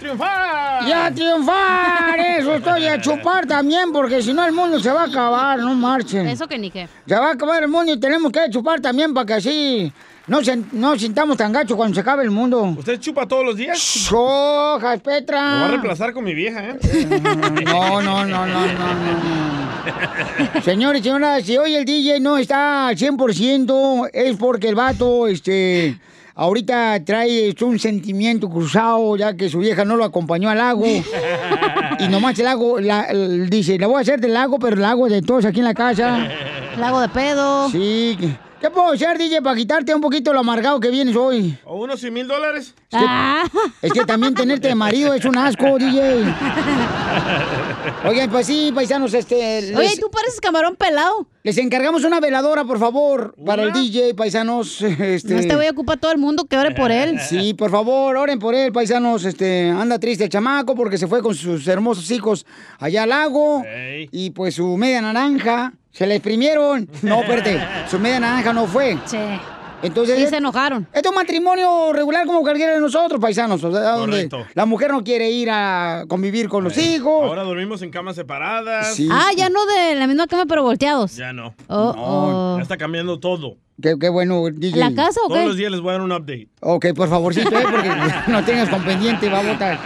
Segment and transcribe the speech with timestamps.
[0.00, 0.88] Triunfar!
[0.88, 2.18] ¡Y a triunfar!
[2.18, 5.74] Eso estoy a chupar también, porque si no el mundo se va a acabar, no
[5.74, 6.26] marchen.
[6.26, 6.88] Eso que ni qué.
[7.06, 9.92] Se va a acabar el mundo y tenemos que chupar también para que así
[10.26, 12.62] no, se, no sintamos tan gachos cuando se acabe el mundo.
[12.78, 13.78] ¿Usted chupa todos los días?
[13.78, 15.40] ¡Sojas, Petra!
[15.42, 16.78] Me va a reemplazar con mi vieja, ¿eh?
[17.66, 20.62] No, no, no, no, no, no.
[20.62, 25.26] Señores y señoras, si hoy el DJ no está al 100% es porque el vato,
[25.26, 25.98] este,
[26.40, 30.84] ahorita trae un sentimiento cruzado, ya que su vieja no lo acompañó al lago.
[32.00, 33.08] Y nomás el lago, la-
[33.48, 35.74] dice, le voy a hacer del lago, pero el lago de todos aquí en la
[35.74, 36.28] casa.
[36.78, 37.68] Lago de pedo.
[37.68, 38.16] Sí.
[38.60, 41.56] ¿Qué puedo hacer, DJ, para quitarte un poquito lo amargado que vienes hoy?
[41.64, 42.74] ¿O unos 100 mil dólares?
[42.90, 43.06] Es que,
[43.86, 46.26] es que también tenerte de marido es un asco, DJ.
[48.04, 49.74] Oigan, pues sí, paisanos, este...
[49.74, 51.26] Oye, tú pareces camarón pelado.
[51.42, 54.82] Les encargamos una veladora, por favor, para el DJ, paisanos.
[55.00, 55.34] Este...
[55.34, 57.18] No te voy a ocupar todo el mundo que ore por él.
[57.18, 59.24] Sí, por favor, oren por él, paisanos.
[59.24, 62.44] Este, anda triste el chamaco porque se fue con sus hermosos hijos
[62.78, 63.64] allá al lago.
[64.12, 66.88] Y pues su media naranja se la exprimieron.
[67.02, 68.98] No, espérate, su media naranja no fue.
[69.06, 69.18] Sí.
[69.82, 70.86] Entonces, Sí, se enojaron.
[70.92, 73.64] Esto es un matrimonio regular como cualquiera de nosotros, paisanos.
[73.64, 74.46] O sea, donde Correcto.
[74.54, 77.24] la mujer no quiere ir a convivir con los hijos.
[77.24, 78.94] Ahora dormimos en camas separadas.
[78.94, 79.08] Sí.
[79.10, 81.16] Ah, ya no de la misma cama, pero volteados.
[81.16, 81.54] Ya no.
[81.68, 82.54] Oh, oh.
[82.58, 83.56] Ya está cambiando todo.
[83.80, 84.78] Qué, qué bueno, DJ.
[84.78, 85.46] ¿La casa o Todos qué?
[85.46, 86.48] los días les voy a dar un update.
[86.60, 87.64] Ok, por favorcito, ¿eh?
[87.70, 87.90] porque
[88.28, 89.78] no tengas con pendiente, babota.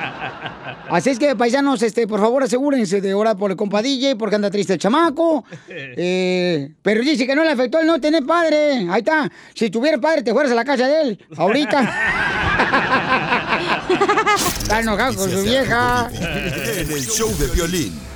[0.90, 4.36] Así es que, paisanos, este, por favor, asegúrense de orar por el compa DJ, porque
[4.36, 5.44] anda triste el chamaco.
[5.68, 8.86] Eh, pero dice que no le afectó el no tener padre.
[8.90, 9.30] Ahí está.
[9.54, 11.26] Si tuviera padre, te fueras a la casa de él.
[11.36, 11.80] Ahorita.
[14.62, 16.08] está enojado con su vieja.
[16.12, 18.13] En el show de violín.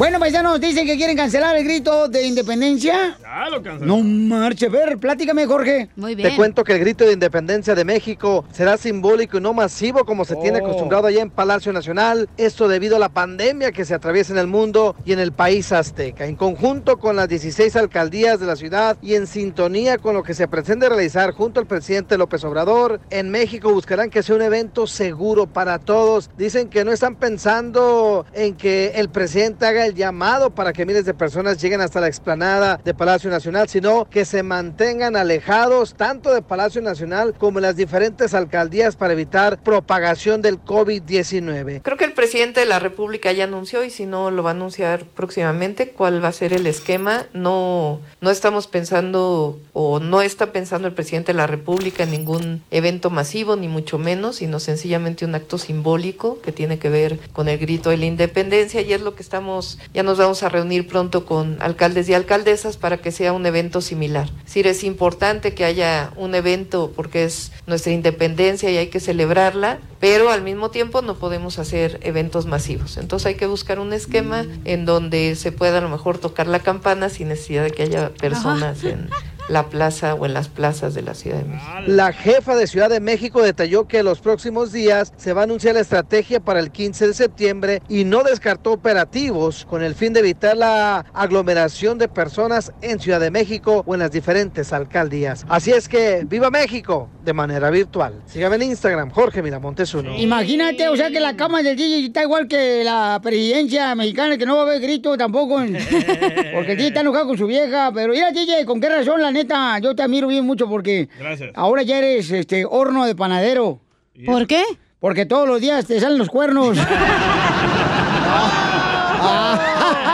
[0.00, 3.18] Bueno, paisanos, dicen que quieren cancelar el grito de independencia.
[3.20, 3.86] Ya lo cancelé.
[3.86, 5.90] No marche, a ver, platícame, Jorge.
[5.94, 10.06] Muy Te cuento que el grito de independencia de México será simbólico y no masivo
[10.06, 10.64] como se tiene Oh.
[10.64, 12.30] acostumbrado allá en Palacio Nacional.
[12.38, 15.70] Esto debido a la pandemia que se atraviesa en el mundo y en el país
[15.70, 16.24] azteca.
[16.24, 20.32] En conjunto con las 16 alcaldías de la ciudad y en sintonía con lo que
[20.32, 24.86] se pretende realizar junto al presidente López Obrador, en México buscarán que sea un evento
[24.86, 26.30] seguro para todos.
[26.38, 31.04] Dicen que no están pensando en que el presidente haga el llamado para que miles
[31.04, 36.32] de personas lleguen hasta la explanada de Palacio Nacional, sino que se mantengan alejados tanto
[36.32, 41.82] de Palacio Nacional como en las diferentes alcaldías para evitar propagación del COVID-19.
[41.82, 44.54] Creo que el presidente de la República ya anunció y si no lo va a
[44.54, 47.26] anunciar próximamente cuál va a ser el esquema.
[47.32, 52.62] No, no estamos pensando o no está pensando el presidente de la República en ningún
[52.70, 57.48] evento masivo, ni mucho menos, sino sencillamente un acto simbólico que tiene que ver con
[57.48, 60.86] el grito de la independencia y es lo que estamos, ya nos vamos a reunir
[60.86, 64.28] pronto con alcaldes y alcaldesas para que sea un evento similar.
[64.38, 69.00] Es decir, es importante que haya un evento porque es nuestra independencia y hay que
[69.00, 72.96] celebrarla, pero al mismo tiempo no podemos hacer eventos masivos.
[72.96, 76.60] Entonces hay que buscar un esquema en donde se pueda a lo mejor tocar la
[76.60, 79.08] campana sin necesidad de que haya personas en
[79.50, 81.70] la plaza o en las plazas de la Ciudad de México.
[81.88, 85.74] La jefa de Ciudad de México detalló que los próximos días se va a anunciar
[85.74, 90.20] la estrategia para el 15 de septiembre y no descartó operativos con el fin de
[90.20, 95.44] evitar la aglomeración de personas en Ciudad de México o en las diferentes alcaldías.
[95.48, 98.22] Así es que viva México de manera virtual.
[98.26, 100.16] Sígame en Instagram, Jorge Miramontes uno.
[100.16, 104.46] Imagínate, o sea que la cama del DJ está igual que la presidencia mexicana, que
[104.46, 105.60] no va a haber grito tampoco.
[105.60, 105.72] en-
[106.54, 107.90] Porque el DJ está enojado con su vieja.
[107.92, 109.39] Pero mira, DJ, ¿con qué razón, la neta?
[109.80, 111.50] Yo te admiro bien mucho porque Gracias.
[111.54, 113.80] ahora ya eres este horno de panadero.
[114.26, 114.64] ¿Por qué?
[114.98, 116.76] Porque todos los días te salen los cuernos.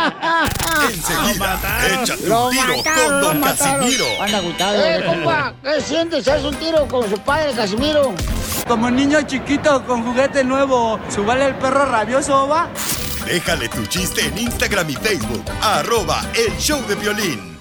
[0.92, 1.58] Enseguida,
[2.02, 3.40] échate Lo un tiro mataron, con lo Don.
[3.40, 4.04] Casimiro.
[4.20, 4.84] Anda agüitado.
[4.84, 6.28] Eh, compa, ¿qué sientes?
[6.28, 8.14] ¿Haz un tiro con su padre, Casimiro?
[8.66, 12.68] Como niño chiquito con juguete nuevo, ¿subale el perro rabioso, va?
[13.24, 15.44] Déjale tu chiste en Instagram y Facebook.
[15.62, 17.55] Arroba el show de violín.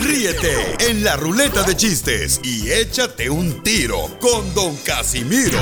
[0.00, 5.58] Ríete en la ruleta de chistes y échate un tiro con Don Casimiro.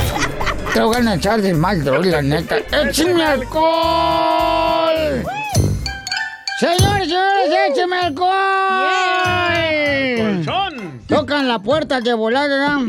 [0.72, 2.58] Te voy a echar de mal, droga, la neta.
[2.58, 5.24] ¡Échame alcohol!
[6.58, 8.34] Señores, señores, écheme alcohol.
[10.44, 11.00] ¡Colchón!
[11.06, 12.80] Tocan la puerta de volada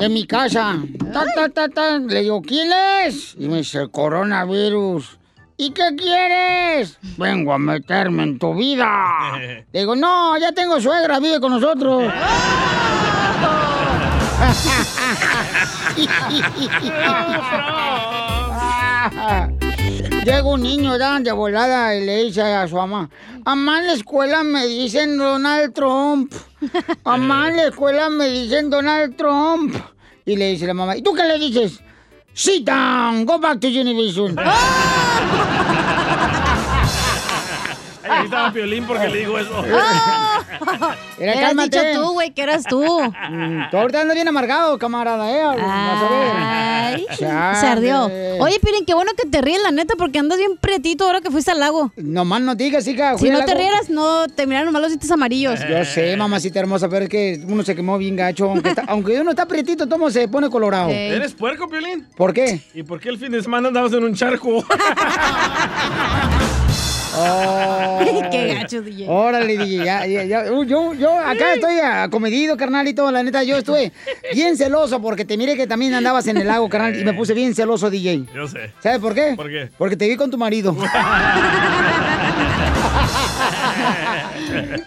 [0.00, 0.78] de mi casa.
[1.12, 1.98] Ta, ta, ta, ta.
[1.98, 2.70] Le digo, ¿quién
[3.04, 3.34] es?
[3.38, 5.18] Y me dice, el coronavirus.
[5.60, 6.96] ¿Y qué quieres?
[7.18, 9.36] Vengo a meterme en tu vida.
[9.38, 12.04] Le digo, no, ya tengo suegra, vive con nosotros.
[20.24, 21.20] Llega un niño ¿verdad?
[21.20, 23.10] de volada y le dice a su mamá,
[23.44, 26.32] mamá en la escuela me dicen Donald Trump.
[27.04, 29.74] Mamá en la escuela me dicen Donald Trump.
[30.24, 31.82] Y le dice la mamá, ¿y tú qué le dices?
[32.34, 34.36] Sit down, go back to Univision.
[38.02, 39.62] Ahí estaba Piolín porque le digo eso.
[41.18, 41.78] Era, cálmate.
[41.84, 42.82] dicho tú, güey, que eras tú.
[42.82, 45.42] Mm, Tú ahorita andas bien amargado, camarada, ¿eh?
[45.44, 46.32] Vas a ver.
[46.36, 47.60] Ay, Chale.
[47.60, 48.04] se ardió.
[48.40, 51.30] Oye, Pirin, qué bueno que te ríes, la neta, porque andas bien prietito ahora que
[51.30, 51.92] fuiste al lago.
[51.96, 53.16] Nomás no digas, hija.
[53.18, 55.60] Si no te rieras, no te miraron nomás los dientes amarillos.
[55.68, 58.50] Yo sé, mamacita hermosa, pero es que uno se quemó bien gacho.
[58.50, 60.90] Aunque, está- aunque uno está prietito, todo se pone colorado.
[60.90, 62.06] ¿Eres puerco, Piolín?
[62.16, 62.60] ¿Por qué?
[62.74, 64.64] ¿Y por qué el fin de semana andabas en un charco?
[67.16, 67.98] Oh.
[68.30, 69.06] Qué gacho, DJ.
[69.08, 70.52] Órale, DJ, ya, ya, ya.
[70.52, 73.10] Uh, Yo, yo acá estoy acomedido, carnal, y todo.
[73.10, 73.92] La neta, yo estuve
[74.32, 77.34] bien celoso porque te miré que también andabas en el lago, carnal, y me puse
[77.34, 78.26] bien celoso, DJ.
[78.34, 78.72] Yo sé.
[78.80, 79.34] ¿Sabes por qué?
[79.36, 79.68] ¿Por qué?
[79.76, 80.76] Porque te vi con tu marido.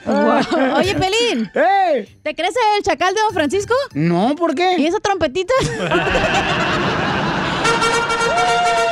[0.05, 0.41] Wow.
[0.77, 2.07] Oye, Pelín, ¡Eh!
[2.21, 3.73] ¿te crees el chacal de Don Francisco?
[3.93, 4.87] No, ¿por ¿Y qué?
[4.87, 5.53] esa trompetita?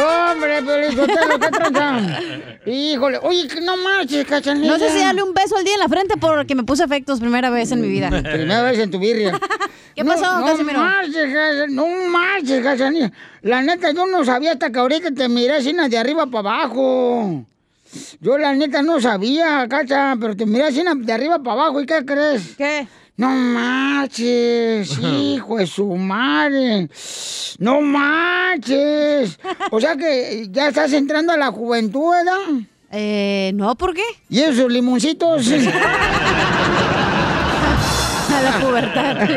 [0.00, 2.20] No, hombre, pero ¿qué tranza?
[2.66, 4.72] Híjole, oye, que no marches, cachanilla.
[4.72, 7.20] No sé si darle un beso al día en la frente porque me puse efectos
[7.20, 8.08] primera vez en mi vida.
[8.22, 9.38] Primera vez en tu birria.
[9.94, 10.78] ¿Qué pasó, no, Casimiro?
[10.78, 13.12] No marches, no marches, Cachanilla.
[13.42, 17.44] La neta, yo no sabía hasta que ahorita te miré así de arriba para abajo.
[18.20, 21.80] Yo la neta no sabía, Cacha, pero te miré así de arriba para abajo.
[21.80, 22.54] ¿Y qué crees?
[22.56, 22.86] ¿Qué?
[23.20, 26.88] No marches, hijo de su madre.
[27.58, 29.38] No marches.
[29.70, 32.64] O sea que ya estás entrando a la juventud, ¿verdad?
[32.90, 34.04] Eh, no, ¿por qué?
[34.30, 35.46] ¿Y esos limoncitos?
[38.32, 39.28] A la pubertad.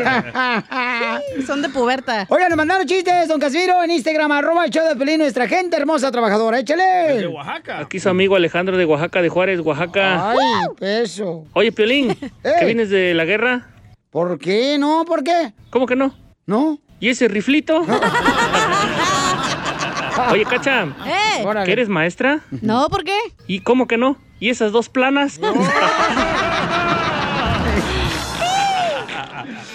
[1.46, 2.26] Son de puberta.
[2.30, 5.76] Oigan, nos mandaron chistes, don Casimiro, en Instagram, arroba el show de Pelín, nuestra gente
[5.76, 6.56] hermosa trabajadora.
[6.56, 7.26] De Échale.
[7.26, 7.80] Oaxaca.
[7.80, 10.30] Aquí su amigo Alejandro de Oaxaca, de Juárez, Oaxaca.
[10.30, 10.38] Ay,
[10.78, 11.44] peso.
[11.52, 12.16] Oye, Piolín.
[12.42, 13.73] ¿que vienes de la guerra?
[14.14, 14.78] ¿Por qué?
[14.78, 15.52] No, ¿por qué?
[15.70, 16.14] ¿Cómo que no?
[16.46, 16.78] ¿No?
[17.00, 17.80] ¿Y ese riflito?
[20.30, 21.44] Oye, Cacha, ¡Eh!
[21.64, 22.44] ¿que eres maestra?
[22.62, 23.18] No, ¿por qué?
[23.48, 24.16] ¿Y cómo que no?
[24.38, 25.34] ¿Y esas dos planas?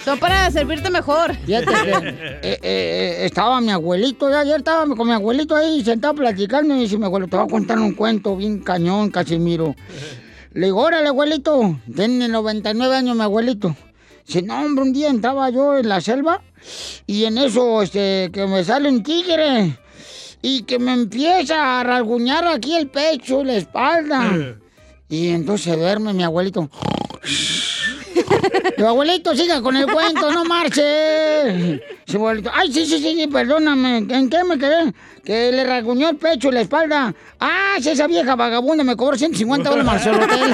[0.06, 1.36] Son para servirte mejor.
[1.36, 6.16] Fíjate eh, eh, eh, estaba mi abuelito, ya ayer estaba con mi abuelito ahí sentado
[6.16, 9.76] platicando y dice mi abuelo, te voy a contar un cuento bien cañón, Casimiro.
[10.54, 13.76] Le digo, órale, abuelito, tiene 99 años mi abuelito.
[14.30, 16.40] Dice, no, hombre, un día entraba yo en la selva
[17.08, 19.76] y en eso, este, que me sale un tigre
[20.44, 24.56] y que me empieza a rasguñar aquí el pecho y la espalda.
[25.10, 26.70] Y entonces se duerme mi abuelito.
[28.78, 31.82] Tu abuelito, siga con el cuento, no marche.
[32.06, 33.98] Su abuelito, ay, sí, sí, sí, perdóname.
[33.98, 34.94] ¿En qué me quedé?
[35.26, 37.16] Que le rasguñó el pecho y la espalda.
[37.40, 40.54] Ah, esa vieja vagabunda me cobró 150 dólares más el hotel.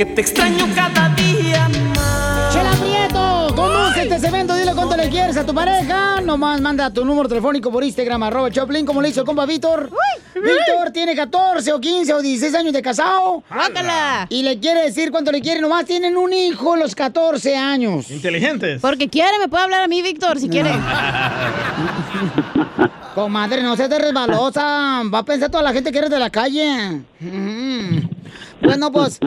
[0.00, 1.68] Que te extraño cada día
[2.50, 3.48] ¡Chela Prieto!
[3.54, 6.22] Conoce este segmento, dile cuánto le quieres a tu pareja.
[6.22, 9.90] Nomás manda tu número telefónico por Instagram, arroba Choplin, como le hizo el compa Víctor.
[10.34, 13.44] Víctor tiene 14 o 15 o 16 años de casado.
[13.50, 14.26] ¡Guácala!
[14.30, 15.60] Y le quiere decir cuánto le quiere.
[15.60, 18.10] Nomás tienen un hijo los 14 años.
[18.10, 18.80] Inteligentes.
[18.80, 20.70] Porque quiere, me puede hablar a mí, Víctor, si quiere.
[23.14, 25.02] Comadre, no seas de resbalosa.
[25.12, 27.02] Va a pensar toda la gente que eres de la calle.
[27.20, 27.98] Mm.
[28.62, 29.18] Bueno, pues,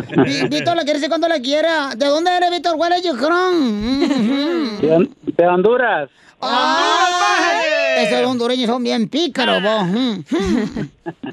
[0.49, 1.67] Víctor le quiere decir cuánto le quiere.
[1.97, 2.75] ¿De dónde eres, Víctor?
[2.75, 4.03] Where are you from?
[4.83, 5.07] Mm.
[5.37, 6.09] De Honduras.
[6.41, 8.03] ¡Ay!
[8.05, 9.85] Esos hondureños son bien pícaros, vos.
[9.87, 10.25] Mm.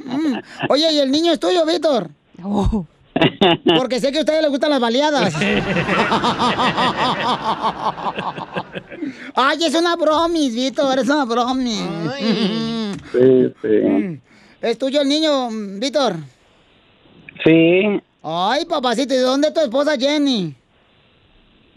[0.04, 0.40] Mm.
[0.69, 2.11] Oye, ¿y el niño es tuyo, Víctor?
[2.45, 2.87] Oh.
[3.76, 5.35] Porque sé que a ustedes les gustan las baleadas.
[9.35, 11.83] Ay, es una bromis, Víctor, es una bromis.
[13.12, 14.21] Sí, sí.
[14.61, 16.14] ¿Es tuyo el niño, Víctor?
[17.44, 18.00] Sí.
[18.23, 20.54] Ay, papacito, ¿y de dónde es tu esposa Jenny?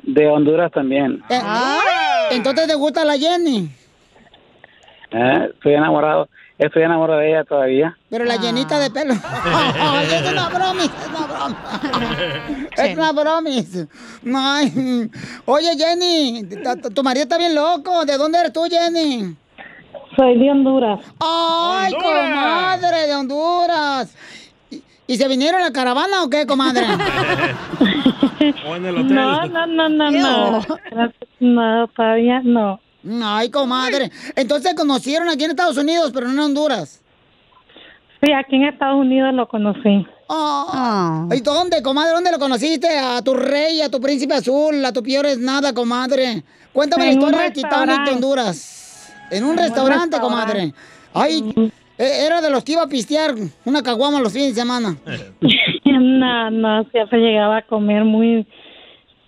[0.03, 1.23] De Honduras también.
[1.29, 1.41] Eh,
[2.31, 3.69] Entonces te gusta la Jenny,
[5.11, 6.27] Eh, Estoy enamorado.
[6.57, 7.97] Estoy enamorado de ella todavía.
[8.09, 9.13] pero la llenita de pelo.
[10.11, 12.67] Es una broma, es una broma.
[12.77, 13.49] Es una broma.
[14.57, 15.09] Ay.
[15.45, 16.43] Oye, Jenny,
[16.81, 18.03] tu- tu marido está bien loco.
[18.05, 19.35] ¿De dónde eres tú, Jenny?
[20.15, 20.99] Soy de Honduras.
[21.19, 22.29] ¡Ay, Honduras.
[22.29, 24.15] comadre de Honduras!
[25.13, 26.85] ¿Y, se vinieron en la caravana o qué, comadre?
[28.67, 29.15] O en el hotel.
[29.15, 30.61] No, no, no, no, no.
[31.39, 32.79] No, todavía no.
[33.23, 34.11] Ay, comadre.
[34.35, 37.01] Entonces conocieron aquí en Estados Unidos, pero no en Honduras.
[38.21, 40.05] Sí, aquí en Estados Unidos lo conocí.
[40.27, 41.27] Ah.
[41.31, 42.11] ¿Y dónde, comadre?
[42.11, 42.97] ¿Dónde lo conociste?
[42.97, 46.43] A tu rey, a tu príncipe azul, a tu peor es nada, comadre.
[46.73, 48.11] Cuéntame En la historia del Titanic de.
[48.11, 49.13] Honduras.
[49.31, 50.73] En un En un restaurante, comadre.
[51.13, 51.53] Ay,
[51.97, 53.35] era de los que iba a pistear
[53.65, 54.97] una caguama los fines de semana.
[55.85, 58.47] No, no, siempre llegaba a comer muy,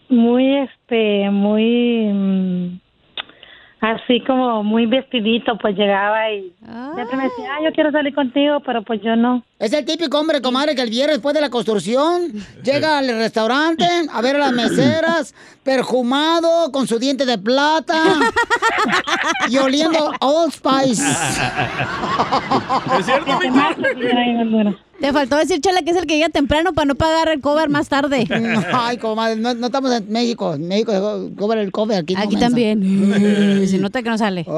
[0.10, 2.80] muy, este, muy, mm,
[3.86, 6.54] así como muy vestidito, pues llegaba y
[6.94, 9.44] siempre me decía, ah, yo quiero salir contigo, pero pues yo no.
[9.60, 12.32] Es el típico hombre, comadre, que el viernes después de la construcción
[12.64, 18.02] llega al restaurante a ver a las meseras, perfumado, con su diente de plata
[19.50, 21.04] y oliendo Old Spice.
[23.00, 23.40] ¿Es cierto?
[25.00, 27.70] Te faltó decir, Chela, que es el que llega temprano para no pagar el cover
[27.70, 28.26] más tarde.
[28.74, 30.54] Ay, comadre, no, no estamos en México.
[30.54, 33.68] En México se cobra el cover, aquí Aquí también.
[33.68, 34.46] Se nota que no sale.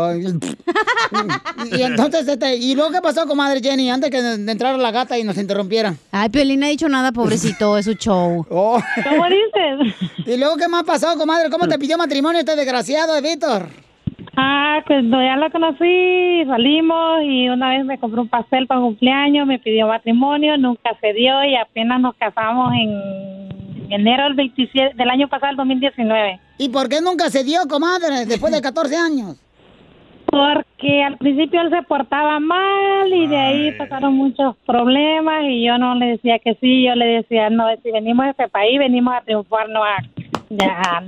[1.72, 5.24] Y entonces, este, ¿y luego qué pasó, comadre Jenny, antes que entrara la gata y
[5.24, 5.96] nos interrumpiera?
[6.12, 8.46] Ay, Piolín no ha dicho nada, pobrecito, es su show.
[8.50, 8.80] Oh.
[9.04, 9.96] ¿Cómo dices?
[10.26, 11.50] ¿Y luego qué más pasó, comadre?
[11.50, 13.68] ¿Cómo te pidió matrimonio este desgraciado de Víctor?
[14.40, 18.82] Ah, pues no, ya lo conocí, salimos y una vez me compró un pastel para
[18.82, 24.96] cumpleaños, me pidió matrimonio, nunca se dio y apenas nos casamos en enero del 27
[24.96, 26.40] del año pasado, el 2019.
[26.60, 29.42] ¿Y por qué nunca se dio, comadre, después de 14 años?
[30.28, 35.80] Porque al principio él se portaba mal y de ahí pasaron muchos problemas y yo
[35.80, 39.16] no le decía que sí, yo le decía, no, si venimos a este país, venimos
[39.16, 39.98] a triunfar, no a
[40.50, 41.04] ya.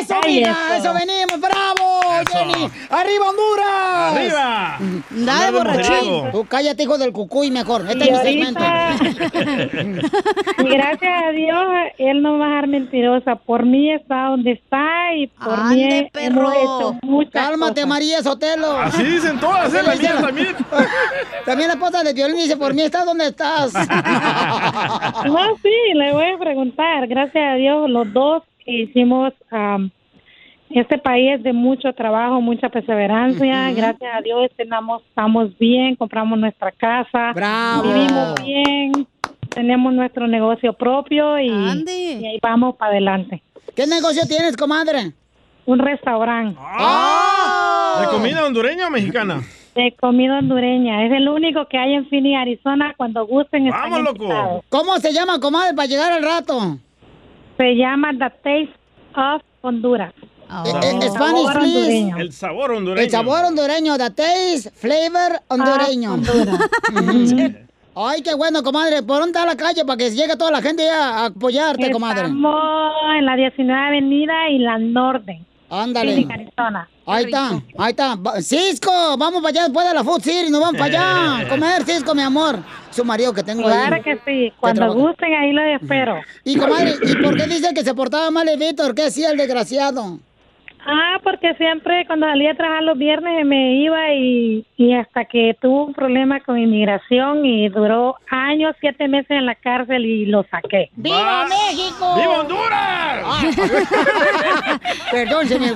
[0.00, 0.50] ¡Eso, Ay, mira!
[0.50, 0.74] eso.
[0.74, 1.40] ¡Eso venimos!
[1.40, 2.00] bravo,
[2.32, 2.70] Jenny!
[2.90, 4.14] ¡Arriba, Honduras!
[4.14, 4.78] ¡Arriba!
[5.10, 6.30] ¡Dale, borrachín!
[6.32, 7.84] Tú cállate, hijo del cucuy, mejor.
[7.88, 8.60] Este Y es mi segmento.
[10.58, 11.66] Y gracias a Dios,
[11.98, 13.36] él no va a ser mentirosa.
[13.36, 17.88] Por mí está donde está y por Ande, mí hemos hecho muchas Cálmate, cosas.
[17.88, 18.78] María Sotelo.
[18.78, 19.82] Así dicen todas, ¿eh?
[19.84, 20.56] La mía también.
[21.44, 23.72] También la esposa de Violín dice, por mí estás donde estás.
[25.24, 27.06] No, sí, le voy a preguntar.
[27.06, 29.32] Gracias a Dios, los dos hicimos.
[29.50, 29.90] am,
[30.70, 33.70] este país es de mucho trabajo, mucha perseverancia.
[33.72, 37.82] Gracias a Dios estamos, estamos bien, compramos nuestra casa, Bravo.
[37.82, 39.06] vivimos bien,
[39.50, 43.42] tenemos nuestro negocio propio y, y ahí vamos para adelante.
[43.76, 45.12] ¿Qué negocio tienes, comadre?
[45.66, 46.58] Un restaurante.
[48.00, 49.42] ¿De comida hondureña o mexicana?
[49.74, 51.06] De comida hondureña.
[51.06, 52.94] Es el único que hay en Phoenix, Arizona.
[52.96, 54.22] Cuando gusten, ¡Vamos, loco!
[54.24, 54.64] invitados.
[54.68, 56.78] ¿Cómo se llama, comadre, para llegar al rato?
[57.56, 58.74] Se llama The Taste
[59.16, 60.12] of Honduras.
[60.50, 61.78] Eh, eh, El Spanish, sabor please.
[61.78, 62.16] hondureño.
[62.18, 63.02] El sabor hondureño.
[63.04, 66.14] El sabor hondureño, the taste, flavor hondureño.
[66.94, 67.54] Ujú.
[67.96, 69.02] Ay, qué bueno, comadre.
[69.02, 72.22] ¿Por dónde está la calle para que llegue toda la gente a apoyarte, comadre?
[72.22, 75.40] Estamos en la 19 Avenida y la Norte.
[75.70, 76.26] Ándale.
[76.30, 76.88] Arizona.
[77.06, 78.16] Ahí está, ahí está.
[78.42, 82.14] Cisco, vamos para allá después de la Food City, nos vamos para allá comer, Cisco,
[82.14, 82.58] mi amor.
[82.94, 83.74] Su marido que tengo ahí.
[83.88, 84.52] Claro que sí.
[84.60, 86.20] Cuando gusten, ahí los espero.
[86.44, 88.94] Y comadre, ¿y por qué dice que se portaba mal el Víctor?
[88.94, 90.20] ¿Qué hacía el desgraciado?
[90.86, 95.56] Ah, porque siempre cuando salía a trabajar los viernes me iba y, y hasta que
[95.60, 100.44] tuvo un problema con inmigración y duró años, siete meses en la cárcel y lo
[100.50, 100.90] saqué.
[100.94, 102.16] ¡Viva México!
[102.16, 103.24] ¡Viva Honduras!
[105.10, 105.68] Perdón, se me,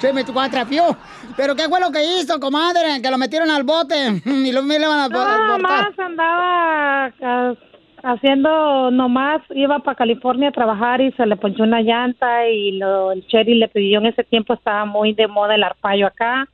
[0.00, 0.96] se me atrapió.
[1.36, 3.02] ¿Pero qué fue lo que hizo, comadre?
[3.02, 7.54] Que lo metieron al bote y lo me van a Nada más andaba ah,
[8.02, 13.12] haciendo, nomás iba para California a trabajar y se le ponchó una llanta y lo,
[13.12, 16.48] el Cherry le pidió en ese tiempo, estaba muy de moda el arpayo acá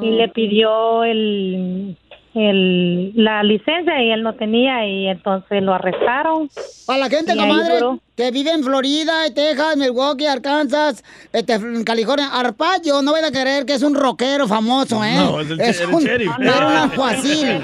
[0.00, 1.96] y le pidió el,
[2.34, 6.48] el, la licencia y él no tenía y entonces lo arrestaron.
[6.86, 7.98] Para la gente, comadre, duró.
[8.16, 12.28] Que vive en Florida, Texas, Milwaukee, Arkansas, este, en California.
[12.32, 15.16] Arpaio, no voy a creer que es un rockero famoso, ¿eh?
[15.16, 16.32] No, es el, Es el un- sheriff.
[16.40, 17.60] Era un alguacil.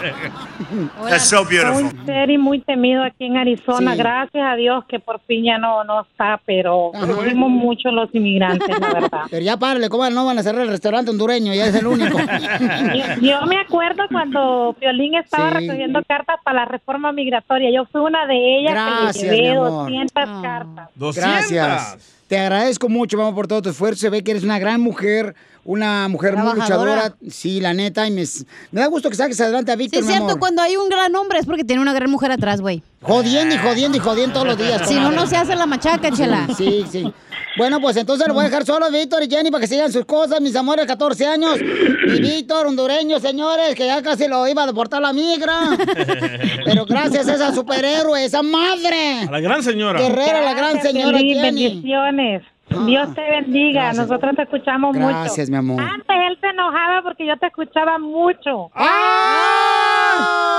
[1.09, 1.85] That's so beautiful.
[1.85, 3.93] Muy serio y muy temido aquí en Arizona.
[3.93, 3.99] Sí.
[3.99, 8.69] Gracias a Dios que por fin ya no, no está, pero sufrimos mucho los inmigrantes,
[8.79, 9.21] la verdad.
[9.31, 11.55] Pero ya párale, ¿cómo no van a cerrar el restaurante hondureño?
[11.55, 12.19] Ya es el único.
[12.19, 15.67] Yo, yo me acuerdo cuando Violín estaba Sí.
[15.67, 17.71] recogiendo cartas para la reforma migratoria.
[17.75, 19.69] Yo fui una de ellas Gracias, que le llevé amor.
[19.91, 20.89] 200 cartas.
[21.15, 21.97] Gracias.
[22.29, 24.01] Te agradezco mucho, vamos, por todo tu esfuerzo.
[24.01, 25.35] Se ve que eres una gran mujer,
[25.65, 27.15] una mujer muy luchadora.
[27.29, 28.25] Sí, la neta, y me,
[28.71, 30.39] me da gusto que saques adelante a Sí, Víctor, es mi cierto, amor.
[30.39, 32.83] cuando hay un gran hombre es porque tiene una gran mujer atrás, güey.
[33.03, 34.89] Jodiendo y jodiendo y jodiendo todos los días.
[34.89, 36.49] Si no, no se hace la machaca, chela.
[36.57, 37.13] Sí, sí.
[37.59, 39.93] Bueno, pues entonces lo voy a dejar solo a Víctor y Jenny para que sigan
[39.93, 41.59] sus cosas, mis amores, 14 años.
[41.61, 45.53] Y Víctor, hondureño, señores, que ya casi lo iba a deportar la migra.
[46.65, 49.25] Pero gracias a esa superhéroe, esa madre.
[49.29, 50.01] A la gran señora.
[50.01, 51.65] Guerrera, la gran señora Piolín, Jenny.
[51.69, 52.43] Bendiciones.
[52.87, 53.83] Dios te bendiga.
[53.83, 54.09] Gracias.
[54.09, 55.09] Nosotros te escuchamos mucho.
[55.09, 55.79] Gracias, mi amor.
[55.83, 58.71] Antes él se enojaba porque yo te escuchaba mucho.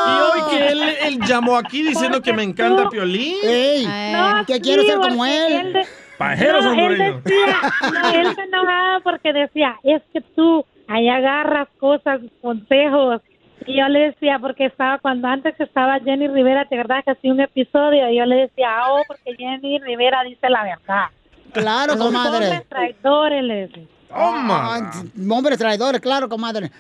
[0.06, 3.38] Y hoy que él, él llamó aquí diciendo que me encanta Piolín.
[3.44, 3.88] ¡Ey!
[4.14, 5.74] No, que sí, quiero ser como él.
[5.74, 11.10] de- Pajeros no, él decía, no, él se enojaba porque decía, es que tú ahí
[11.10, 13.22] agarras cosas, consejos.
[13.66, 17.32] Y yo le decía, porque estaba, cuando antes estaba Jenny Rivera, ¿te verdad que hacía
[17.32, 18.10] un episodio?
[18.10, 21.06] Y yo le decía, oh, porque Jenny Rivera dice la verdad.
[21.54, 22.48] Claro, Los comadre.
[22.48, 23.88] hombres traidores, les digo.
[24.12, 24.92] Ah,
[25.30, 26.72] hombres traidores, claro, comadre.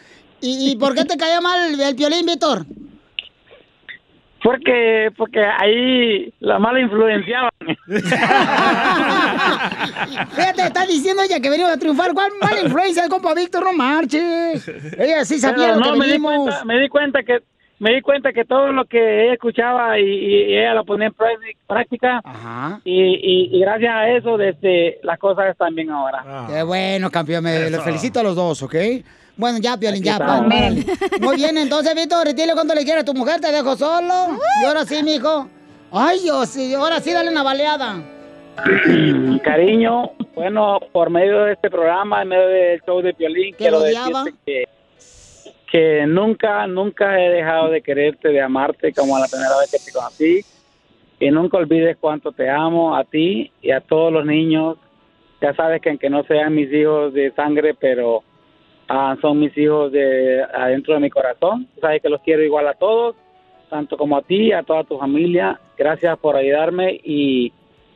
[0.41, 2.65] ¿Y, y por qué te caía mal el piolín, Víctor?
[4.43, 7.49] Porque, porque ahí la mala influenciaban.
[10.35, 12.13] Fíjate, está diciendo ella que venimos a triunfar.
[12.13, 13.63] ¿Cuál mala influencia, compa Víctor?
[13.63, 14.67] No marches.
[14.97, 17.39] Ella sí sabía Pero lo no, que me di, cuenta, me di cuenta que
[17.79, 21.13] me di cuenta que todo lo que ella escuchaba y, y ella lo ponía en
[21.13, 22.21] prácti- práctica
[22.85, 26.45] y, y, y gracias a eso desde las cosas están bien ahora.
[26.49, 27.43] Qué bueno, campeón.
[27.43, 28.75] Me los felicito a los dos, ¿ok?
[29.35, 30.19] Bueno, ya, Piolín, ya.
[31.21, 34.37] Muy bien, entonces, Víctor, dile cuánto le quieres a tu mujer, te dejo solo.
[34.61, 35.47] Y ahora sí, mijo.
[35.91, 38.01] Ay, Dios, sí, ahora sí, dale una baleada.
[39.43, 43.79] Cariño, bueno, por medio de este programa, en medio del show de Piolín, ¿Que quiero
[43.79, 44.63] decirte que,
[45.71, 49.91] que nunca, nunca he dejado de quererte, de amarte como la primera vez que te
[49.91, 50.41] conocí.
[51.19, 54.77] Y nunca olvides cuánto te amo a ti y a todos los niños.
[55.41, 58.23] Ya sabes que aunque no sean mis hijos de sangre, pero
[58.87, 61.67] ah, son mis hijos de adentro de mi corazón.
[61.79, 63.15] Sabes que los quiero igual a todos,
[63.69, 65.59] tanto como a ti y a toda tu familia.
[65.77, 67.51] Gracias por ayudarme y,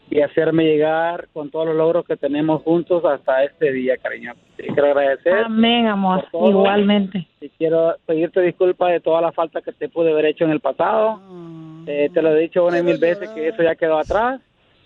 [0.09, 4.33] y hacerme llegar con todos los logros que tenemos juntos hasta este día, cariño.
[4.55, 5.45] Te quiero agradecer.
[5.45, 6.25] Amén, amor.
[6.33, 7.27] Igualmente.
[7.41, 10.59] Y quiero pedirte disculpas de toda la falta que te pude haber hecho en el
[10.59, 11.21] pasado.
[11.85, 14.41] Eh, te lo he dicho una y mil veces que eso ya quedó atrás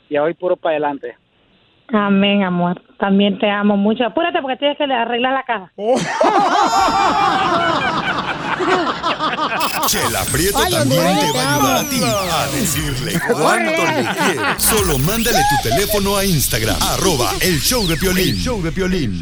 [0.09, 1.15] y hoy puro para adelante.
[1.93, 2.81] Amén, amor.
[2.97, 4.05] También te amo mucho.
[4.05, 5.71] Apúrate porque tienes que arreglar la casa.
[9.87, 14.63] Chela Prieto Ay, también te va a ayudar a ti a decirle cuánto le quieres.
[14.63, 18.35] Solo mándale tu teléfono a Instagram, arroba el show de Piolín.
[18.35, 19.19] show de Piolín.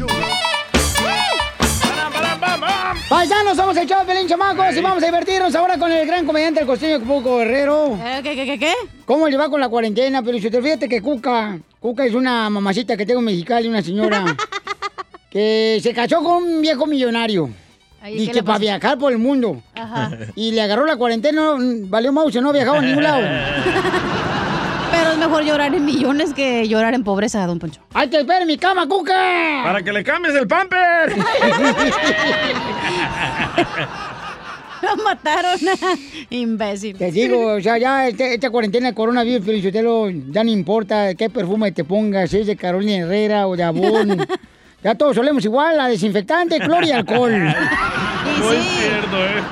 [3.10, 6.24] Paisanos, somos el show de Pelín Chamacos y vamos a divertirnos ahora con el gran
[6.24, 7.98] comediante del costeño Cuco Guerrero.
[8.22, 8.72] ¿Qué, qué, qué, qué?
[9.04, 10.22] ¿Cómo le va con la cuarentena?
[10.22, 13.82] Pero si te fíjate que Cuca, Cuca es una mamacita que tengo en Mexicali, una
[13.82, 14.24] señora
[15.30, 17.50] que se casó con un viejo millonario.
[18.00, 19.60] Ay, Y ¿qué que para viajar por el mundo.
[19.74, 20.12] Ajá.
[20.36, 23.22] Y le agarró la cuarentena, no, valió mouse, no viajaba a ningún lado.
[24.92, 27.80] Pero es mejor llorar en millones que llorar en pobreza, don Poncho.
[27.94, 29.60] ¡Ay, te espera en mi cama, Cuca!
[29.64, 31.14] Para que le cambies el pamper.
[34.82, 35.58] Lo mataron.
[36.30, 36.96] Imbécil.
[36.96, 41.28] Te digo, o sea, ya este- esta cuarentena de coronavirus, Felicitelo, ya no importa qué
[41.28, 44.26] perfume te pongas, si es de Carolina Herrera o de Avon.
[44.82, 47.32] ya todos solemos igual, a desinfectante, cloro y alcohol.
[47.32, 49.42] No es cierto, ¿eh?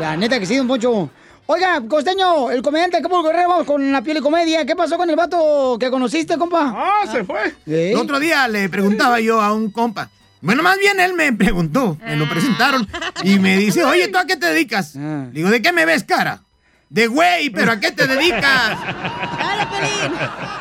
[0.00, 1.10] La neta que sí, don Poncho.
[1.46, 4.64] Oiga, costeño, el comediante Acapulco Guerrero, vamos con la piel y comedia.
[4.64, 6.72] ¿Qué pasó con el vato que conociste, compa?
[6.74, 7.52] Ah, se fue.
[7.66, 10.08] El otro día le preguntaba yo a un compa.
[10.42, 12.86] Bueno, más bien él me preguntó, me lo presentaron
[13.22, 14.98] y me dice, oye, ¿tú a qué te dedicas?
[15.32, 16.42] Digo, ¿de qué me ves cara?
[16.90, 18.76] De güey, pero ¿a qué te dedicas?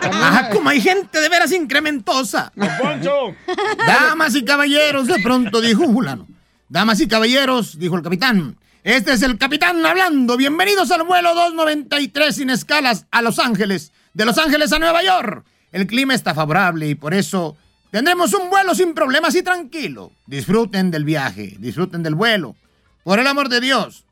[0.04, 2.54] Ajá, como hay gente de veras incrementosa.
[2.56, 3.36] Poncho.
[3.86, 6.28] Damas y caballeros, de pronto dijo un fulano.
[6.70, 8.56] Damas y caballeros, dijo el capitán.
[8.84, 10.38] Este es el capitán hablando.
[10.38, 13.92] Bienvenidos al vuelo 293 sin escalas a Los Ángeles.
[14.14, 15.44] De Los Ángeles a Nueva York.
[15.72, 17.58] El clima está favorable y por eso
[17.92, 20.12] tendremos un vuelo sin problemas y tranquilo.
[20.26, 22.56] Disfruten del viaje, disfruten del vuelo.
[23.04, 24.06] Por el amor de Dios.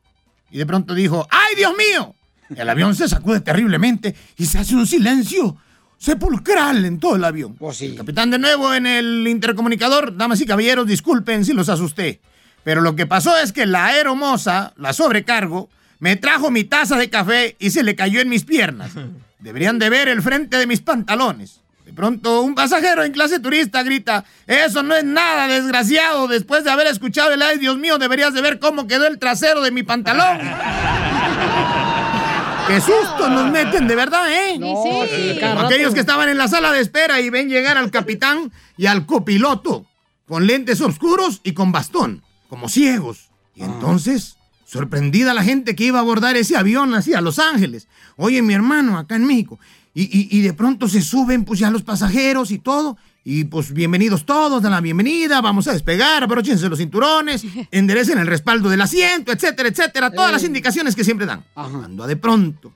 [0.50, 2.14] Y de pronto dijo, ¡ay, Dios mío!
[2.54, 5.56] El avión se sacude terriblemente y se hace un silencio.
[5.98, 7.54] sepulcral en todo el avión.
[7.56, 12.20] Pues El capitán de nuevo en el intercomunicador, damas y caballeros, disculpen si los asusté.
[12.64, 17.10] Pero lo que pasó es que la aeromoza, la sobrecargo, me trajo mi taza de
[17.10, 18.92] café y se le cayó en mis piernas.
[19.38, 21.60] Deberían de ver el frente de mis pantalones.
[21.90, 26.28] De pronto, un pasajero en clase turista grita, eso no es nada, desgraciado.
[26.28, 29.60] Después de haber escuchado el ay, Dios mío, deberías de ver cómo quedó el trasero
[29.60, 30.38] de mi pantalón.
[32.68, 34.56] ¡Qué susto nos meten, de verdad, eh!
[34.56, 35.40] No, sí.
[35.42, 39.04] Aquellos que estaban en la sala de espera y ven llegar al capitán y al
[39.04, 39.84] copiloto,
[40.28, 43.30] con lentes oscuros y con bastón, como ciegos.
[43.56, 47.88] Y entonces, sorprendida la gente que iba a abordar ese avión hacia Los Ángeles.
[48.14, 49.58] Oye, mi hermano, acá en México.
[49.94, 52.96] Y, y- y de pronto se suben pues ya los pasajeros y todo.
[53.24, 58.26] Y pues bienvenidos todos, dan la bienvenida, vamos a despegar, abróchense los cinturones, enderecen el
[58.26, 60.10] respaldo del asiento, etcétera, etcétera.
[60.10, 61.44] Todas las indicaciones que siempre dan.
[61.54, 62.72] Cuando de pronto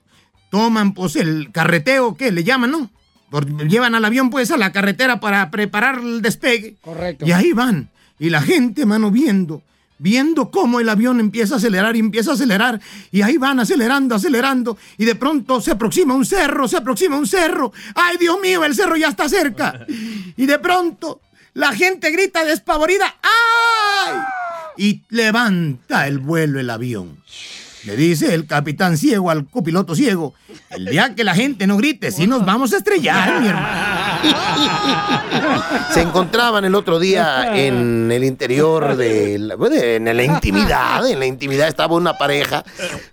[0.51, 2.91] toman pues el carreteo que le llaman, ¿no?
[3.67, 6.75] Llevan al avión pues a la carretera para preparar el despegue.
[6.81, 7.25] Correcto.
[7.25, 7.89] Y ahí van.
[8.19, 9.61] Y la gente, mano, viendo,
[9.97, 12.81] viendo cómo el avión empieza a acelerar y empieza a acelerar.
[13.11, 14.77] Y ahí van acelerando, acelerando.
[14.97, 17.71] Y de pronto se aproxima un cerro, se aproxima un cerro.
[17.95, 19.85] ¡Ay, Dios mío, el cerro ya está cerca!
[20.37, 21.21] Y de pronto
[21.53, 23.15] la gente grita despavorida.
[23.21, 24.17] ¡Ay!
[24.77, 27.17] Y levanta el vuelo el avión.
[27.85, 30.33] Le dice el capitán ciego al copiloto ciego,
[30.71, 34.04] el día que la gente no grite, si nos vamos a estrellar, mi hermano.
[35.93, 41.19] Se encontraban el otro día en el interior de la, bueno, en la intimidad, en
[41.19, 42.63] la intimidad estaba una pareja,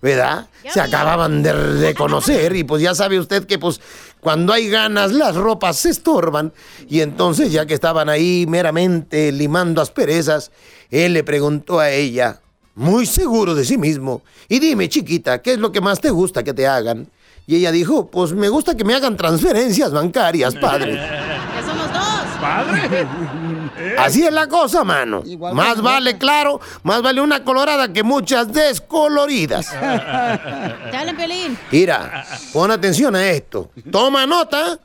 [0.01, 0.47] ¿verdad?
[0.73, 3.81] Se acababan de reconocer y pues ya sabe usted que pues
[4.21, 6.53] cuando hay ganas las ropas se estorban
[6.89, 10.53] y entonces ya que estaban ahí meramente limando asperezas,
[10.91, 12.41] él le preguntó a ella,
[12.75, 16.43] muy seguro de sí mismo, y dime chiquita, ¿qué es lo que más te gusta
[16.43, 17.09] que te hagan?
[17.47, 20.95] Y ella dijo, pues me gusta que me hagan transferencias bancarias, padre.
[21.55, 22.39] Ya somos dos.
[22.41, 23.07] Padre.
[23.99, 25.23] Así es la cosa, mano.
[25.53, 29.73] más vale, claro, más vale una colorada que muchas descoloridas.
[29.73, 31.59] Hablan, Piolín.
[31.71, 33.71] Mira, pon atención a esto.
[33.91, 34.79] Toma nota.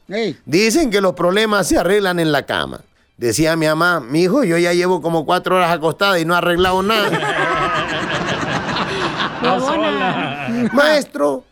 [0.46, 2.82] Dicen que los problemas se arreglan en la cama.
[3.18, 6.38] Decía mi mamá, mi hijo, yo ya llevo como cuatro horas acostada y no he
[6.38, 7.10] arreglado nada.
[10.74, 11.44] Maestro,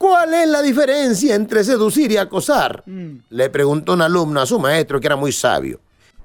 [0.00, 2.82] ¿cuál es la diferencia entre seducir y acosar?
[3.28, 5.78] Le preguntó un alumno a su maestro que era muy sabio.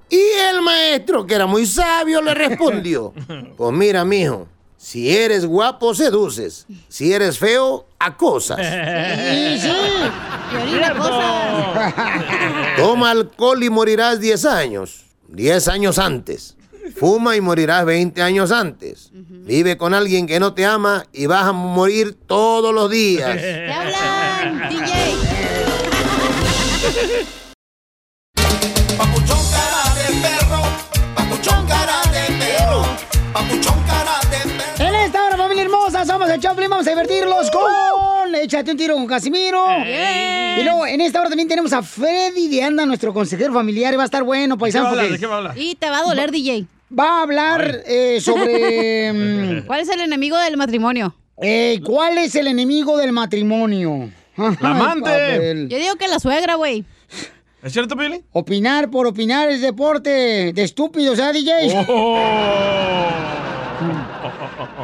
[0.10, 3.14] Y el maestro, que era muy sabio, le respondió:
[3.58, 6.66] Pues mira, mijo, si eres guapo, seduces.
[6.88, 8.60] Si eres feo, acosas.
[9.26, 9.72] Sí, sí.
[12.78, 15.04] Toma alcohol y morirás 10 años.
[15.28, 16.55] 10 años antes.
[16.93, 19.12] Fuma y morirás 20 años antes.
[19.13, 23.36] Vive con alguien que no te ama y vas a morir todos los días.
[23.41, 25.15] Te hablan, DJ.
[33.50, 33.62] En
[35.65, 36.69] esta hora, familia hermosa, somos el Choplin.
[36.69, 39.65] Vamos a divertirlos con Échate un tiro con Casimiro.
[39.84, 43.93] Y luego, en esta hora también tenemos a Freddy de Anda, nuestro consejero familiar.
[43.93, 44.95] Y va a estar bueno, paisano.
[44.95, 45.58] ¿De qué va a hablar?
[45.58, 46.67] Y te va a doler, DJ.
[46.97, 49.13] Va a hablar eh, sobre.
[49.63, 51.15] mm, ¿Cuál es el enemigo del matrimonio?
[51.41, 54.10] eh, ¿Cuál es el enemigo del matrimonio?
[54.38, 55.67] La amante.
[55.69, 56.86] Yo digo que la suegra, güey.
[57.63, 58.23] ¿Es cierto, Piolín?
[58.32, 61.86] Opinar por opinar es deporte de estúpidos, ¿ah, DJ?
[61.88, 63.44] Oh.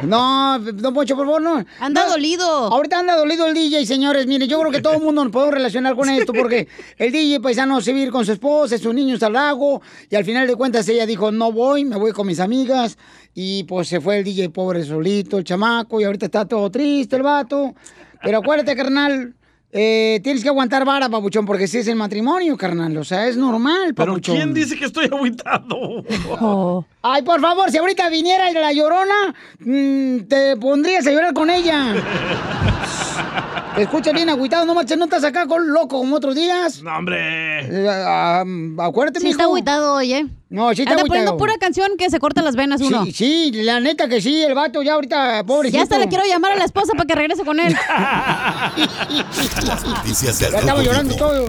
[0.02, 1.64] No, don Poncho, por favor, no.
[1.80, 2.46] Anda No, dolido.
[2.46, 4.26] Ahorita anda dolido el DJ, señores.
[4.26, 7.40] Mire, yo creo que todo el mundo nos podemos relacionar con esto porque el DJ
[7.40, 10.88] paisano se va con su esposa, sus niños al lago y al final de cuentas
[10.88, 12.98] ella dijo, no voy, me voy con mis amigas
[13.34, 17.16] y pues se fue el DJ pobre solito, el chamaco y ahorita está todo triste
[17.16, 17.74] el vato.
[18.22, 19.34] Pero acuérdate, carnal,
[19.72, 22.96] eh, tienes que aguantar vara, papuchón, porque si es el matrimonio, carnal.
[22.98, 24.36] O sea, es normal, ¿Pero papuchón.
[24.36, 26.04] quién dice que estoy aguitado?
[27.02, 31.94] Ay, por favor, si ahorita viniera la llorona, mm, te pondrías a llorar con ella.
[33.74, 36.82] Te escucha bien agüitado, no marches, no estás acá con loco como otros días.
[36.82, 37.60] No, hombre.
[37.64, 38.44] Eh, ah,
[38.80, 39.32] acuérdate, Sí mijo.
[39.36, 40.26] está agüitado, oye.
[40.50, 41.38] No, sí está Anda poniendo agüitado.
[41.38, 43.06] pura canción que se corta las venas uno.
[43.06, 45.78] Sí, sí, la neta que sí, el vato ya ahorita, pobrecito.
[45.78, 47.74] Ya hasta le quiero llamar a la esposa para que regrese con él.
[49.66, 51.46] Las noticias del Ya estaba llorando todo.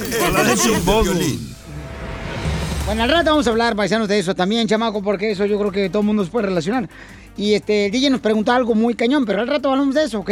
[2.85, 5.71] Bueno, al rato vamos a hablar, paisanos, de eso también, chamaco, porque eso yo creo
[5.71, 6.89] que todo el mundo se puede relacionar.
[7.35, 10.19] Y este, el DJ nos preguntó algo muy cañón, pero al rato hablamos de eso,
[10.19, 10.29] ¿ok?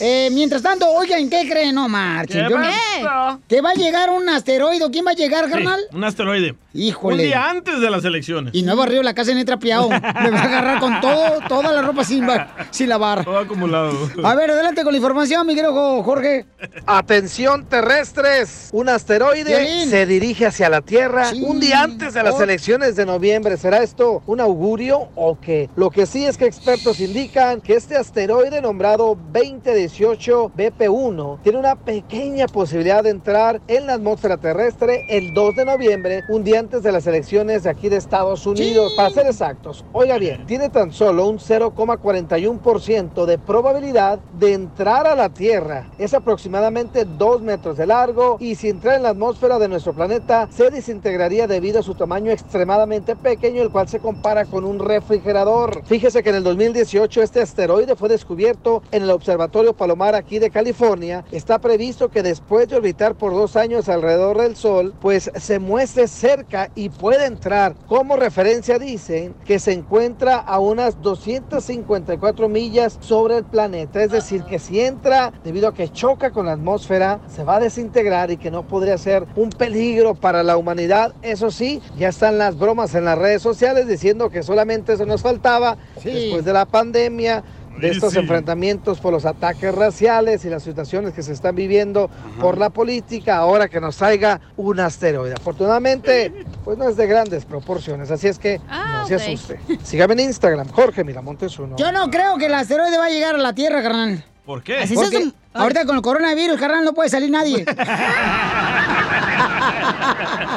[0.00, 1.74] Eh, mientras tanto, oigan, ¿qué creen?
[1.74, 2.46] No marchen.
[2.46, 3.40] ¿Qué Yo pasó?
[3.48, 4.88] Que va a llegar un asteroide.
[4.92, 5.80] ¿Quién va a llegar, Sí, carnal?
[5.92, 6.54] un asteroide.
[6.72, 7.16] Híjole.
[7.16, 8.54] Un día antes de las elecciones.
[8.54, 9.88] Y no he barrido la casa ni he trapeado.
[9.90, 9.98] Me
[10.30, 12.24] va a agarrar con todo, toda la ropa sin,
[12.70, 13.24] sin lavar.
[13.24, 13.90] Todo acumulado.
[14.22, 16.46] A ver, adelante con la información, mi querido Jorge.
[16.86, 22.42] Atención terrestres, un asteroide se dirige hacia la Tierra un día antes de las Oh.
[22.42, 23.56] elecciones de noviembre.
[23.56, 25.68] ¿Será esto un augurio o qué?
[25.76, 31.76] Lo que sí es que expertos indican que este asteroide nombrado 2018 BP1 tiene una
[31.76, 36.82] pequeña posibilidad de entrar en la atmósfera terrestre el 2 de noviembre, un día antes
[36.82, 38.92] de las elecciones de aquí de Estados Unidos.
[38.96, 45.14] Para ser exactos, oiga bien, tiene tan solo un 0,41% de probabilidad de entrar a
[45.14, 45.88] la Tierra.
[45.98, 50.48] Es aproximadamente 2 metros de largo y si entra en la atmósfera de nuestro planeta
[50.50, 55.82] se desintegraría debido a su tamaño extremadamente pequeño, el cual se compara con un refrigerador.
[55.86, 60.50] Fíjese que en el 2018 este asteroide fue descubierto en el Observatorio Palomar aquí de
[60.50, 61.24] California.
[61.30, 66.08] Está previsto que después de orbitar por dos años alrededor del Sol, pues se muestre
[66.08, 67.76] cerca y puede entrar.
[67.86, 74.02] Como referencia dicen que se encuentra a unas 254 millas sobre el planeta.
[74.02, 77.60] Es decir, que si entra, debido a que choca con la atmósfera, se va a
[77.60, 81.14] desintegrar y que no podría ser un peligro para la humanidad.
[81.22, 85.22] Eso sí, ya están las bromas en las redes sociales diciendo que solamente eso nos
[85.22, 87.42] faltaba después de la pandemia
[87.78, 88.18] de Sí, estos sí.
[88.18, 92.10] enfrentamientos por los ataques raciales y las situaciones que se están viviendo
[92.40, 95.34] por la política, ahora que nos traiga un asteroide.
[95.34, 96.32] Afortunadamente,
[96.64, 99.60] pues no es de grandes proporciones, así es que no se asuste.
[99.82, 101.76] Sígame en Instagram, Jorge Miramontes uno.
[101.76, 104.24] Yo no creo que el asteroide va a llegar a la Tierra, carnal.
[104.44, 104.78] ¿Por qué?
[104.78, 107.64] Así Porque ahorita con el coronavirus, carnal, no puede salir nadie.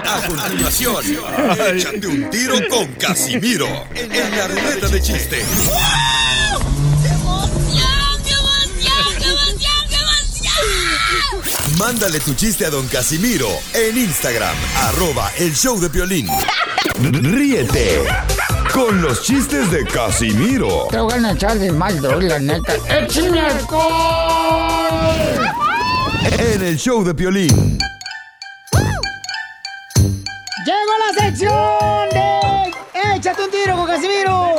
[0.06, 1.04] A continuación,
[1.76, 5.44] échate un tiro con Casimiro en la ruleta de chiste.
[11.78, 16.28] Mándale tu chiste a don Casimiro en Instagram, arroba el show de violín.
[17.02, 18.04] Ríete
[18.74, 22.74] con los chistes de Casimiro Te voy a echar de mal, la neta.
[22.90, 23.92] ¡Échame alcohol!
[26.40, 27.78] en el show de violín.
[30.66, 34.56] Llegó la sección de Échate un tiro con Casimiro.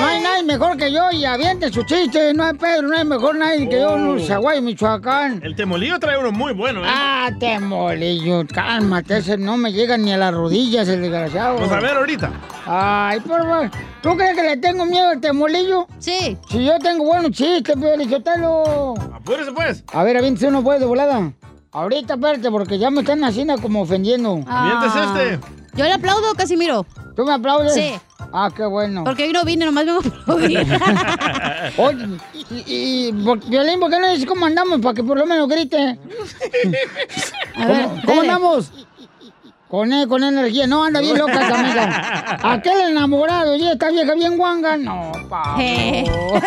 [0.00, 2.32] No hay nadie mejor que yo y aviente su chiste.
[2.34, 4.18] No hay Pedro, no hay mejor nadie que yo en Oh.
[4.26, 5.40] Zaguay, Michoacán.
[5.42, 6.88] El temolillo trae uno muy bueno, ¿eh?
[6.88, 11.56] Ah, temolillo, cálmate, ese no me llega ni a las rodillas, el desgraciado.
[11.56, 12.30] Pues a ver ahorita.
[12.66, 13.70] Ay, por favor.
[14.02, 15.86] ¿Tú crees que le tengo miedo al temolillo?
[15.98, 16.36] Sí.
[16.48, 18.94] Si yo tengo buenos chistes, Piolichotelo.
[19.14, 19.84] Apúrese pues.
[19.92, 21.32] A ver, aviéntese uno pues de volada.
[21.72, 24.40] Ahorita, espérate, porque ya me están haciendo como ofendiendo.
[24.46, 25.46] Aviéntese este.
[25.74, 26.84] Yo le aplaudo, Casimiro.
[27.16, 27.74] ¿Tú me aplaudes?
[27.74, 27.92] Sí.
[28.32, 29.04] Ah, qué bueno.
[29.04, 30.58] Porque hoy no vine, nomás vengo a aplaudir.
[31.78, 34.80] Oye, y, y por- Violín, ¿por qué no dices cómo andamos?
[34.80, 35.98] Para que por lo menos grite.
[37.56, 38.72] A ver, ¿Cómo, andamos?
[39.72, 40.66] Con, e- con energía.
[40.66, 42.36] No, anda bien loca esta amiga.
[42.52, 44.76] Aquel enamorado, y esta vieja bien guanga.
[44.76, 45.62] No, Pablo.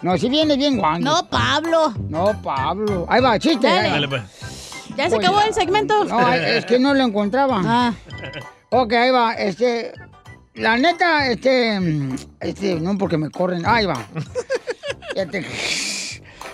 [0.00, 1.10] no, si viene bien guanga.
[1.10, 1.92] No, Pablo.
[2.08, 3.04] No, Pablo.
[3.10, 3.66] Ahí va, chiste.
[3.66, 3.90] Dale.
[3.90, 4.22] Dale pues.
[4.96, 6.02] ¿Ya se acabó el segmento?
[6.06, 7.60] No, es que no lo encontraba.
[7.62, 7.92] Ah.
[8.70, 9.34] Ok, ahí va.
[9.34, 9.92] Este,
[10.54, 11.78] la neta, este,
[12.40, 13.66] este, no porque me corren.
[13.66, 14.02] Ahí va.
[15.14, 15.44] Que-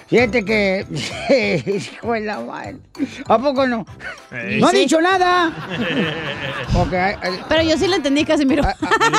[0.08, 0.86] fíjate que,
[1.92, 2.76] hijo de la madre.
[3.26, 3.86] ¿A poco no?
[4.32, 4.60] Ey.
[4.60, 4.78] No ha Sí.
[4.78, 5.52] dicho nada.
[6.92, 8.62] Ahí- ahí- Pero yo sí lo entendí, Casimiro.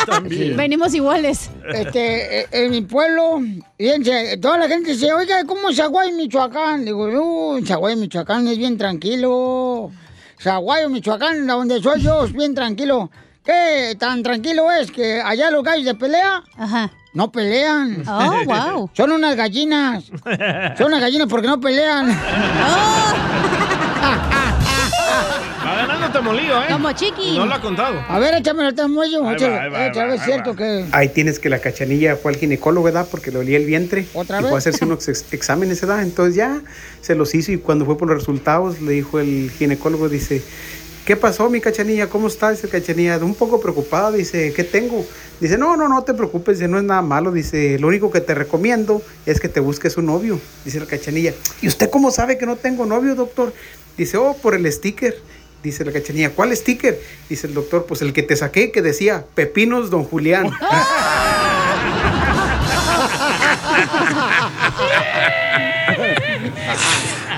[0.05, 0.55] también.
[0.57, 1.49] Venimos iguales.
[1.73, 3.41] Este, eh, en mi pueblo,
[3.77, 6.85] fíjense, toda la gente dice, oiga, ¿cómo es Zaguay, Michoacán?
[6.85, 9.91] Digo, no, Zaguay, Michoacán es bien tranquilo.
[10.41, 13.09] Zaguay, Michoacán, donde soy yo, es bien tranquilo.
[13.43, 16.43] ¿Qué tan tranquilo es que allá los gallos de pelea?
[16.57, 16.91] Ajá.
[17.13, 18.03] No pelean.
[18.07, 18.89] Oh, wow.
[18.93, 20.05] Son unas gallinas.
[20.77, 22.07] Son unas gallinas porque no pelean.
[25.65, 26.67] Va ganando temolillo, ¿eh?
[26.71, 27.35] Como chiqui.
[27.37, 27.99] No lo ha contado.
[28.07, 28.69] A ver, échame el
[30.09, 30.55] va, es ahí cierto va.
[30.57, 30.85] que...
[30.91, 33.07] Ahí tienes que la cachanilla fue al ginecólogo, ¿verdad?
[33.09, 34.05] Porque le olía el vientre.
[34.13, 34.49] ¿Otra y vez?
[34.49, 36.03] fue a hacerse unos ex- exámenes, ¿verdad?
[36.03, 36.61] Entonces ya
[37.01, 40.43] se los hizo y cuando fue por los resultados le dijo el ginecólogo, dice,
[41.09, 42.07] ¿qué pasó mi cachanilla?
[42.07, 42.51] ¿Cómo está?
[42.51, 45.03] Dice cachanilla, un poco preocupada, dice, ¿qué tengo?
[45.39, 48.21] Dice, no, no, no te preocupes, dice, no es nada malo, dice, lo único que
[48.21, 51.33] te recomiendo es que te busques un novio, dice la cachanilla.
[51.63, 53.51] ¿Y usted cómo sabe que no tengo novio, doctor?
[53.97, 55.17] Dice, oh, por el sticker.
[55.63, 57.01] Dice la cachanilla, ¿cuál sticker?
[57.27, 60.51] Dice el doctor, pues el que te saqué que decía, Pepinos Don Julián.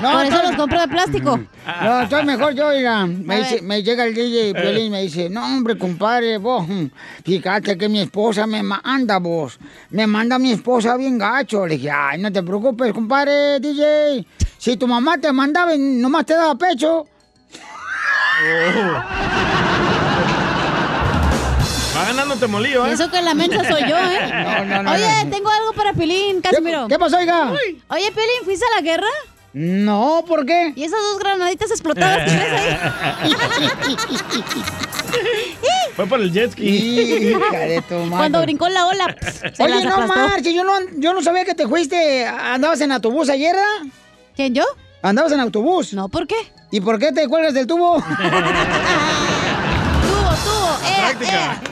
[0.02, 1.40] Por eso los compro de plástico.
[1.84, 3.06] No, estoy mejor yo, oiga.
[3.06, 6.86] Me, dice- llega el DJ Piolín y me dice, no, hombre, compadre, vos, mm,
[7.24, 9.60] fíjate que mi esposa me manda, vos.
[9.92, 11.66] Me manda mi esposa bien gacho.
[11.68, 14.26] Le dije, ay, no te preocupes, compadre, DJ.
[14.58, 17.06] Si tu mamá te mandaba y nomás te daba pecho.
[21.96, 22.90] Va ganando Temolío, ¿eh?
[22.90, 24.30] Y eso que la mensa soy yo, ¿eh?
[24.32, 25.30] No, no, no, Oye, no.
[25.30, 26.88] tengo algo para Pilín, Casimiro.
[26.88, 27.52] qué pasó, oiga?
[27.52, 29.08] Oye, Pilín, ¿fuiste a la guerra?
[29.54, 30.72] No, ¿por qué?
[30.76, 33.34] ¿Y esas dos granaditas explotadas que ahí?
[35.96, 36.64] Fue por el jet ski.
[36.64, 38.18] Hija de tu madre.
[38.18, 39.14] Cuando brincó la ola,
[39.54, 42.26] se Oye, las no marches, yo no, yo no sabía que te fuiste.
[42.26, 43.94] ¿Andabas en autobús ayer, ¿verdad?
[44.38, 44.64] ¿Quién, yo?
[45.02, 45.94] ¿Andabas en autobús?
[45.94, 46.38] No, ¿por qué?
[46.72, 47.96] ¿Y por qué te cuelgas del tubo?
[50.02, 51.71] Tuvo, tuvo, eh, eh.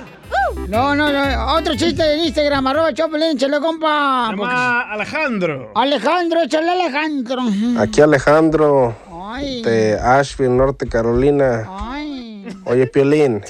[0.70, 1.56] No, no, no.
[1.56, 4.28] Otro chiste en Instagram, arroba Choplin, chale, compa.
[4.30, 5.72] Se llama Alejandro.
[5.76, 7.42] Alejandro, échale Alejandro.
[7.80, 8.96] Aquí Alejandro
[9.32, 9.64] Ay.
[9.64, 11.66] de Asheville, Norte Carolina.
[11.68, 12.46] Ay.
[12.66, 13.44] Oye, Piolín,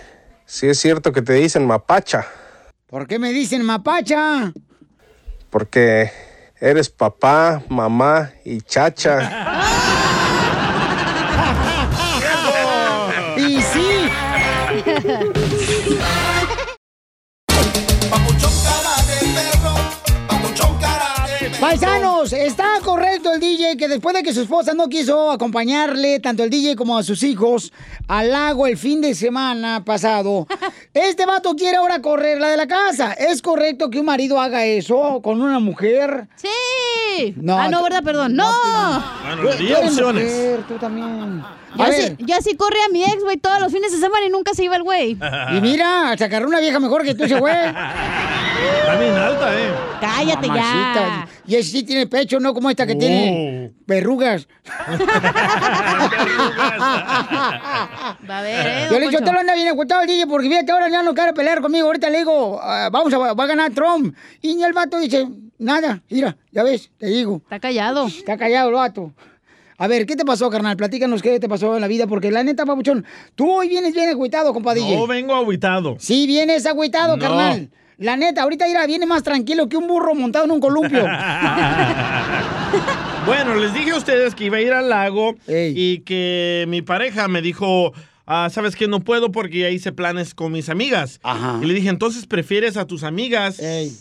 [0.46, 2.26] sí es cierto que te dicen mapacha,
[2.88, 4.52] ¿Por qué me dicen mapacha?
[5.50, 6.12] porque
[6.60, 9.56] eres papá, mamá y chacha.
[13.38, 14.10] Y sí.
[21.60, 26.44] Paisanos, está correcto el DJ que después de que su esposa no quiso acompañarle, tanto
[26.44, 27.74] el DJ como a sus hijos,
[28.08, 30.48] al lago el fin de semana pasado,
[30.94, 33.12] este vato quiere ahora correrla de la casa.
[33.12, 36.30] ¿Es correcto que un marido haga eso con una mujer?
[36.38, 37.34] Sí.
[37.36, 38.04] No, ah, no, ¿verdad?
[38.04, 38.36] Perdón.
[38.36, 38.50] No.
[39.26, 40.24] Bueno, Tú- le di tú eres opciones.
[40.34, 41.44] mujer, tú también.
[41.76, 42.18] Yo A así, ver.
[42.18, 44.64] yo así corrí a mi ex, güey, todos los fines de semana y nunca se
[44.64, 45.18] iba el güey.
[45.56, 47.54] Y mira, se agarró una vieja mejor que tú, ese güey.
[47.56, 49.70] Está bien alta, ¿eh?
[50.02, 51.28] Cállate Mamacita.
[51.46, 54.48] Y ese sí tiene pecho, no como esta que tiene verrugas.
[58.30, 58.88] Va a ver, eh.
[58.92, 61.14] Yo le digo, te lo anda bien agotado el DJ porque fíjate, ahora ya no
[61.14, 61.88] quiere pelear conmigo.
[61.88, 64.16] Ahorita le digo, ah, vamos a, va a ganar Trump.
[64.42, 65.28] Y el vato dice,
[65.58, 67.38] nada, mira, ya ves, te digo.
[67.44, 68.08] Está callado.
[68.08, 69.14] Está callado el vato.
[69.82, 70.76] A ver, ¿qué te pasó, carnal?
[70.76, 74.10] Platícanos qué te pasó en la vida, porque la neta, papuchón, tú hoy vienes bien
[74.10, 74.98] agüitado, compa DJ.
[74.98, 75.96] No vengo agüitado.
[76.00, 77.22] Sí, vienes agüitado, No.
[77.22, 77.70] carnal.
[77.98, 81.06] La neta, ahorita mira, viene más tranquilo que un burro montado en un columpio.
[83.26, 87.28] Bueno, les dije a ustedes que iba a ir al lago y que mi pareja
[87.28, 87.94] me dijo,
[88.32, 88.88] ah, ¿sabes qué?
[88.88, 91.20] No puedo porque ya hice planes con mis amigas.
[91.62, 93.60] Y le dije, entonces prefieres a tus amigas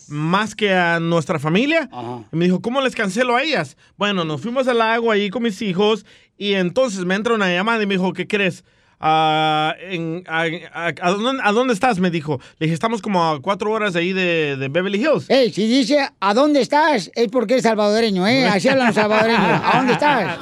[0.08, 1.88] más que a nuestra familia.
[2.32, 3.76] Y me dijo, ¿cómo les cancelo a ellas?
[3.96, 6.04] Bueno, nos fuimos al lago ahí con mis hijos
[6.36, 8.62] y entonces me entra una llamada y me dijo, ¿qué crees?
[9.00, 12.00] Ah, en- a, a- a dónde, a dónde estás?
[12.00, 12.40] Me dijo.
[12.58, 15.30] Le dije, estamos como a cuatro horas de ahí de, de Beverly Hills.
[15.30, 17.08] Ey, si dice ¿a dónde estás?
[17.14, 18.46] Es porque es salvadoreño, ¿eh?
[18.52, 19.40] Así hablan salvadoreños.
[19.64, 20.38] ¿A dónde estás?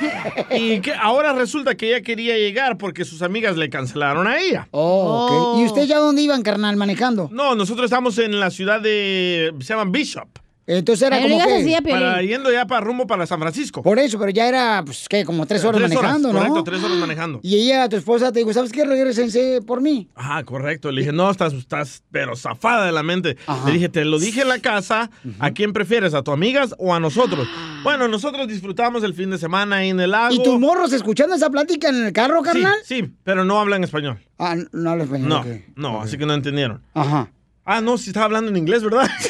[0.50, 4.68] Y que ahora resulta que ella quería llegar porque sus amigas le cancelaron a ella.
[4.70, 5.60] Oh, ok.
[5.60, 7.28] ¿Y usted ya dónde iban, carnal, manejando?
[7.32, 9.54] No, nosotros estamos en la ciudad de...
[9.60, 10.28] se llama Bishop.
[10.64, 11.78] Entonces era como que...
[11.82, 13.82] Para, yendo ya para rumbo para San Francisco.
[13.82, 15.24] Por eso, pero ya era, pues, ¿qué?
[15.24, 16.38] Como tres horas Tres manejando, ¿no?
[16.38, 17.40] Correcto, tres horas manejando.
[17.42, 18.84] Y ella, tu esposa, te dijo, ¿sabes qué?
[18.84, 20.08] Regresense por mí.
[20.14, 20.92] Ajá, correcto.
[20.92, 23.36] Le dije, no, estás, estás pero zafada de la mente.
[23.66, 26.14] Le dije, te lo dije en la casa, ¿a quién prefieres?
[26.14, 27.48] ¿A tus amigas o a nosotros?
[27.82, 30.34] Bueno, nosotros disfrutamos el fin de semana ahí en el lago.
[30.34, 32.74] ¿Y tus morros escuchando esa plática en el carro, carnal?
[32.84, 34.18] Sí, sí, pero no hablan español.
[34.38, 35.28] Ah, no habla español.
[35.28, 35.44] No,
[35.76, 36.82] no, así que no entendieron.
[36.94, 37.30] Ajá.
[37.64, 39.08] Ah, no, si estaba hablando en inglés, ¿verdad?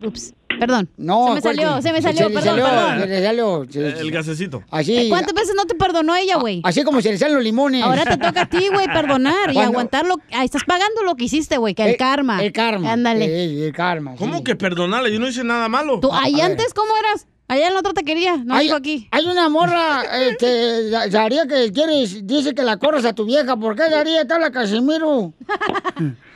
[0.00, 0.88] Ups, perdón.
[0.96, 3.00] No, se me ¿cuál salió, se me se salió, perdón, salió, perdón.
[3.00, 4.62] se le salió, se- El gasecito.
[4.70, 6.60] Así, ¿Cuántas veces no te perdonó ella, güey?
[6.64, 7.82] así como se le salen los limones.
[7.82, 11.16] Ahora te toca a ti, güey, perdonar y Cuando- aguantar lo Ahí estás pagando lo
[11.16, 12.42] que hiciste, güey, que el, karma.
[12.42, 12.92] El karma.
[12.92, 13.26] Ándale.
[13.26, 14.14] Sí, el karma.
[14.16, 15.12] ¿Cómo que perdonarle?
[15.12, 15.98] Yo no hice nada malo.
[16.00, 17.26] Tú, ahí antes, ¿cómo eras?
[17.50, 19.08] Allá el otro te quería, no hay, dijo aquí.
[19.10, 23.24] Hay una morra eh, que ya- Daría que quieres, dice que la corres a tu
[23.24, 23.56] vieja.
[23.56, 25.32] ¿Por qué Daría te habla Casimiro?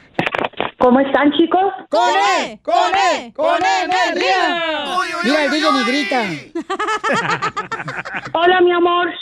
[0.82, 1.72] ¿Cómo están, chicos?
[1.90, 2.08] ¡Con
[2.40, 2.58] E!
[2.60, 3.32] ¡Con E!
[3.34, 4.84] ¡Con energía!
[5.22, 6.22] Mira, el DJ ni grita.
[8.32, 9.12] Hola, mi amor.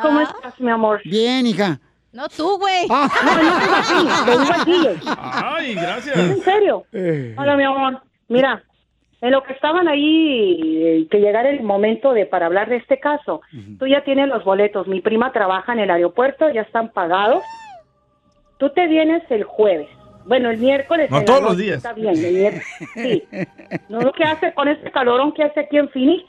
[0.00, 0.22] ¿Cómo Ah.
[0.22, 1.00] estás, mi amor?
[1.04, 1.80] Bien, hija.
[2.12, 2.86] No tú, güey.
[2.86, 3.10] No, no
[3.40, 3.94] digo así,
[4.26, 4.88] lo digo así.
[5.18, 6.16] Ay, gracias.
[6.16, 6.84] ¿En serio?
[7.36, 8.00] Hola, mi amor.
[8.28, 8.62] Mira,
[9.20, 13.00] en lo que estaban ahí, eh, que llegara el momento de para hablar de este
[13.00, 13.40] caso,
[13.80, 14.86] tú ya tienes los boletos.
[14.86, 17.42] Mi prima trabaja en el aeropuerto, ya están pagados.
[18.58, 19.88] Tú te vienes el jueves.
[20.28, 21.10] Bueno, el miércoles.
[21.10, 21.76] No en la todos los noche, días.
[21.78, 22.66] Está bien, el miércoles.
[22.94, 23.24] Sí.
[23.88, 26.24] ¿No lo que hace con este calorón que hace aquí en Phoenix?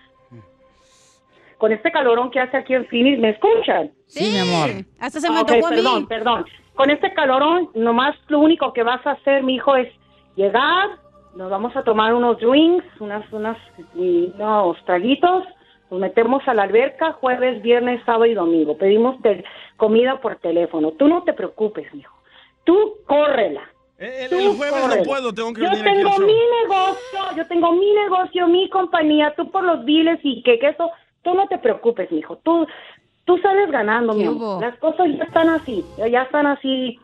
[1.58, 3.92] Con este calorón que hace aquí en Phoenix, ¿me escuchan?
[4.08, 4.70] Sí, mi amor.
[5.00, 5.76] Hasta se me ok, tocó a mí.
[5.76, 6.46] perdón, perdón.
[6.74, 9.90] Con este calorón, nomás lo único que vas a hacer, mi hijo, es
[10.38, 10.88] llegar,
[11.36, 13.58] nos vamos a tomar unos drinks, unas, unos
[14.86, 15.44] traguitos,
[15.92, 18.78] nos metemos a la alberca jueves, viernes, sábado y domingo.
[18.78, 19.18] Pedimos
[19.76, 20.92] comida por teléfono.
[20.92, 22.16] Tú no te preocupes, mijo.
[22.64, 23.64] Tú córrela.
[24.00, 26.26] El, Tú el jueves no puedo, tengo que Yo venir aquí tengo show.
[26.26, 26.34] mi
[26.64, 30.90] negocio, yo tengo mi negocio, mi compañía, tú por los biles y que, que eso,
[31.22, 32.38] tú no te preocupes, mijo.
[32.38, 32.66] Tú,
[33.26, 34.62] tú sales ganando, mi amor.
[34.62, 36.98] Las cosas ya están así, ya están así.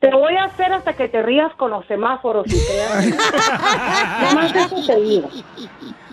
[0.00, 3.06] Te voy a hacer hasta que te rías con los semáforos y creas.
[4.22, 5.28] Nomás eso te digo.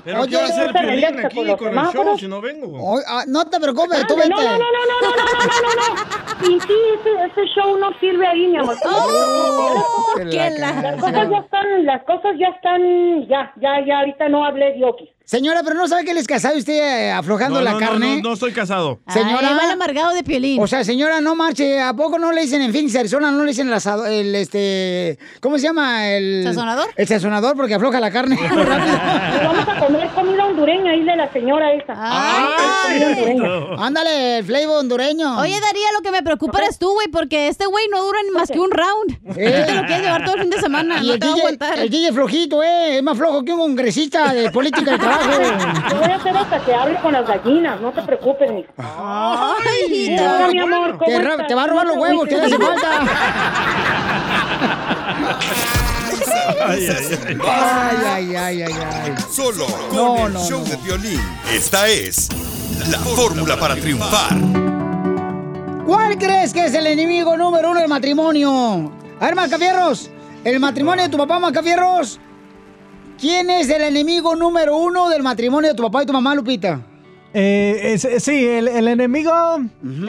[0.08, 2.40] Pero Oye, ¿qué va a hacer Piolín relajes aquí con con el show si no
[2.40, 2.68] vengo?
[2.80, 4.30] Oh, ah, no te preocupes, tú vete.
[4.30, 6.48] No, no, no, no, no, no, no, no, no, no.
[6.50, 8.76] Y sí, ese, ese show no sirve ahí, mi amor.
[8.86, 13.86] Oh, Que la qué la- Las cosas ya están, las cosas ya están, ya, ya,
[13.86, 15.10] ya, ahorita no hablé de Oki.
[15.30, 17.80] Señora, pero no sabe que él es casado y usted eh, aflojando No, la no,
[17.82, 18.16] no, carne.
[18.22, 19.02] No, no estoy casado.
[19.12, 19.50] Señora.
[19.50, 20.62] Ay, va el amargado de Piolín.
[20.64, 21.82] O sea, señora, no marche.
[21.82, 25.20] ¿A poco no le dicen en Phoenix, Arizona, no le dicen el, asado- el este,
[25.42, 26.08] ¿cómo se llama?
[26.08, 26.88] El ¿Sazonador?
[26.96, 28.38] El sazonador porque afloja la carne
[29.44, 31.94] vamos a comer comida hondureña ahí de la señora esa.
[31.98, 33.04] Ay.
[33.04, 33.86] Hondureña.
[33.86, 35.40] Ándale, el flavor hondureño.
[35.42, 38.32] Oye, Daría, lo que me preocupa eres tú, güey, porque este güey no dura ni
[38.32, 39.38] más que un round.
[39.38, 39.64] Eh.
[39.68, 41.36] Te lo quieres llevar todo el fin de semana, Y no el te va a
[41.36, 41.80] DJ, aguantar.
[41.80, 42.96] el DJ flojito, ¿eh?
[42.98, 45.17] Es más flojo que un congresista de política de trabajo.
[45.90, 48.66] Yo voy a hacer hasta que hable con las gallinas, no te preocupes, mi.
[48.78, 50.48] Ay, Hola, no.
[50.52, 52.90] mi amor, ¿cómo Te, te va a robar los te huevos, que le hace falta.
[56.68, 57.38] Ay, ay, ay.
[57.46, 59.16] Ay, ay, ay, ay, ay.
[59.32, 60.66] Solo con No, el no, show no.
[60.66, 61.22] de violín.
[61.52, 62.30] Esta es
[62.90, 64.36] la fórmula para triunfar.
[65.86, 68.92] ¿Cuál crees que es el enemigo número uno del matrimonio?
[69.20, 70.10] A ver, Macafierros,
[70.44, 72.20] el matrimonio de tu papá, Macafierros.
[73.20, 76.82] ¿Quién es el enemigo número uno del matrimonio de tu papá y tu mamá, Lupita?
[77.34, 79.32] Eh, es- sí, el, el enemigo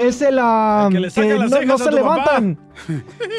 [0.00, 2.58] es el ah, El que le saca las no, no a se tu levantan.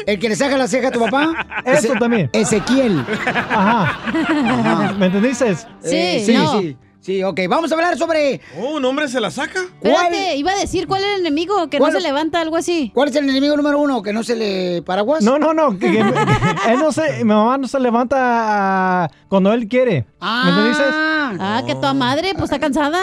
[0.06, 1.46] ¿El que le saca la ceja a tu papá?
[1.64, 2.28] Eso también.
[2.32, 3.04] Ezequiel.
[3.34, 4.92] Ajá.
[4.98, 5.50] ¿Me entendiste?
[5.84, 6.76] Eh, sí, sí.
[7.10, 7.40] Sí, ok.
[7.48, 8.40] Vamos a hablar sobre...
[8.56, 9.62] Oh, ¿un hombre se la saca?
[9.82, 11.92] Espérate, iba a decir cuál es el enemigo, que ¿Cuál?
[11.92, 12.92] no se levanta, algo así.
[12.94, 14.00] ¿Cuál es el enemigo número uno?
[14.00, 15.24] ¿Que no se le paraguas?
[15.24, 15.76] No, no, no.
[15.76, 20.06] Que, que- que él no se, mi mamá no se levanta ah, cuando él quiere.
[20.20, 20.84] ¿Me entendiste?
[20.88, 23.00] Ah, que tu madre, pues está cansada.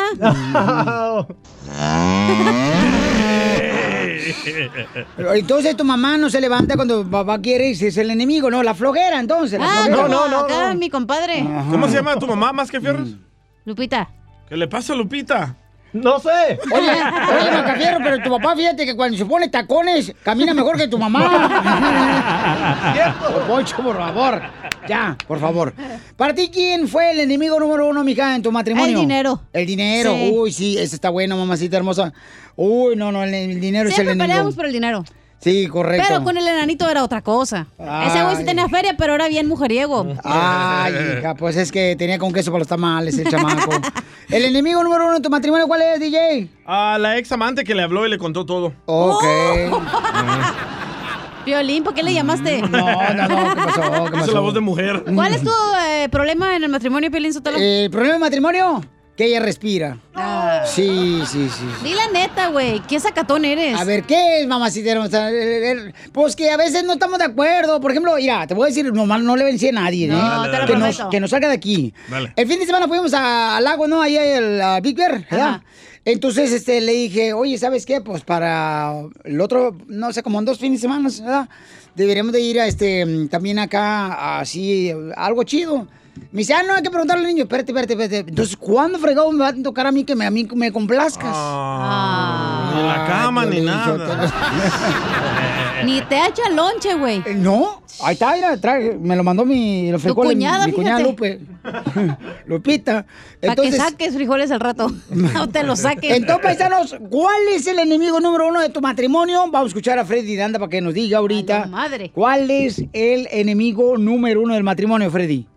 [5.35, 8.63] Entonces tu mamá no se levanta cuando papá quiere y ese es el enemigo, ¿no?
[8.63, 9.59] La flojera, entonces.
[9.59, 10.07] La Ah, flojera.
[10.07, 11.43] no, acá mi compadre.
[11.71, 13.09] ¿Cómo se llama tu mamá más que fierros?
[13.71, 14.09] Lupita.
[14.47, 15.53] ¿Qué le pasa a Lupita?
[15.91, 16.57] No sé.
[16.73, 16.89] Oye,
[17.41, 20.97] oye, Macafierro, pero tu papá, fíjate que cuando se pone tacones, camina mejor que tu
[20.97, 22.93] mamá.
[22.93, 23.45] ¿Cierto?
[23.45, 24.41] Poncho, por favor.
[24.87, 25.73] Ya, por favor.
[26.15, 28.95] Para ti, ¿quién fue el enemigo número uno, mija, en tu matrimonio?
[28.95, 29.41] El dinero.
[29.51, 30.13] El dinero.
[30.13, 30.31] Sí.
[30.33, 32.13] Uy, sí, ese está bueno, mamacita hermosa.
[32.55, 34.33] Uy, no, no, el, el dinero es Siempre el enemigo.
[34.33, 35.03] peleamos por el dinero.
[35.39, 36.05] Sí, correcto.
[36.07, 37.67] Pero con el enanito era otra cosa.
[37.77, 40.05] Ese güey sí tenía feria, pero era bien mujeriego.
[40.23, 43.71] Ay, hija, pues es que tenía con queso para los tamales el chamaco.
[44.29, 46.49] ¿El enemigo número uno en tu matrimonio cuál es, DJ?
[46.65, 48.73] A la ex amante que le habló y le contó todo.
[48.85, 49.23] Ok.
[51.45, 52.61] Violín, ¿por qué le llamaste?
[52.63, 53.81] No, no, no, ¿qué pasó?
[53.81, 54.33] ¿Qué Hizo pasó?
[54.33, 55.03] la voz de mujer.
[55.15, 55.51] ¿Cuál es tu
[55.87, 57.57] eh, problema en el matrimonio, Piolín Sotelo?
[57.57, 58.81] ¿El problema de matrimonio?
[59.17, 59.97] Que ella respira.
[60.65, 61.65] Sí, sí, sí.
[61.83, 62.79] Di la neta, güey.
[62.87, 63.79] ¿Qué sacatón eres?
[63.79, 65.31] A ver, ¿qué es, mamacita hermosa?
[65.31, 67.81] Eh, eh, Pues que a veces no estamos de acuerdo.
[67.81, 70.09] Por ejemplo, mira, te voy a decir, nomás no le vencí a nadie, ¿eh?
[70.09, 71.93] No, lo que, nos, que nos salga de aquí.
[72.35, 74.01] El fin de semana fuimos a- al lago, ¿no?
[74.01, 75.47] Ahí el a Big Bear, ¿verdad?
[75.49, 75.63] Ajá.
[76.05, 77.99] Entonces, este, le dije, oye, ¿sabes qué?
[77.99, 78.93] Pues para
[79.25, 81.49] el otro, no sé, como en dos fines de semana, ¿verdad?
[81.95, 85.87] Deberíamos de ir a este, también acá, así, algo chido.
[86.31, 88.29] Me dice, ah, no, hay que preguntarle al niño, espérate, espérate, espérate.
[88.29, 91.33] Entonces, ¿cuándo fregado me va a tocar a mí que me, a mí me complazcas?
[91.33, 94.31] Ah, Ni en la cama, ni nada.
[95.85, 97.21] Ni te ha hecho el lonche, güey.
[97.25, 100.73] Eh, No, ahí está, mira, trae, me lo mandó mi, lo Tu frijoles, cuñada, mi
[100.73, 100.99] cuñada.
[101.01, 101.39] Lupe.
[102.47, 103.05] Lupita.
[103.39, 104.91] Para que saques frijoles al rato.
[105.37, 106.11] No te los saques.
[106.15, 109.39] entonces, paisanos, ¿cuál es el enemigo número uno de tu matrimonio?
[109.51, 111.57] Vamos a escuchar a Freddy Danda para que nos diga ahorita.
[111.57, 112.11] A la madre.
[112.13, 115.47] ¿Cuál es el enemigo número uno del matrimonio, Freddy?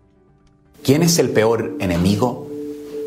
[0.83, 2.47] ¿Quién es el peor enemigo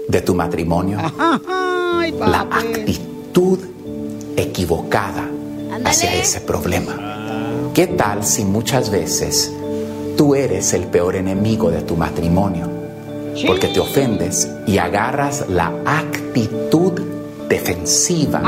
[0.07, 0.99] de tu matrimonio?
[1.18, 3.59] Ay, La actitud
[4.37, 5.29] equivocada
[5.85, 7.70] hacia ese problema.
[7.75, 9.53] ¿Qué tal si muchas veces
[10.16, 12.70] tú eres el peor enemigo de tu matrimonio?
[13.45, 16.93] Porque te ofendes y agarras la actitud
[17.49, 18.41] defensiva,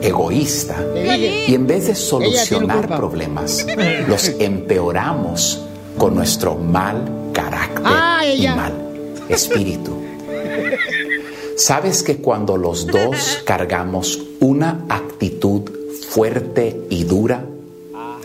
[0.00, 3.66] egoísta, y en vez de solucionar problemas,
[4.08, 5.60] los empeoramos
[5.98, 8.84] con nuestro mal carácter Ah, y mal
[9.28, 9.92] espíritu.
[11.56, 15.62] ¿Sabes que cuando los dos cargamos una actitud
[16.08, 17.44] fuerte y dura,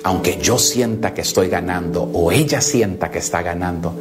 [0.03, 3.93] aunque yo sienta que estoy ganando o ella sienta que está ganando,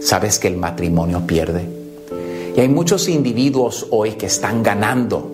[0.00, 1.64] sabes que el matrimonio pierde?
[2.56, 5.30] Y hay muchos individuos hoy que están ganando,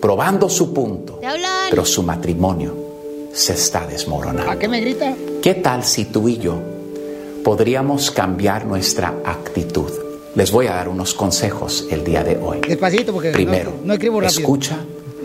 [0.00, 1.20] probando su punto,
[1.70, 2.74] pero su matrimonio
[3.32, 4.50] se está desmoronando.
[4.50, 5.14] ¿A qué me grita?
[5.40, 6.58] ¿Qué tal si tú y yo
[7.44, 9.90] podríamos cambiar nuestra actitud?
[10.34, 12.60] Les voy a dar unos consejos el día de hoy.
[12.66, 14.40] Despacito, porque Primero, no, no escribo rápido.
[14.40, 14.78] escucha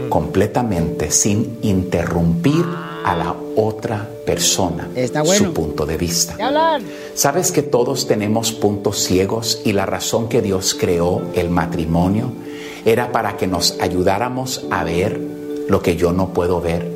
[0.10, 2.66] completamente sin interrumpir
[3.06, 5.48] a la otra persona Está bueno.
[5.48, 6.36] su punto de vista.
[7.14, 12.32] ¿Sabes que todos tenemos puntos ciegos y la razón que Dios creó el matrimonio
[12.86, 15.20] era para que nos ayudáramos a ver
[15.68, 16.92] lo que yo no puedo ver?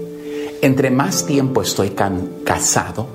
[0.62, 1.92] Entre más tiempo estoy
[2.44, 3.08] casado,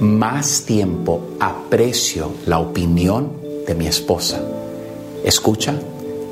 [0.00, 3.30] más tiempo aprecio la opinión
[3.66, 4.40] de mi esposa.
[5.24, 5.74] Escucha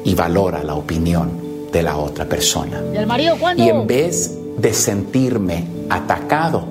[0.05, 1.31] y valora la opinión
[1.73, 2.83] de la otra persona.
[2.93, 3.37] ¿Y el marido?
[3.57, 6.65] Y en vez de sentirme atacado,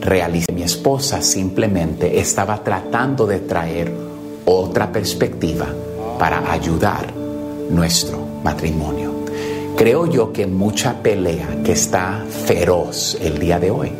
[0.00, 3.92] realicé mi esposa simplemente estaba tratando de traer
[4.44, 5.66] otra perspectiva
[6.18, 7.12] para ayudar
[7.70, 9.12] nuestro matrimonio.
[9.76, 13.92] Creo yo que mucha pelea que está feroz el día de hoy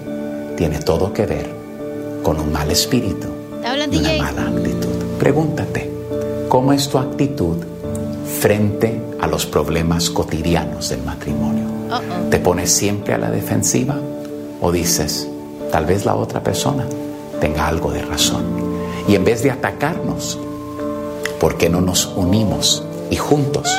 [0.57, 1.56] tiene todo que ver
[2.27, 3.29] con un mal espíritu
[3.93, 4.89] y una mala actitud.
[5.16, 5.89] Pregúntate,
[6.49, 7.59] ¿cómo es tu actitud
[8.41, 11.66] frente a los problemas cotidianos del matrimonio?
[12.29, 13.97] ¿Te pones siempre a la defensiva
[14.61, 15.29] o dices,
[15.70, 16.85] tal vez la otra persona
[17.41, 18.43] tenga algo de razón?
[19.07, 20.37] Y en vez de atacarnos,
[21.39, 23.72] ¿por qué no nos unimos y juntos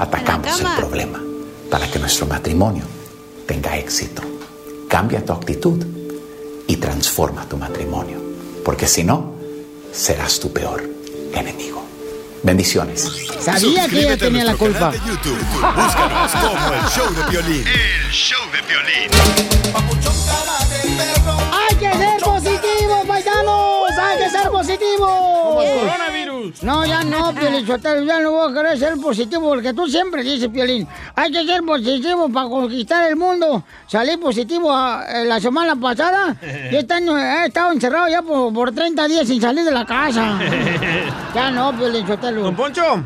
[0.00, 1.22] atacamos el problema
[1.70, 2.82] para que nuestro matrimonio
[3.46, 4.20] tenga éxito?
[4.88, 6.03] Cambia tu actitud
[6.66, 8.18] y transforma tu matrimonio,
[8.64, 9.34] porque si no,
[9.92, 10.88] serás tu peor
[11.32, 11.84] enemigo.
[12.42, 13.08] Bendiciones.
[13.40, 14.90] Sabía que ella tenía la culpa.
[14.90, 15.38] de YouTube.
[15.76, 17.64] Búscanos como el show de violín.
[17.66, 19.10] El show de violín.
[21.52, 23.83] ¡Hay que ser positivos, paisanos!
[24.14, 25.64] ¡Hay que ser positivos!
[25.80, 26.62] Coronavirus.
[26.62, 30.22] No, ya no, Piolín Sotelo, ya no voy a querer ser positivo porque tú siempre
[30.22, 30.86] dices, Piolín,
[31.16, 33.64] hay que ser positivo para conquistar el mundo.
[33.88, 36.36] Salí positivo ah, eh, la semana pasada
[36.70, 39.84] y este año he estado encerrado ya por, por 30 días sin salir de la
[39.84, 40.38] casa.
[41.34, 42.42] Ya no, Piolín Sotelo.
[42.42, 43.02] Don Poncho,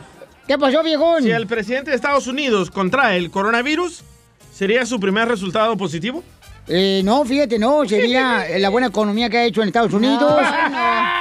[0.47, 1.23] ¿Qué pasó, viejón?
[1.23, 4.03] si el presidente de Estados Unidos contrae el coronavirus,
[4.53, 6.23] ¿sería su primer resultado positivo?
[6.71, 10.43] Eh, no, fíjate, no, sería la buena economía que ha hecho en Estados Unidos,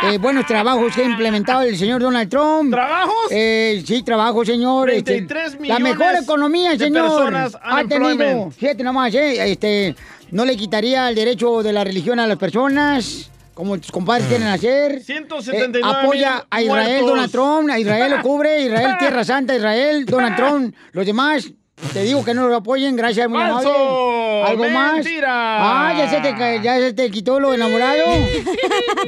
[0.03, 2.71] eh, buenos trabajos que ha implementado el señor Donald Trump.
[2.71, 3.15] ¿Trabajos?
[3.31, 4.89] Eh, sí, trabajo, señor.
[4.89, 7.33] este, 33 la mejor economía, de señor.
[7.63, 9.95] ha tenido, fíjate nomás, eh, este,
[10.31, 13.31] no le quitaría el derecho de la religión a las personas.
[13.53, 15.01] Como tus compadres quieren hacer.
[15.01, 17.09] 179 Eh, apoya a Israel, muertos.
[17.09, 17.69] Donald Trump.
[17.71, 18.61] A Israel lo cubre.
[18.61, 20.75] Israel, Tierra Santa, Israel, Donald Trump.
[20.91, 21.49] Los demás,
[21.93, 22.95] te digo que no lo apoyen.
[22.95, 23.69] Gracias, muy ¡Falso!
[23.69, 24.43] amable.
[24.47, 24.93] ¿Algo más?
[24.95, 25.27] ¡Mentira!
[25.29, 28.05] Ah, ya se te, ya se te quitó lo enamorado.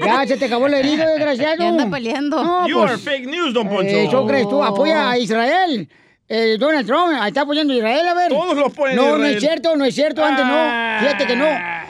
[0.05, 1.55] ya se te acabó la herida, desgraciado.
[1.57, 2.43] Ya anda peleando.
[2.43, 3.89] No, You pues, are fake news, Don Poncho.
[3.95, 4.63] Eso crees tú.
[4.63, 5.89] Apoya a Israel.
[6.31, 8.29] Eh, Donald Trump ahí está apoyando a Israel, a ver.
[8.29, 9.33] Todos lo apoyan a No, no Israel.
[9.35, 10.99] es cierto, no es cierto, antes no.
[10.99, 11.45] Fíjate que no.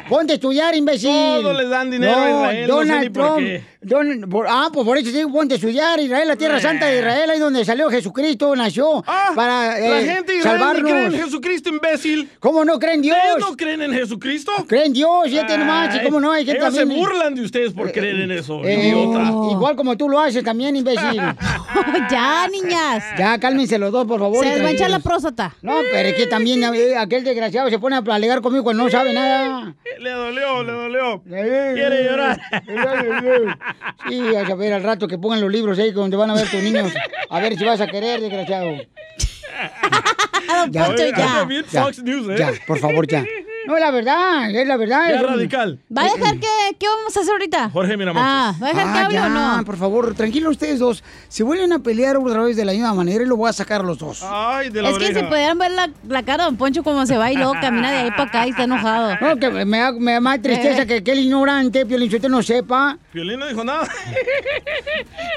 [0.10, 1.10] Ponte a estudiar, imbécil.
[1.42, 3.40] Todo le dan dinero a Israel, no sé Donald ni por Trump.
[3.40, 3.64] qué.
[3.82, 6.00] Don- por- ah, pues por eso sí, ponte a estudiar.
[6.00, 6.62] Israel, la tierra Nah.
[6.62, 9.04] santa de Israel, ahí donde salió Jesucristo, nació.
[9.36, 10.92] para Ah, La eh, gente de Israel salvarnos.
[10.92, 12.30] cree en Jesucristo, imbécil.
[12.40, 13.18] ¿Cómo no creen Dios?
[13.18, 14.52] ¿Ustedes no creen en Jesucristo?
[14.68, 17.00] Creen Dios, fíjate nomás, y Ay, cómo no, hay gente ellos se también.
[17.00, 19.24] burlan de ustedes por creer en eso, Eh, idiota.
[19.52, 21.22] Igual como tú lo haces también, imbécil.
[22.12, 23.04] ya, niñas.
[23.18, 24.44] Ya, cálmense los dos, por favor.
[24.44, 25.56] Se les va a echar la próstata.
[25.62, 28.90] No, pero es que también eh, aquel desgraciado se pone a alegar conmigo cuando no
[28.90, 29.74] sabe nada.
[30.00, 31.22] Le dolió, le dolió.
[31.24, 32.40] Quiere llorar.
[34.08, 36.62] Sí, a saber al rato que pongan los libros ahí donde van a ver tus
[36.64, 36.92] niños.
[37.30, 38.72] A ver si vas a querer, desgraciado.
[40.72, 41.84] Ya.
[41.84, 42.36] Fox News, ¿eh?
[42.38, 43.24] Ya, por favor, ya.
[43.68, 45.10] No, es la verdad, es la verdad.
[45.10, 45.80] Ya, es un- radical.
[45.96, 46.48] ¿Va a dejar que,
[46.78, 47.70] qué vamos a hacer ahorita?
[47.72, 48.24] Jorge Miramontes.
[48.32, 49.66] Ah, ¿va a dejar que Ah, hable ya, o no?
[49.66, 51.04] por favor, tranquilos ustedes dos.
[51.28, 53.84] Si vuelven a pelear otra vez de la misma manera, lo voy a sacar a
[53.84, 54.22] los dos.
[54.24, 57.06] Ay, de la Es que si pudieran ver la, la cara de Don Poncho como
[57.06, 59.16] se va y luego camina de ahí para acá y está enojado.
[59.22, 62.42] No, que me da, me da más tristeza que, que el ignorante, Piolín, usted no
[62.44, 62.98] sepa.
[63.12, 63.88] Piolín no dijo nada.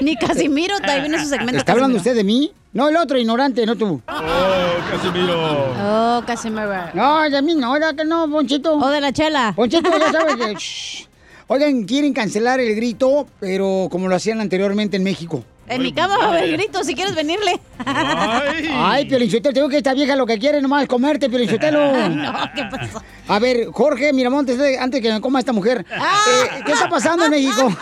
[0.01, 1.57] Ni Casimiro, también viene su segmento.
[1.57, 2.11] ¿Está hablando Casimiro.
[2.11, 2.51] usted de mí?
[2.73, 4.01] No, el otro ignorante, no tú.
[4.07, 5.73] Oh, Casimiro.
[5.79, 6.71] Oh, Casimiro.
[6.95, 8.73] No, de mí no, ¿verdad que no, Ponchito?
[8.77, 9.53] O de la chela.
[9.55, 11.07] Ponchito, ya sabes que...
[11.47, 15.43] Oigan, quieren cancelar el grito, pero como lo hacían anteriormente en México.
[15.67, 17.59] En mi cama va a haber grito si quieres venirle.
[17.85, 18.69] Ay.
[18.71, 22.09] Ay, Piolinchotelo, te digo que esta vieja lo que quiere nomás es comerte, Piolinchotelo.
[22.09, 23.01] no, ¿qué pasó?
[23.27, 27.23] A ver, Jorge Miramontes, eh, antes que me coma esta mujer, eh, ¿qué está pasando
[27.23, 27.73] en México?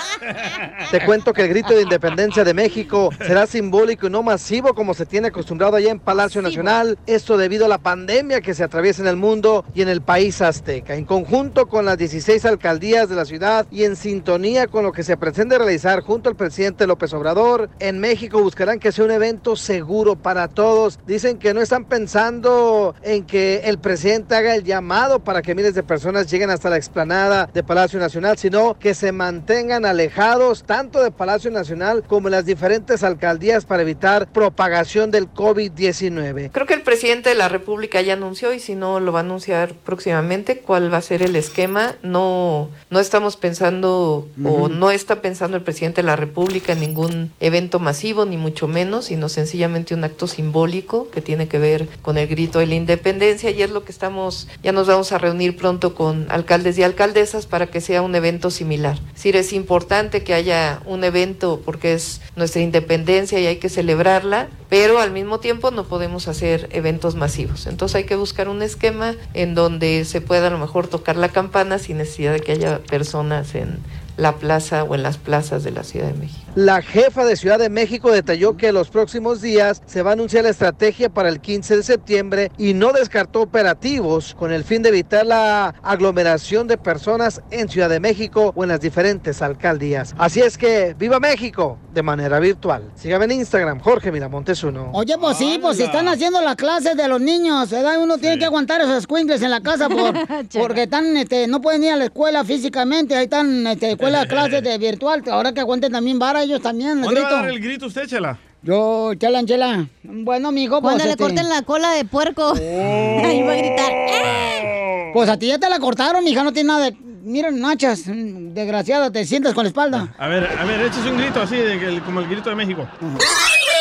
[0.92, 4.94] Te cuento que el grito de independencia de México será simbólico y no masivo como
[4.94, 7.00] se tiene acostumbrado allá en Palacio Nacional.
[7.08, 10.44] Esto debido a la pandemia que se atraviesa en el mundo y en el país
[10.44, 10.94] azteca.
[10.94, 15.02] En conjunto con las 16 alcaldías de la ciudad y en sintonía con lo que
[15.02, 19.56] se pretende realizar junto al presidente López Obrador, en México buscarán que sea un evento
[19.56, 21.00] seguro para todos.
[21.06, 25.74] Dicen que no están pensando en que el presidente haga el llamado para que miles
[25.76, 31.02] de personas lleguen hasta la explanada de Palacio Nacional, sino que se mantengan alejados tanto
[31.04, 36.52] de Palacio Nacional como en las diferentes alcaldías para evitar propagación del COVID-19.
[36.52, 39.24] Creo que el presidente de la República ya anunció y si no lo va a
[39.24, 41.96] anunciar próximamente cuál va a ser el esquema.
[42.04, 44.70] No, no estamos pensando o Ujú.
[44.70, 49.06] no está pensando el presidente de la República en ningún evento masivo, ni mucho menos,
[49.06, 53.52] sino sencillamente un acto simbólico que tiene que ver con el grito de la independencia
[53.52, 57.46] y es lo que estamos, ya nos vamos a reunir pronto con alcaldes y alcaldesas
[57.46, 59.00] para que sea un evento similar.
[59.16, 64.48] Es es importante que haya un evento porque es nuestra independencia y hay que celebrarla,
[64.70, 67.68] pero al mismo tiempo no podemos hacer eventos masivos.
[67.68, 71.30] Entonces hay que buscar un esquema en donde se pueda a lo mejor tocar la
[71.30, 73.80] campana sin necesidad de que haya personas en
[74.18, 76.51] la plaza o en las plazas de la Ciudad de México.
[76.56, 80.44] La jefa de Ciudad de México detalló que los próximos días se va a anunciar
[80.44, 84.90] la estrategia para el 15 de septiembre y no descartó operativos con el fin de
[84.90, 90.14] evitar la aglomeración de personas en Ciudad de México o en las diferentes alcaldías.
[90.18, 92.92] Así es que viva México de manera virtual.
[92.96, 94.90] Sígame en Instagram, Jorge Miramontes uno.
[94.92, 97.98] Oye, pues sí, pues si están haciendo las clases de los niños, ¿verdad?
[97.98, 100.14] Uno tiene que aguantar esos escuincles en la casa por,
[100.60, 104.62] porque están, este, no pueden ir a la escuela físicamente, ahí están, este, escuela, clases
[104.62, 107.42] de virtual, ahora que aguanten también vara ellos también, el ¿Dónde va a grito.
[107.46, 108.38] dar el grito usted, Chela?
[108.64, 109.88] Yo, chela, chela.
[110.04, 112.54] Bueno, mijo, pues Cuando le este, corten la cola de puerco.
[112.56, 113.92] Ahí va a gritar.
[113.92, 115.12] ¡Eh!
[115.14, 116.96] Pues a ti ya te la cortaron, mija, no tiene nada de...
[117.24, 120.14] Miren, nachas, desgraciada, te sientas con la espalda.
[120.18, 122.56] A ver, a ver, échese un grito así, de que el- como el grito de
[122.56, 122.88] México.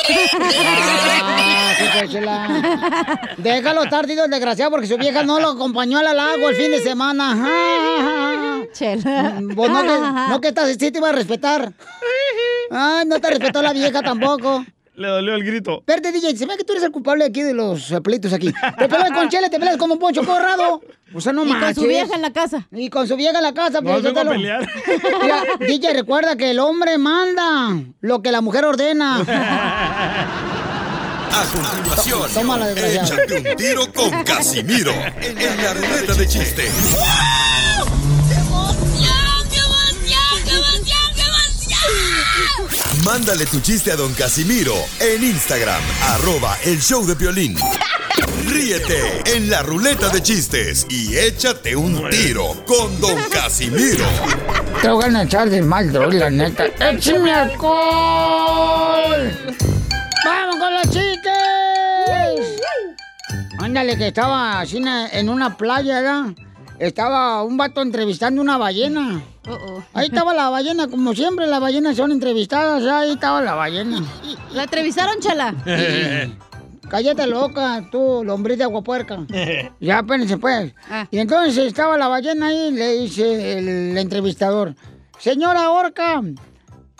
[0.02, 3.28] Ah, sí, pues, chela.
[3.38, 6.70] Déjalo estar, tío, el desgraciado, porque su vieja no lo acompañó al lago el fin
[6.70, 8.66] de semana.
[8.72, 9.40] Chela.
[9.54, 9.98] Pues no que,
[10.28, 11.72] no que esta sí te iba a respetar.
[12.70, 14.64] Ay, no te respetó la vieja tampoco.
[14.94, 15.78] Le dolió el grito.
[15.78, 18.52] Espérate, DJ, se ve que tú eres el culpable aquí de los eh, pleitos aquí.
[18.78, 20.82] Te peleas con Chela, te peleas con un Poncho Corrado.
[21.14, 22.68] O sea, no Y con su vieja en la casa.
[22.70, 23.80] Y con su vieja en la casa.
[23.80, 24.30] No pues, vengo a Sotelo.
[24.32, 24.68] pelear.
[25.22, 29.24] Mira, DJ, recuerda que el hombre manda lo que la mujer ordena.
[31.32, 36.68] A continuación, Tómala, échate un tiro con Casimiro en la ruleta de chiste.
[43.04, 47.56] Mándale tu chiste a don Casimiro en Instagram, arroba el show de violín.
[48.46, 54.04] Ríete en la ruleta de chistes y échate un tiro con don Casimiro.
[54.82, 56.64] Te voy a echar de mal, la neta.
[56.90, 57.70] ¡Échame alcohol!
[60.24, 62.60] ¡Vamos con los chistes!
[63.60, 66.24] Ándale, que estaba así en- en una playa, ¿verdad?
[66.80, 69.22] Estaba un vato entrevistando una ballena.
[69.92, 74.02] Ahí estaba la ballena, como siempre las ballenas son entrevistadas, ahí estaba la ballena.
[74.54, 75.54] ¿La entrevistaron, Chela?
[76.88, 79.26] cállate loca, tú, lombriz de agua puerca.
[79.78, 80.72] Ya, espérense, pues.
[81.10, 84.74] Y entonces estaba la ballena ahí y le dice el entrevistador,
[85.18, 86.22] señora Orca,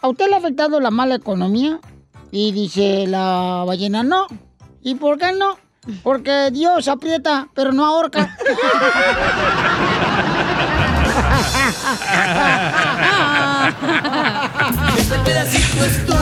[0.03, 1.81] ¿a usted le ha afectado la mala economía?
[2.31, 4.27] Y dice la ballena, no.
[4.83, 5.57] ¿Y por qué no?
[6.03, 8.37] Porque Dios aprieta, pero no ahorca.
[14.99, 16.19] Este pedacito es tuyo.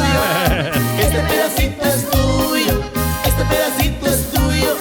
[0.98, 2.80] Este pedacito es tuyo.
[3.24, 4.76] Este pedacito es tuyo.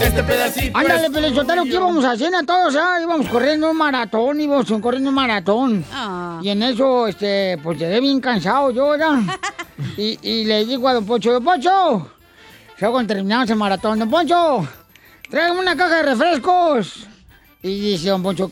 [0.00, 2.76] Este pedacito Ándale, es Pelizotero, ¿qué íbamos a hacer a todos?
[2.76, 2.98] ah?
[3.02, 5.84] Íbamos corriendo un maratón, íbamos corriendo un maratón.
[6.42, 9.18] Y en eso, este, pues llegué bien cansado yo, ¿verdad?
[9.96, 12.08] y, y le digo a Don Poncho, Don Poncho,
[12.78, 14.66] ya cuando terminamos el maratón, Don Poncho,
[15.30, 17.06] tráigame una caja de refrescos.
[17.62, 18.50] Y dice Don Poncho,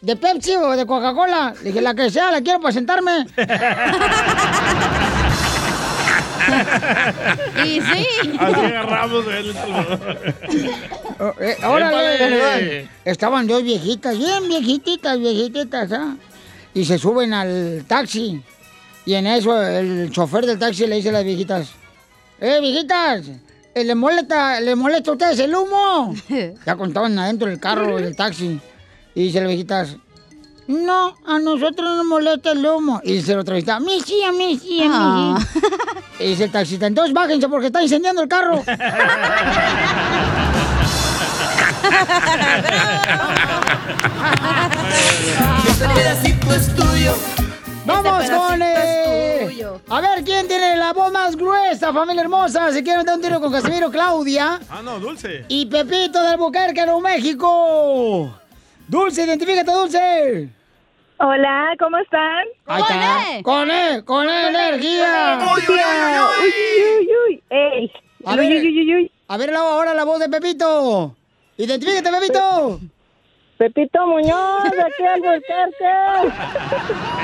[0.00, 1.54] ¿de Pepsi o de Coca-Cola?
[1.62, 3.26] Le dije, la que sea, la quiero para sentarme.
[7.64, 8.06] Y sí.
[8.38, 9.54] Así agarramos el...
[11.40, 12.88] Eh, órale, Épale.
[13.04, 16.16] Estaban dos viejitas, bien viejititas, viejititas, ¿ah?
[16.74, 18.42] Y se suben al taxi.
[19.06, 21.70] Y en eso el chofer del taxi le dice a las viejitas,
[22.40, 23.30] ¡Eh, viejitas!
[23.74, 26.14] Eh, ¿Le molesta, ¿Le molesta a ustedes el humo?
[26.66, 28.60] ya contaban adentro del carro del taxi.
[29.14, 29.96] Y dice las viejitas,
[30.66, 33.00] no, a nosotros no nos molesta el humo.
[33.04, 35.60] Y dice la otra viejita, a mí sí, a mí sí, a mí sí.
[36.20, 38.62] Y dice el taxista, entonces bájense porque está incendiando el carro.
[45.68, 47.14] Este pedacito es tuyo.
[47.84, 49.03] Vamos Este con es
[49.54, 49.80] tuyo.
[49.88, 52.72] A ver, ¿quién tiene la voz más gruesa, familia hermosa?
[52.72, 54.60] Si quieren dar un tiro con Casimiro, Claudia.
[54.68, 55.44] Ah, no, dulce.
[55.48, 58.30] Y Pepito del Buquerque, Nuevo México.
[58.88, 60.48] Dulce, identifícate, Dulce.
[61.18, 62.44] Hola, ¿cómo están?
[62.66, 63.42] Ahí está.
[63.42, 65.38] Con él, con él, energía.
[65.54, 65.74] Uy, uy,
[66.42, 66.52] uy,
[66.98, 67.42] uy, uy.
[67.50, 67.92] Ey.
[68.26, 69.12] A ver, Uy, uy, uy, uy.
[69.28, 71.14] a ver la- ahora la voz de Pepito.
[71.56, 72.80] Identifícate, Pepito.
[73.58, 75.22] Pepito Muñoz, de aquí al.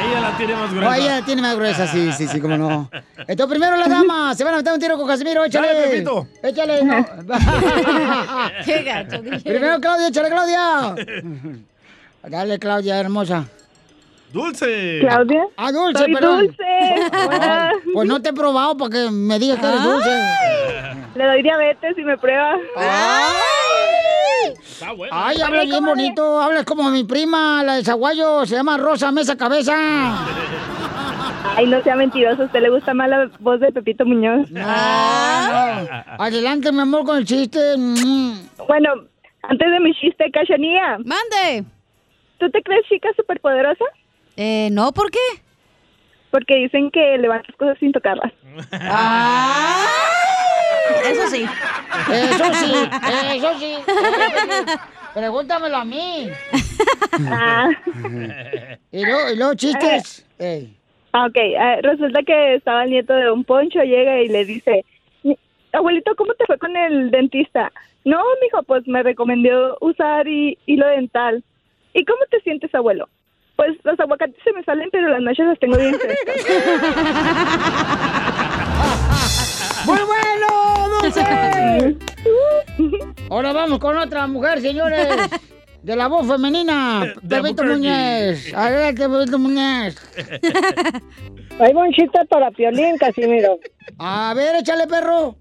[0.01, 0.97] Ella la tiene más Oh, gruesa.
[0.99, 2.89] ella tiene más gruesa, sí, sí, sí, cómo no.
[3.27, 4.35] Entonces, primero la dama.
[4.35, 5.69] Se van a meter un tiro con Casimiro, échale.
[5.75, 6.27] Dale, Pepito.
[6.43, 7.05] Échale, no.
[8.65, 9.41] Qué gacho, dije.
[9.41, 10.95] Primero, Claudia, échale, Claudia.
[12.23, 13.45] Dale, Claudia, hermosa.
[14.33, 14.99] Dulce.
[15.01, 15.43] ¿Claudia?
[15.57, 16.47] Ah, dulce, Soy perdón.
[16.47, 16.63] dulce.
[17.41, 20.11] Ay, pues no te he probado para que me digas que eres dulce.
[21.17, 22.57] Le doy diabetes y me prueba.
[24.63, 25.15] Está bueno.
[25.17, 26.41] Ay, hablas bien bonito.
[26.41, 28.47] Hablas como mi prima, la de Zaguayo.
[28.47, 29.75] Se llama Rosa Mesa Cabeza.
[31.57, 32.43] Ay, no sea mentiroso.
[32.43, 34.49] ¿A usted le gusta más la voz de Pepito Muñoz?
[34.57, 37.59] Ah, Adelante, mi amor, con el chiste.
[37.77, 38.91] Bueno,
[39.43, 40.99] antes de mi chiste, Cachanía.
[41.05, 41.65] Mande.
[42.39, 43.85] ¿Tú te crees chica superpoderosa?
[44.37, 45.19] Eh, no, ¿por qué?
[46.31, 48.33] Porque dicen que levantas cosas sin tocarlas.
[51.11, 51.45] Eso sí.
[52.13, 52.73] Eso sí,
[53.35, 53.77] eso sí.
[55.15, 56.29] Pregúntamelo a mí.
[57.29, 57.69] Ah.
[58.93, 60.25] Y luego, y luego chistes.
[60.39, 60.75] Ey.
[61.13, 64.85] Ah, Ok, eh, resulta que estaba el nieto de un poncho, llega y le dice,
[65.25, 65.37] "Mi-
[65.73, 67.73] abuelito, ¿cómo te fue con el dentista?
[68.05, 71.43] No, mijo, pues me recomendó usar hi- hilo dental.
[71.93, 73.09] ¿Y cómo te sientes, abuelo?
[73.57, 76.47] Pues los aguacates se me salen, pero las noches las tengo bien frescas.
[79.87, 81.97] ¡Muy bueno, Dulce!
[83.31, 85.09] Ahora vamos con otra mujer, señores.
[85.83, 87.65] De la voz femenina, Pepito.
[87.65, 88.53] Muñez.
[88.55, 89.97] Adelante, Pepito Muñez.
[91.61, 93.59] Hay un chiste para Piolín, Casimiro.
[93.99, 95.37] A ver, échale, perro.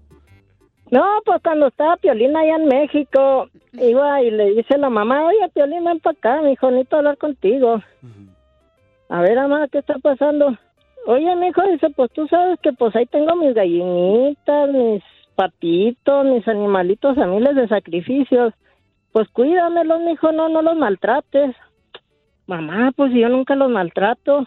[0.90, 5.26] No, pues cuando estaba Piolín allá en México, iba y le dice a la mamá,
[5.26, 7.82] oye, Piolín, ven para acá, mi hijo, necesito hablar contigo.
[9.08, 10.56] A ver, mamá, ¿qué está pasando?
[11.06, 15.02] Oye, mi hijo, dice, pues tú sabes que pues ahí tengo mis gallinitas, mis
[15.34, 18.54] patitos, mis animalitos a miles de sacrificios.
[19.12, 21.56] Pues cuídamelos, mi hijo, no, no los maltrates.
[22.46, 24.46] Mamá, pues yo nunca los maltrato.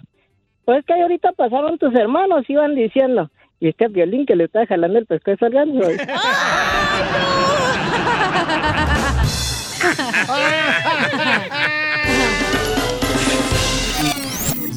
[0.66, 3.30] Pues que ahorita pasaron tus hermanos, iban diciendo,
[3.60, 5.82] y es que a Violín que le está jalando el pescuezo al ganso.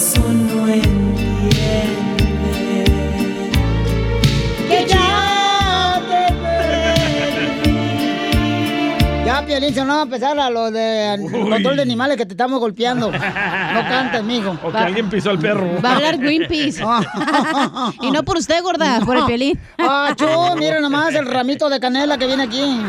[0.00, 2.09] Corazón no entiende.
[9.60, 12.58] Piolín, si no va a empezar a lo de control de animales que te estamos
[12.58, 13.10] golpeando.
[13.10, 14.56] No cantes, mijo.
[14.62, 15.80] O que alguien pisó al perro.
[15.84, 16.82] Va a hablar Greenpeace.
[18.02, 19.60] y no por usted, gorda, por el Piolín.
[19.78, 20.14] Ah,
[20.58, 22.62] miren nomás el ramito de canela que viene aquí.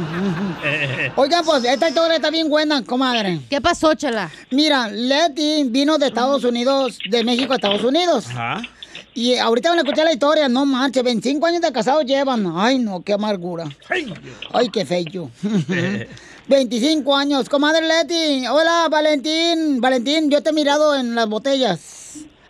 [1.15, 3.41] Oigan, pues esta historia está bien buena, comadre.
[3.49, 4.29] ¿Qué pasó, chala?
[4.51, 8.27] Mira, Leti vino de Estados Unidos, de México a Estados Unidos.
[8.29, 8.61] Ajá.
[9.13, 12.53] Y ahorita van a escuchar la historia, no manches, 25 años de casados llevan.
[12.55, 13.65] Ay, no, qué amargura.
[14.53, 15.29] Ay, qué feo.
[16.51, 17.47] 25 años.
[17.47, 18.45] Comadre Leti.
[18.45, 19.79] Hola, Valentín.
[19.79, 21.79] Valentín, yo te he mirado en las botellas.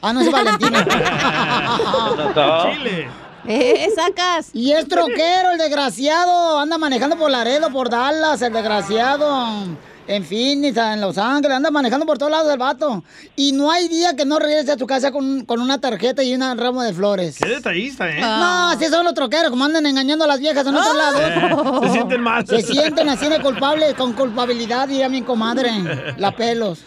[0.02, 0.84] Ah, no es Valentina.
[2.74, 3.08] Chile.
[3.48, 4.50] Eh, sacas.
[4.54, 6.58] Y es troquero, el desgraciado.
[6.58, 9.68] Anda manejando por Laredo, por Dallas, el desgraciado.
[10.12, 13.02] En Phoenix, en Los Ángeles, anda manejando por todos lados el vato.
[13.38, 16.36] Y no hay día que no regrese a tu casa con, con una tarjeta y
[16.36, 17.38] un ramo de flores.
[17.38, 18.20] Qué detallista, ¿eh?
[18.20, 21.22] No, así son los troqueros, como andan engañando a las viejas en otros lados.
[21.32, 22.46] Eh, se sienten mal.
[22.46, 25.72] Se sienten así de culpables, con culpabilidad, diría mi comadre.
[26.18, 26.80] La pelos.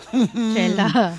[0.54, 1.14] Chela.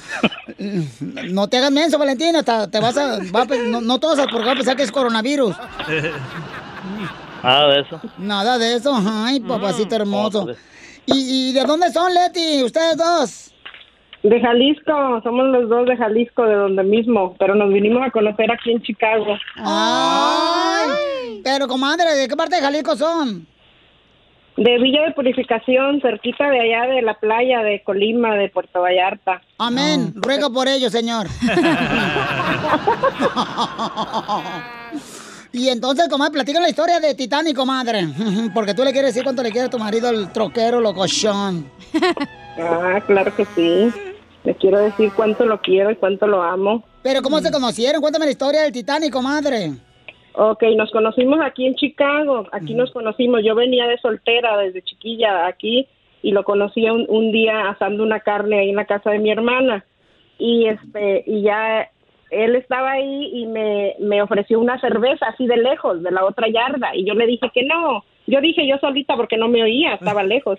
[1.24, 2.39] No te hagas menso, Valentina.
[2.39, 3.18] hasta Te vas a.
[3.36, 5.56] va a no, no tosas porque va a pensar que es coronavirus.
[7.43, 8.01] Nada de eso.
[8.18, 9.01] Nada de eso.
[9.06, 10.39] Ay, papacito hermoso.
[10.41, 10.58] Hombre.
[11.08, 12.64] ¿Y, y de dónde son, Leti?
[12.64, 13.51] ¿Ustedes dos?
[14.24, 18.51] De Jalisco, somos los dos de Jalisco, de donde mismo, pero nos vinimos a conocer
[18.51, 19.38] aquí en Chicago.
[19.58, 21.41] Ay.
[21.43, 23.45] Pero, comadre, ¿de qué parte de Jalisco son?
[24.58, 29.43] De Villa de Purificación, cerquita de allá de la playa de Colima, de Puerto Vallarta.
[29.60, 30.14] Amén.
[30.16, 31.28] Ruega por ello, señor.
[35.56, 38.08] y entonces, comadre, platica la historia de Titanic, comadre.
[38.53, 41.70] Porque tú le quieres decir cuánto le quiere a tu marido, el troquero locochón.
[42.58, 43.91] Ah, claro que sí.
[44.45, 46.86] Le quiero decir cuánto lo quiero y cuánto lo amo.
[47.03, 47.99] Pero, ¿cómo se conocieron?
[47.99, 49.74] Cuéntame la historia del Titanic, comadre.
[50.38, 53.41] Ok, nos conocimos aquí en Chicago, aquí nos conocimos.
[53.43, 55.86] Yo venía de soltera desde chiquilla aquí
[56.22, 59.32] y lo conocí un, un día asando una carne ahí en la casa de mi
[59.32, 59.84] hermana.
[60.38, 61.89] Y este y ya
[62.30, 66.48] él estaba ahí y me, me ofreció una cerveza así de lejos, de la otra
[66.50, 66.96] yarda.
[66.96, 68.04] Y yo le dije que no.
[68.28, 70.58] Yo dije yo solita porque no me oía, estaba lejos.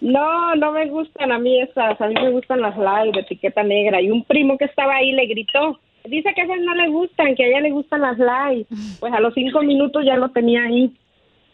[0.00, 3.62] No, no me gustan a mí esas, a mí me gustan las light de etiqueta
[3.62, 4.00] negra.
[4.00, 7.34] Y un primo que estaba ahí le gritó, dice que a esas no le gustan,
[7.34, 8.66] que a ella le gustan las light.
[9.00, 10.92] Pues a los cinco minutos ya lo tenía ahí,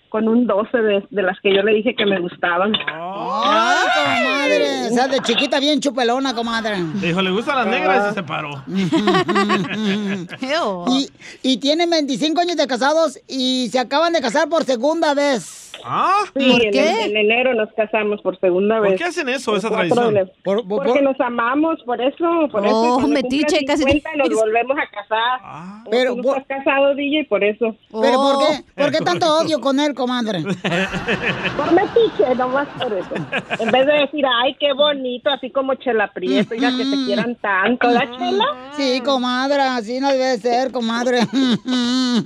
[0.08, 2.72] con un 12 de, de las que yo le dije que me gustaban.
[2.86, 4.86] ¡Ay, comadre!
[4.90, 6.76] O sea, de chiquita bien chupelona, comadre.
[6.94, 8.62] Dijo, le gustan las negras y se separó.
[10.88, 11.08] y,
[11.42, 15.58] y tienen 25 años de casados y se acaban de casar por segunda vez.
[15.82, 16.24] ¿Ah?
[16.36, 18.98] Sí, en, en enero nos casamos por segunda ¿Por vez.
[18.98, 20.12] qué hacen eso, Por esa tradición?
[20.12, 22.76] de- Porque nos amamos, por eso, por eso.
[22.76, 25.40] Oh, cuando metiche, casi 50 nos volvemos a casar.
[25.42, 25.82] Ah.
[25.90, 27.74] Pero, tú estás casado, DJ, por eso.
[27.92, 28.38] ¿Pero por Oh.
[28.40, 28.62] qué?
[28.82, 30.42] ¿Por qué tanto odio con él, comadre?
[30.42, 33.14] Por metiche, nomás por eso.
[33.58, 37.34] En vez de decir, ay, qué bonito, así como Chela Prieto, ya que se quieran
[37.36, 38.44] tanto, ¿la Chela?
[38.72, 41.20] Sí, comadre, así no debe ser, comadre.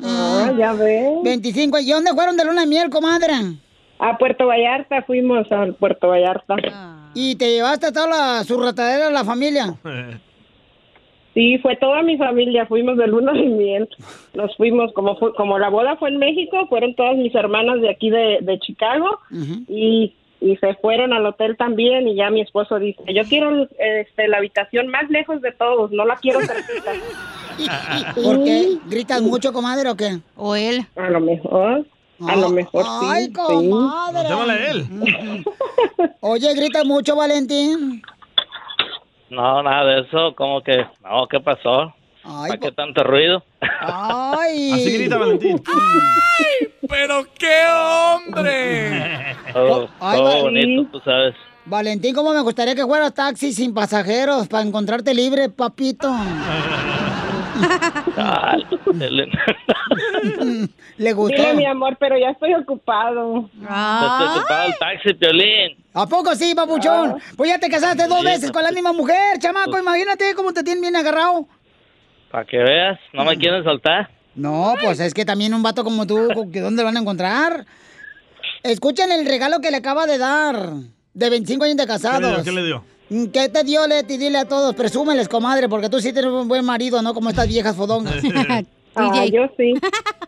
[0.05, 1.23] Ah, ya ves.
[1.23, 1.79] 25.
[1.79, 3.33] ¿Y dónde fueron de luna de miel, comadre?
[3.99, 6.57] A Puerto Vallarta, fuimos a Puerto Vallarta.
[7.15, 9.75] ¿Y te llevaste a toda la, su ratadera de la familia?
[11.35, 13.89] Sí, fue toda mi familia, fuimos de luna de miel.
[14.35, 17.91] Nos fuimos, como fue, como la boda fue en México, fueron todas mis hermanas de
[17.91, 19.19] aquí de, de Chicago
[19.69, 24.29] y, y se fueron al hotel también y ya mi esposo dice, yo quiero este,
[24.29, 26.93] la habitación más lejos de todos, no la quiero cerquita.
[28.15, 28.77] ¿Por qué?
[28.87, 30.19] ¿Gritas mucho, comadre, o qué?
[30.37, 30.87] ¿O él?
[30.97, 31.87] A lo mejor,
[32.21, 33.07] a lo mejor sí.
[33.11, 33.33] Ay, sí.
[33.33, 34.29] comadre.
[34.29, 34.87] Llámale a él.
[36.21, 38.03] Oye, gritas mucho, Valentín.
[39.31, 40.35] No, nada de eso.
[40.35, 41.95] Como que, no, ¿qué pasó?
[42.25, 43.45] ¿Para qué tanto ruido?
[43.81, 44.73] Ay.
[44.75, 45.63] Así grita Valentín.
[46.89, 48.89] ¡Pero qué hombre!
[50.01, 51.35] Ay, Val- bonito, tú sabes.
[51.67, 56.11] Valentín, ¿cómo me gustaría que fueras taxi sin pasajeros para encontrarte libre, papito?
[58.17, 58.67] Ay.
[60.97, 61.37] ¿Le gustó?
[61.37, 63.49] Dile, mi amor, pero ya estoy ocupado.
[63.61, 65.77] Estoy ocupado el taxi, Piolín.
[65.95, 67.17] ¿A poco sí, papuchón?
[67.37, 69.79] Pues ya te casaste dos Sí, veces con la misma mujer, chamaco.
[69.79, 71.47] Imagínate cómo te tienen bien agarrado.
[72.35, 74.11] Para que veas, no me quieren soltar.
[74.35, 77.65] No, pues es que también un vato como tú, ¿que ¿dónde lo van a encontrar?
[78.65, 80.71] Escuchen el regalo que le acaba de dar,
[81.13, 82.03] de 25 años de ¿Qué le dio?
[82.03, 82.43] casados.
[82.43, 82.85] ¿Qué le dio?
[83.33, 84.17] ¿Qué te dio, Leti?
[84.17, 87.15] Dile a todos, presúmeles, comadre, porque tú sí tienes un buen marido, ¿no?
[87.15, 88.17] Como estas viejas fodongas.
[88.97, 89.75] Ah, yo sí.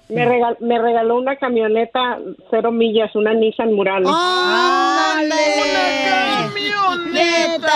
[0.09, 2.19] Me, regal- me regaló una camioneta
[2.53, 4.09] cero millas, una Nissan Murano.
[4.13, 5.35] ¡Ándale!
[6.53, 7.73] ¡Camioneta!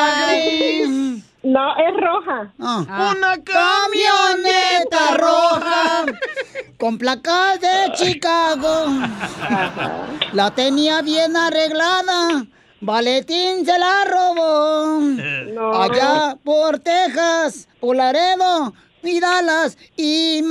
[1.43, 2.53] No, es roja.
[2.59, 6.05] ¡Una camioneta roja!
[6.79, 8.87] Con placas de Chicago.
[10.33, 12.47] La tenía bien arreglada.
[12.83, 15.01] Valentín se la robó.
[15.83, 20.43] Allá por Texas, por Laredo, y Dallas y.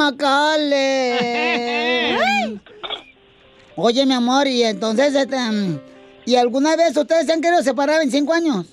[3.76, 5.80] Oye, mi amor, y entonces, este, mm,
[6.26, 8.66] ¿y alguna vez ustedes se han querido separar en cinco años?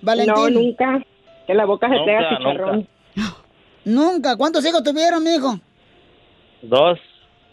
[0.00, 0.34] Valentín.
[0.34, 1.02] No, nunca.
[1.46, 2.88] Que la boca se pega chicharrón.
[3.84, 4.36] Nunca.
[4.36, 5.58] ¿Cuántos hijos tuvieron, mijo?
[6.62, 6.98] Dos.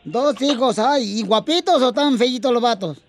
[0.04, 3.02] Dos hijos, ay, ¿y guapitos o tan feitos los vatos?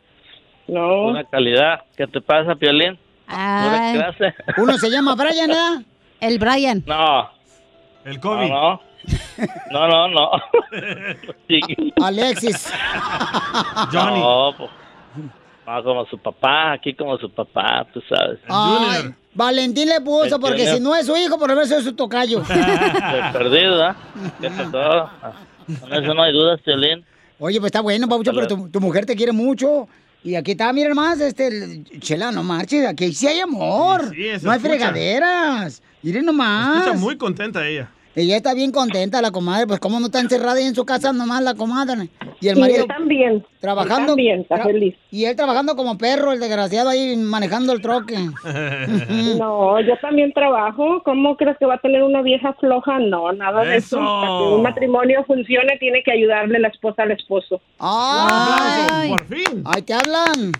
[0.68, 1.06] No.
[1.08, 1.82] Una calidad.
[1.96, 2.98] ¿Qué te pasa, Piolín?
[3.26, 3.98] Ay.
[3.98, 4.34] clase.
[4.58, 5.82] Uno se llama Brian, ¿verdad?
[6.20, 6.82] El Brian.
[6.86, 7.28] No.
[8.04, 8.48] El COVID.
[8.48, 8.80] No, no.
[9.70, 10.30] No, no, no.
[11.48, 11.60] Sí.
[12.02, 12.72] Alexis.
[13.92, 14.20] Johnny.
[14.20, 14.70] No, pues.
[15.66, 18.38] No, como su papá, aquí como su papá, tú sabes.
[18.48, 21.92] Ay, Valentín le puso, porque si no es su hijo, por lo menos es su
[21.94, 22.40] tocayo.
[22.40, 23.96] De perdido, ¿ah?
[24.40, 25.10] ¿Qué pasó?
[25.80, 27.04] Con eso no hay dudas, Piolín.
[27.38, 29.88] Oye, pues está bueno, Paucho, pero tu, tu mujer te quiere mucho.
[30.22, 34.08] Y aquí está, miren más, este, el- Chela, no marches, aquí sí hay amor.
[34.10, 34.58] Sí, sí, no hay escucha.
[34.60, 35.82] fregaderas.
[36.02, 36.78] Miren nomás.
[36.78, 37.90] Escucha muy contenta ella.
[38.16, 41.12] Ella está bien contenta, la comadre, pues cómo no está encerrada ahí en su casa
[41.12, 42.08] nomás la comadre.
[42.40, 43.46] Y el Y marido él también.
[43.60, 44.02] trabajando.
[44.02, 44.94] Él también, está feliz.
[45.10, 48.16] Y él trabajando como perro, el desgraciado ahí manejando el troque.
[49.38, 51.02] No, yo también trabajo.
[51.04, 52.98] ¿Cómo crees que va a tener una vieja floja?
[52.98, 53.96] No, nada de eso.
[53.96, 54.04] Eso.
[54.20, 57.60] Para que un matrimonio funcione, tiene que ayudarle la esposa al esposo.
[57.78, 59.10] ¡Ay!
[59.10, 59.62] Por fin.
[59.64, 60.52] ¡Ay, te hablan!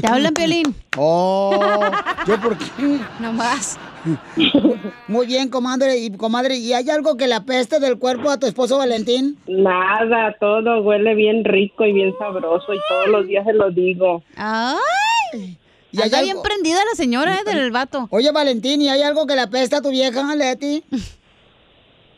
[0.00, 0.74] Te hablan, Piolín.
[0.96, 1.80] ¡Oh!
[2.26, 2.64] ¿Yo por qué?
[3.20, 3.78] No más.
[5.08, 5.98] Muy bien, comadre.
[5.98, 9.38] Y, comadre, ¿y hay algo que le apeste del cuerpo a tu esposo Valentín?
[9.46, 14.22] Nada, todo huele bien rico y bien sabroso y todos los días se lo digo.
[14.36, 15.56] ¡Ay!
[15.92, 18.08] ¿Y hay Anda algo- bien prendida la señora eh, del vato.
[18.10, 20.82] Oye, Valentín, ¿y hay algo que le apeste a tu vieja, Leti?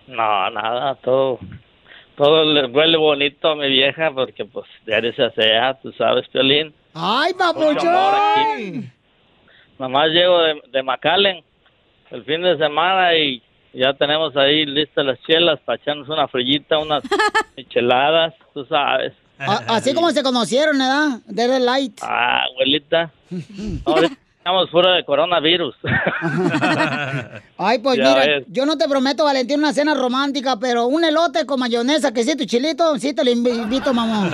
[0.06, 1.38] No, nada, todo.
[2.16, 6.72] Todo le huele bonito a mi vieja porque, pues, diario se asea, tú sabes, Piolín.
[6.92, 8.92] ¡Ay, papuchón!
[9.78, 11.43] Nomás llego de, de McAllen
[12.14, 13.42] el fin de semana y
[13.72, 17.02] ya tenemos ahí listas las chelas para echarnos una frillita, unas
[17.56, 19.12] micheladas, tú sabes.
[19.38, 21.18] A- así como se conocieron, ¿verdad?
[21.26, 21.98] De Light.
[22.02, 23.10] Ah, abuelita.
[23.84, 25.74] Ahorita estamos fuera de coronavirus.
[27.56, 28.44] Ay, pues Ya mira, ves.
[28.48, 32.46] yo no te prometo, Valentín, una cena romántica, pero un elote con mayonesa, quesito y
[32.46, 34.30] chilito, sí te lo invi- invito, mamón.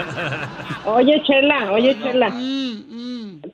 [0.87, 2.35] Oye, Chela, oye, Chela.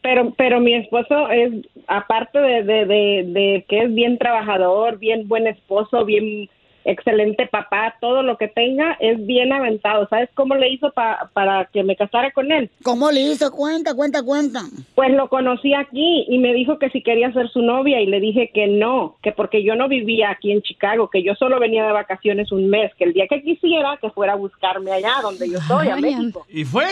[0.00, 1.52] Pero, pero mi esposo es,
[1.88, 6.48] aparte de, de, de, de que es bien trabajador, bien buen esposo, bien
[6.86, 10.06] excelente papá, todo lo que tenga, es bien aventado.
[10.08, 12.70] ¿Sabes cómo le hizo pa- para que me casara con él?
[12.82, 13.50] ¿Cómo le hizo?
[13.52, 14.60] Cuenta, cuenta, cuenta.
[14.94, 18.20] Pues lo conocí aquí y me dijo que si quería ser su novia y le
[18.20, 21.84] dije que no, que porque yo no vivía aquí en Chicago, que yo solo venía
[21.84, 25.50] de vacaciones un mes, que el día que quisiera que fuera a buscarme allá donde
[25.50, 26.46] yo estoy, a México.
[26.48, 26.86] ¿Y fue?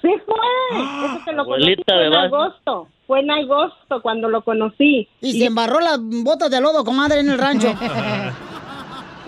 [0.00, 0.80] Sí fue.
[0.80, 2.88] Eso que lo conocí Abuelita, en agosto.
[3.06, 5.08] Fue en agosto cuando lo conocí.
[5.20, 7.68] Y se embarró las botas de lodo, comadre, en el rancho.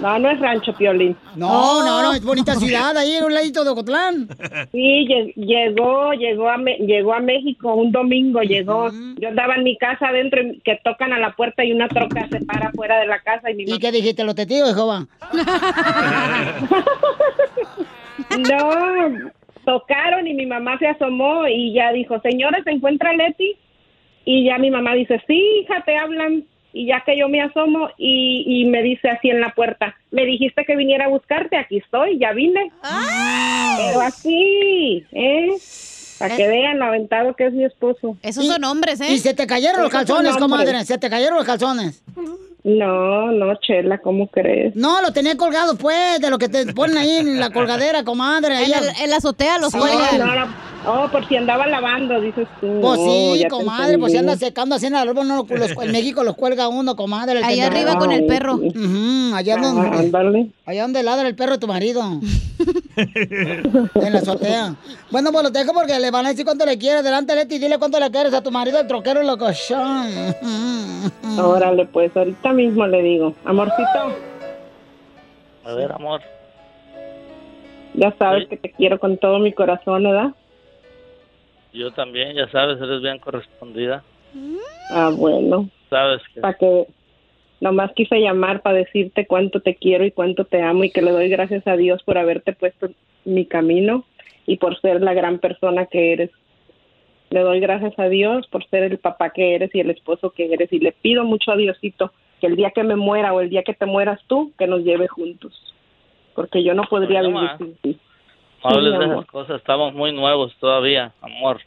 [0.00, 1.16] No, no es rancho, Piolín.
[1.36, 4.28] No, no, no, es bonita ciudad, ahí en un ladito de Ocotlán.
[4.72, 8.90] Sí, lle- llegó, llegó a, Me- llegó a México un domingo, llegó.
[9.18, 12.28] Yo andaba en mi casa adentro y que tocan a la puerta y una troca
[12.30, 15.06] se para fuera de la casa y mi ¿Y qué dijiste, los tetíos de Jehová?
[18.38, 19.30] No,
[19.64, 23.56] tocaron y mi mamá se asomó y ya dijo, señora, ¿se encuentra Leti?
[24.24, 26.44] Y ya mi mamá dice, sí, hija, te hablan.
[26.72, 30.24] Y ya que yo me asomo y, y me dice así en la puerta, me
[30.24, 32.70] dijiste que viniera a buscarte, aquí estoy, ya vine.
[33.76, 35.48] Pero así, ¿eh?
[36.18, 38.16] Para que vean lo aventado que es mi esposo.
[38.22, 39.12] Esos son hombres, ¿eh?
[39.12, 42.02] Y se te cayeron los calzones, comadre, se te cayeron los calzones.
[42.62, 44.76] No, no, Chela, ¿cómo crees?
[44.76, 48.54] No, lo tenía colgado, pues, de lo que te ponen ahí en la colgadera, comadre.
[48.56, 49.78] ahí En, el- en la azotea los Sí.
[49.78, 50.18] cuelgan.
[50.18, 52.78] No, no, Oh, por si andaba lavando, dices tú.
[52.80, 53.04] Pues Oh,
[53.34, 55.92] sí, ya te comadre, pues si anda secando así en el árbol, no, los- en
[55.92, 57.38] México los cuelga uno, comadre.
[57.40, 58.54] el Ahí que- arriba con el perro.
[58.54, 62.02] Ujú, allá Ah, donde, allá donde ladra el perro de tu marido.
[62.96, 64.74] en la azotea.
[65.10, 67.04] Bueno, pues lo dejo porque le van a decir cuánto le quieres.
[67.04, 70.08] Delante, Leti, dile cuánto le quieres a tu marido, el troquero locochón.
[71.38, 74.14] Órale, pues ahorita mismo le digo, amorcito,
[75.64, 76.20] A ver, amor.
[77.94, 80.30] ya sabes que te quiero con todo mi corazón, ¿verdad?
[81.72, 84.02] Yo también, ya sabes, eres bien correspondida.
[84.90, 86.86] Ah, bueno, Sabes que para que
[87.60, 91.10] nomás quise llamar para decirte cuánto te quiero y cuánto te amo y que le
[91.10, 92.88] doy gracias a Dios por haberte puesto
[93.24, 94.04] mi camino
[94.46, 96.30] y por ser la gran persona que eres.
[97.30, 100.52] Le doy gracias a Dios por ser el papá que eres y el esposo que
[100.52, 103.48] eres y le pido mucho a Diosito que el día que me muera o el
[103.50, 105.52] día que te mueras tú, que nos lleve juntos.
[106.34, 107.98] Porque yo no podría Oye, vivir sin ti.
[108.64, 109.16] no hables Sí, de amor.
[109.16, 111.60] esas cosas, estamos muy nuevos todavía, amor.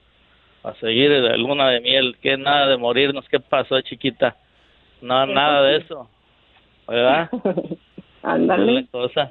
[0.64, 4.36] a seguir la luna de miel, que nada de morirnos, ¿qué pasó, chiquita?
[5.02, 6.08] No, nada de eso,
[6.88, 7.30] ¿verdad?
[8.24, 8.88] Ándale.
[8.90, 9.30] Cosa.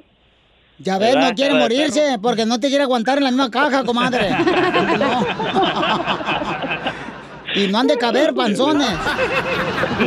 [0.77, 3.83] Ya ves, ¿Verdad, no quiere morirse porque no te quiere aguantar en la misma caja,
[3.83, 4.29] comadre.
[7.55, 8.87] y no han de caber panzones.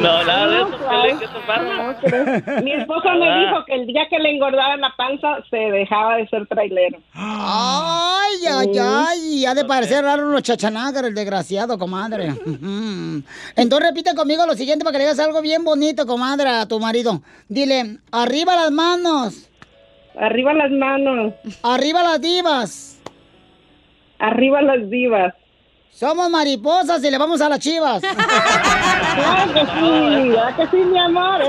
[0.00, 2.62] No, nada de eso, Piolín, ¿qué te pasa?
[2.62, 3.38] Mi esposa me Ah.
[3.38, 6.98] dijo que el día que le engordara la panza se dejaba de ser trailero.
[7.14, 8.78] Ay, ay, Sí.
[8.80, 12.28] ay, ha de parecer raro los chachanagas, el desgraciado, comadre.
[13.56, 16.78] Entonces repite conmigo lo siguiente para que le digas algo bien bonito, comadre, a tu
[16.80, 17.20] marido.
[17.48, 19.48] Dile, arriba las manos.
[20.18, 21.34] Arriba las manos.
[21.62, 22.98] Arriba las divas.
[24.18, 25.34] Arriba las divas.
[25.98, 28.02] Somos mariposas y le vamos a las chivas.
[29.16, 31.40] Claro que sí, ¿verdad que sí, mi amor?
[31.40, 31.48] Te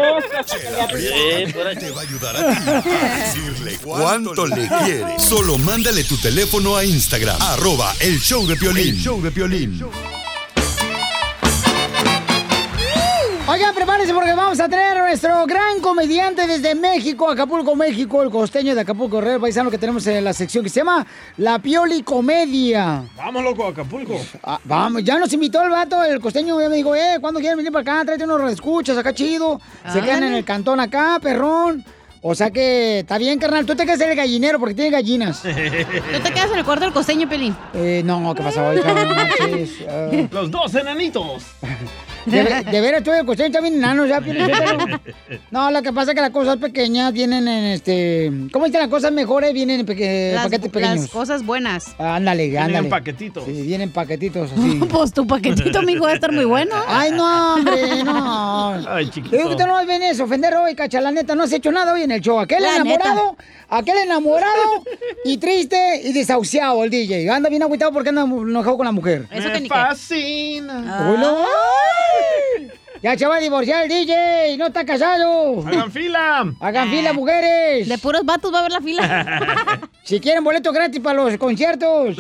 [1.92, 2.82] va a ayudar a ti a
[3.18, 5.22] decirle cuánto le quieres.
[5.22, 8.96] Solo mándale tu teléfono a Instagram, arroba el show de Piolín.
[8.96, 9.82] El show de Piolín.
[13.58, 18.30] Oigan, prepárense porque vamos a tener a nuestro gran comediante desde México, Acapulco, México, el
[18.30, 22.04] costeño de Acapulco, Real Paisano, que tenemos en la sección que se llama La Pioli
[22.04, 23.04] Comedia.
[23.18, 24.16] Vamos, loco, Acapulco.
[24.44, 27.58] Ah, vamos, ya nos invitó el vato, el costeño, ya me dijo, eh, ¿cuándo quieren
[27.58, 28.06] venir para acá?
[28.06, 29.60] Tráete unos escuchas acá chido.
[29.92, 31.84] Se quedan en el cantón acá, perrón.
[32.22, 33.66] O sea que está bien, carnal.
[33.66, 35.42] Tú te quedas en el gallinero porque tiene gallinas.
[35.42, 37.56] ¿Tú te quedas en el cuarto del costeño, Pelín?
[37.74, 38.60] Eh, no, ¿qué pasó?
[38.60, 40.12] Manches, ah.
[40.30, 41.44] Los dos enanitos.
[42.28, 44.20] De, de veras, tú el costeño está bien enano ya.
[45.52, 48.32] No, lo que pasa es que las cosas pequeñas vienen en este...
[48.52, 49.54] ¿Cómo dicen las cosas mejores?
[49.54, 50.98] Vienen en peque- Las, paquetes pequeños.
[51.02, 51.96] las cosas buenas.
[51.98, 52.86] Ándale, Vienen ándale.
[52.86, 53.46] en paquetitos.
[53.46, 54.80] Sí, vienen paquetitos así.
[54.90, 56.76] Pues tu paquetito, amigo, va a estar muy bueno.
[56.88, 58.74] Ay, no, hombre, no.
[58.90, 59.68] Ay, Te digo que tú chiquito.
[59.68, 62.22] no vienes a ofender hoy, cacha, la neta, no has hecho nada hoy en el
[62.22, 62.40] show.
[62.40, 63.38] Aquel La enamorado,
[63.70, 64.84] aquel enamorado
[65.24, 67.30] y triste y desahuciado el DJ.
[67.30, 69.28] Anda bien agüitado porque anda enojado con la mujer.
[69.32, 69.76] Eso que Me ni qué.
[69.76, 70.82] fascina.
[70.82, 71.46] No.
[73.02, 75.64] Ya se va a divorciar el DJ, no está casado.
[75.68, 76.52] Hagan fila.
[76.60, 77.88] Hagan fila, mujeres.
[77.88, 79.80] De puros vatos va a haber la fila.
[80.04, 82.16] Si quieren boletos gratis para los conciertos.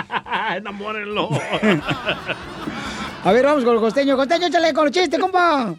[0.56, 1.30] Enamórenlo.
[3.24, 4.16] A ver, vamos con el costeño.
[4.16, 5.72] Costeño, échale con los chistes, compa.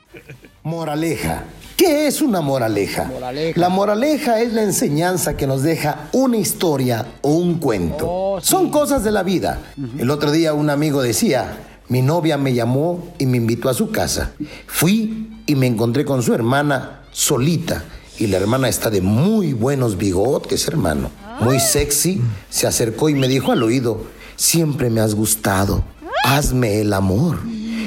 [0.64, 1.44] Moraleja.
[1.76, 3.04] ¿Qué es una moraleja?
[3.06, 3.60] Moraleja.
[3.60, 8.06] La moraleja es la enseñanza que nos deja una historia o un cuento.
[8.10, 8.48] Oh, sí.
[8.48, 9.60] Son cosas de la vida.
[9.98, 11.58] El otro día un amigo decía,
[11.90, 14.34] mi novia me llamó y me invitó a su casa.
[14.68, 17.84] Fui y me encontré con su hermana solita.
[18.20, 21.10] Y la hermana está de muy buenos bigotes, hermano.
[21.42, 22.22] Muy sexy.
[22.50, 24.04] Se acercó y me dijo al oído,
[24.36, 25.84] siempre me has gustado.
[26.26, 27.40] Hazme el amor.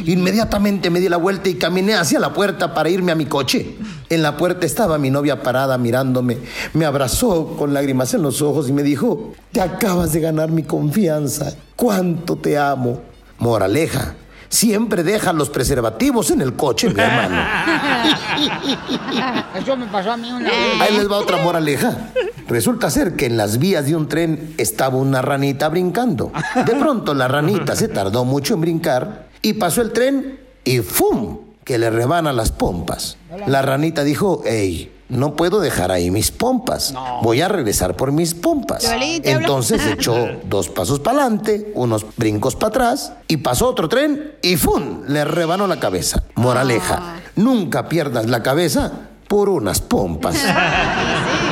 [0.05, 3.77] Inmediatamente me di la vuelta y caminé hacia la puerta para irme a mi coche.
[4.09, 6.39] En la puerta estaba mi novia parada mirándome.
[6.73, 10.65] Me abrazó con lágrimas en los ojos y me dijo, te acabas de ganar mi
[10.65, 11.55] confianza.
[11.77, 13.12] ¿Cuánto te amo?
[13.43, 14.15] Moraleja,
[14.49, 17.43] siempre deja los preservativos en el coche, mi hermano.
[19.61, 20.81] Eso me pasó a mí una vez.
[20.81, 22.13] Ahí les va otra moraleja.
[22.47, 26.31] Resulta ser que en las vías de un tren estaba una ranita brincando.
[26.65, 31.39] De pronto la ranita se tardó mucho en brincar y pasó el tren y ¡fum!
[31.65, 33.19] que le rebana las pompas.
[33.49, 36.95] La ranita dijo, hey, no puedo dejar ahí mis pompas.
[37.23, 38.91] Voy a regresar por mis pompas.
[39.23, 44.57] Entonces echó dos pasos para adelante, unos brincos para atrás y pasó otro tren y
[44.57, 45.03] ¡fum!
[45.07, 46.23] le rebanó la cabeza.
[46.35, 48.93] Moraleja, nunca pierdas la cabeza
[49.29, 50.37] por unas pompas.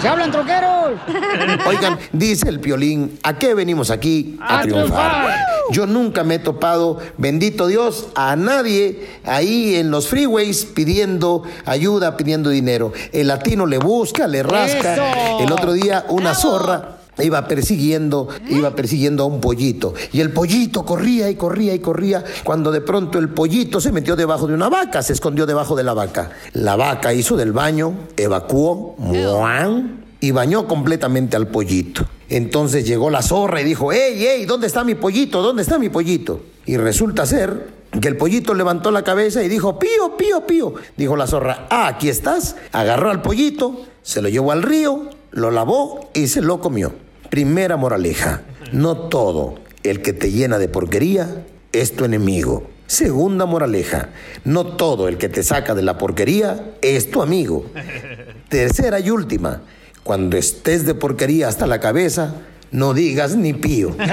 [0.00, 0.92] ¡Se hablan troqueros!
[1.66, 4.36] Oigan, dice el piolín, ¿a qué venimos aquí?
[4.40, 5.10] A, A triunfar.
[5.10, 5.38] triunfar.
[5.70, 12.16] Yo nunca me he topado, bendito Dios, a nadie ahí en los freeways pidiendo ayuda,
[12.16, 12.92] pidiendo dinero.
[13.12, 14.94] El latino le busca, le rasca.
[14.94, 15.40] ¡Eso!
[15.40, 19.94] El otro día una zorra iba persiguiendo, iba persiguiendo a un pollito.
[20.12, 24.16] Y el pollito corría y corría y corría, cuando de pronto el pollito se metió
[24.16, 26.30] debajo de una vaca, se escondió debajo de la vaca.
[26.52, 28.96] La vaca hizo del baño, evacuó,
[30.20, 32.04] y bañó completamente al pollito.
[32.28, 34.44] Entonces llegó la zorra y dijo, ¡Ey, ey!
[34.44, 35.42] ¿Dónde está mi pollito?
[35.42, 36.40] ¿Dónde está mi pollito?
[36.66, 40.74] Y resulta ser que el pollito levantó la cabeza y dijo, pío, pío, pío.
[40.96, 42.56] Dijo la zorra, ah, aquí estás.
[42.72, 46.92] Agarró al pollito, se lo llevó al río, lo lavó y se lo comió.
[47.30, 52.70] Primera moraleja, no todo el que te llena de porquería es tu enemigo.
[52.86, 54.08] Segunda moraleja,
[54.44, 57.66] no todo el que te saca de la porquería es tu amigo.
[58.48, 59.60] Tercera y última,
[60.02, 62.34] cuando estés de porquería hasta la cabeza,
[62.70, 63.94] no digas ni pío.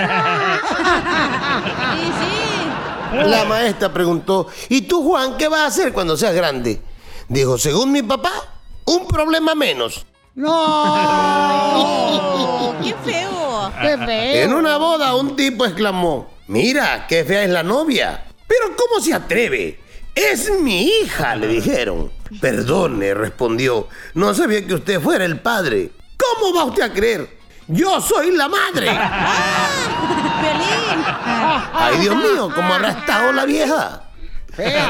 [3.16, 6.82] La maestra preguntó, ¿y tú, Juan, qué vas a hacer cuando seas grande?
[7.30, 8.32] Dijo, según mi papá,
[8.84, 10.06] un problema menos.
[10.36, 10.52] ¡No!
[12.84, 13.72] ¡Qué feo!
[13.82, 14.44] ¡Qué feo!
[14.44, 18.26] En una boda un tipo exclamó, Mira, qué fea es la novia.
[18.48, 19.80] Pero ¿cómo se atreve?
[20.14, 22.12] Es mi hija, le dijeron.
[22.40, 23.88] Perdone, respondió.
[24.14, 25.92] No sabía que usted fuera el padre.
[26.18, 27.28] ¿Cómo va usted a creer?
[27.68, 28.90] Yo soy la madre.
[31.74, 34.04] Ay, Dios mío, ¿cómo habrá estado la vieja?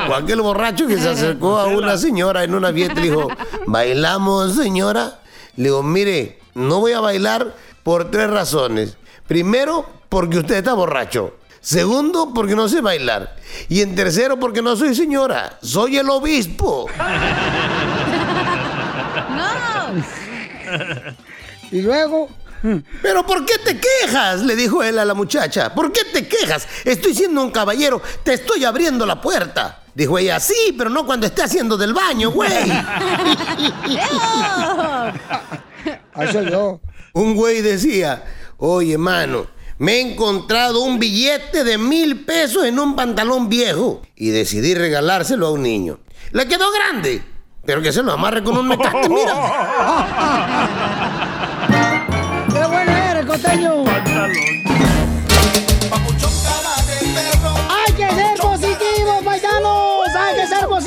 [0.09, 3.29] O aquel borracho que se acercó a una señora en una fiesta y le dijo,
[3.65, 5.19] ¿bailamos, señora?
[5.57, 8.97] Le digo, mire, no voy a bailar por tres razones.
[9.27, 11.35] Primero, porque usted está borracho.
[11.61, 13.35] Segundo, porque no sé bailar.
[13.69, 16.87] Y en tercero, porque no soy señora, soy el obispo.
[21.71, 22.29] Y luego.
[23.01, 24.41] ¿Pero por qué te quejas?
[24.41, 25.73] Le dijo él a la muchacha.
[25.73, 26.67] ¿Por qué te quejas?
[26.83, 29.81] Estoy siendo un caballero, te estoy abriendo la puerta.
[29.95, 32.51] Dijo ella, sí, pero no cuando esté haciendo del baño, güey.
[37.13, 38.25] Un güey decía,
[38.57, 39.47] oye, mano,
[39.77, 45.47] me he encontrado un billete de mil pesos en un pantalón viejo y decidí regalárselo
[45.47, 45.99] a un niño.
[46.31, 47.23] Le quedó grande,
[47.65, 51.03] pero que se lo amarre con un mecate, mira.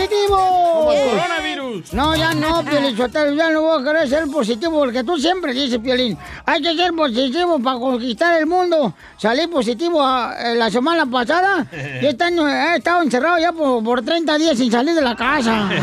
[0.09, 0.39] positivos!
[0.39, 1.93] Como el coronavirus.
[1.93, 5.53] No, ya no, Piolín Sotelo, ya no voy a querer ser positivo, porque tú siempre
[5.53, 6.17] dices, Piolín,
[6.47, 8.95] hay que ser positivo para conquistar el mundo.
[9.17, 11.67] Salí positivo ah, eh, la semana pasada
[12.03, 15.17] y este año he estado encerrado ya por, por 30 días sin salir de la
[15.17, 15.69] casa.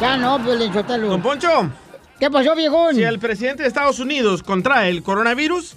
[0.00, 1.08] Ya no, Piolín Sotelo.
[1.08, 1.70] Don Poncho.
[2.18, 2.94] ¿Qué pasó, viejón?
[2.94, 5.74] Si el presidente de Estados Unidos contrae el coronavirus,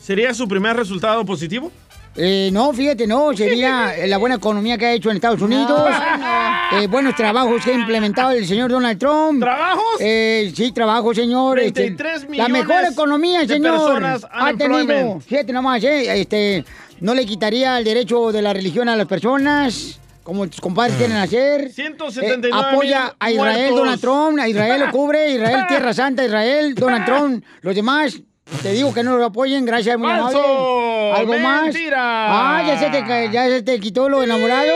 [0.00, 1.70] ¿sería su primer resultado positivo?
[2.16, 5.88] Eh, no, fíjate, no, sería la buena economía que ha hecho en Estados Unidos,
[6.72, 9.40] eh, buenos trabajos que ha implementado el señor Donald Trump.
[9.40, 9.84] ¿Trabajos?
[10.00, 11.60] Eh, sí, trabajo, señor.
[11.60, 14.02] este, 33 la mejor economía, de señor.
[14.30, 16.64] ha tenido, fíjate nomás, eh, este,
[17.00, 20.00] no le quitaría el derecho de la religión a las personas.
[20.22, 21.72] Como tus compadres quieren hacer.
[21.72, 23.78] 179 Eh, apoya a Israel, muertos.
[23.78, 24.38] Donald Trump.
[24.38, 25.30] A Israel lo cubre.
[25.32, 27.44] Israel, Tierra Santa, Israel, Donald Trump.
[27.62, 28.20] Los demás,
[28.62, 29.64] te digo que no lo apoyen.
[29.64, 30.38] Gracias, muy ¡Falso!
[30.38, 31.12] amable.
[31.20, 31.62] ¿Algo más?
[31.64, 31.98] ¡Mentira!
[31.98, 34.74] Ah, ya se, te, ya se te quitó lo enamorado.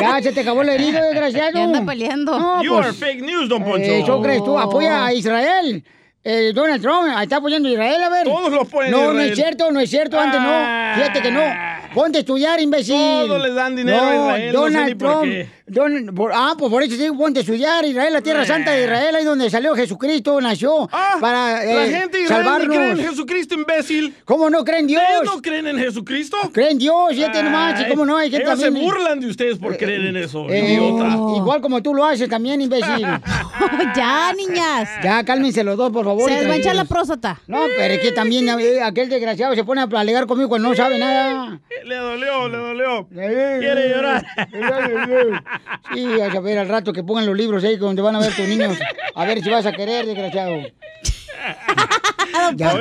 [0.00, 1.50] ya se te acabó la herida, desgraciado.
[1.54, 2.38] Ya anda peleando.
[2.38, 3.90] No, You pues, are fake news, don Poncho.
[3.92, 4.58] Eso crees tú.
[4.58, 5.84] Apoya a Israel.
[6.24, 8.24] Eh, Donald Trump está apoyando a Israel, a ver.
[8.24, 10.18] Todos lo apoyan a No, no es cierto, no es cierto.
[10.20, 10.92] Antes Ah.
[10.96, 11.02] no.
[11.02, 11.40] Fíjate que no.
[11.94, 12.96] Ponte a estudiar, imbécil.
[13.26, 15.32] Todos les dan dinero a Israel, no sé Donald Trump.
[15.68, 17.84] Don- por- ah, pues por eso digo, ponte a estudiar.
[17.84, 20.88] Israel, la tierra santa de Israel, ahí donde salió Jesucristo, nació.
[21.20, 22.76] para Ah, La eh, gente de Israel salvarnos.
[22.76, 24.14] cree en Jesucristo, imbécil.
[24.24, 25.02] ¿Cómo no creen Dios?
[25.02, 26.36] ¿Ustedes no creen en Jesucristo?
[26.52, 27.80] Creen en Dios, fíjate nomás.
[27.80, 28.16] ¿y ¿Cómo no?
[28.16, 31.36] Hay gente Ellos se también- burlan de ustedes por creer en eso, Eh, idiota.
[31.36, 33.06] Igual como tú lo haces también, imbécil.
[33.96, 34.88] ya, niñas.
[35.02, 36.28] Ya, cálmense los dos, por favor.
[36.30, 37.40] Se les va a echar la próstata.
[37.46, 40.74] No, pero es que también eh, aquel desgraciado se pone a alegar conmigo cuando no
[40.74, 41.60] sabe nada.
[41.84, 43.08] Le dolió, le dolió.
[43.08, 44.24] Quiere llorar.
[45.94, 48.46] Sí, a saber al rato que pongan los libros ahí donde van a ver tus
[48.48, 48.76] niños.
[49.14, 50.60] A ver si vas a querer, desgraciado.
[52.54, 52.80] Ya.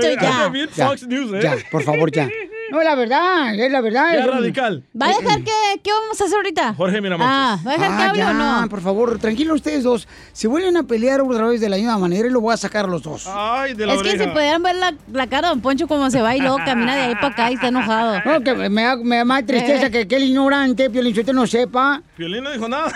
[0.76, 1.40] Ya, News, ¿eh?
[1.42, 2.30] ya, por favor, ya.
[2.72, 4.14] No, es la verdad, es la verdad.
[4.14, 4.84] Ya es radical.
[5.00, 5.52] ¿Va a dejar que,
[5.84, 6.74] qué vamos a hacer ahorita?
[6.74, 7.28] Jorge Miramontes.
[7.30, 8.70] Ah, ¿va a dejar que Ah, hable ya, o no?
[8.70, 10.08] por favor, tranquilos ustedes dos.
[10.34, 12.88] Si vuelven a pelear otra vez de la misma manera, lo voy a sacar a
[12.88, 13.26] los dos.
[13.28, 16.10] Ay, de la Es que si pudieran ver la, la cara de Don Poncho como
[16.10, 18.20] se va y luego camina de ahí para acá y está enojado.
[18.26, 21.34] No, que me da, me da más tristeza que, que el ignorante, Piolín, si usted
[21.34, 22.02] no sepa.
[22.18, 22.92] Piolín no dijo nada.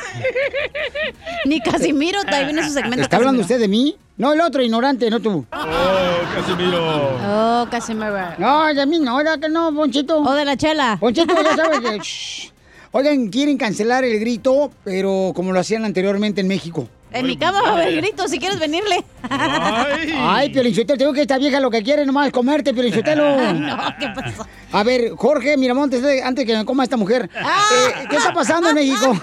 [1.46, 3.02] Ni Casimiro, ahí viene su segmento.
[3.02, 3.96] ¿Está hablando usted de mí?
[4.22, 5.44] No, el otro ignorante, no tú.
[5.52, 7.18] Oh, Casimiro.
[7.26, 8.38] Oh, Casimiro.
[8.38, 10.22] No, de mí no, ¿verdad que no, Ponchito?
[10.22, 10.96] O de la chela.
[11.00, 11.98] Ponchito, ya sabes que...
[12.04, 12.52] Shh.
[12.92, 16.88] Oigan, quieren cancelar el grito, pero como lo hacían anteriormente en México.
[17.14, 19.04] En mi cama va a haber gritos si quieres venirle.
[19.30, 20.14] Ay.
[20.18, 23.26] Ay, Piolinchotelo, te digo que esta vieja lo que quiere nomás es comerte, Piolinchotelo.
[23.26, 24.48] Ay, no, ¿qué pasó?
[24.74, 28.76] A ver, Jorge Miramontes, antes que me coma esta mujer, eh, ¿qué está pasando en
[28.76, 29.14] México?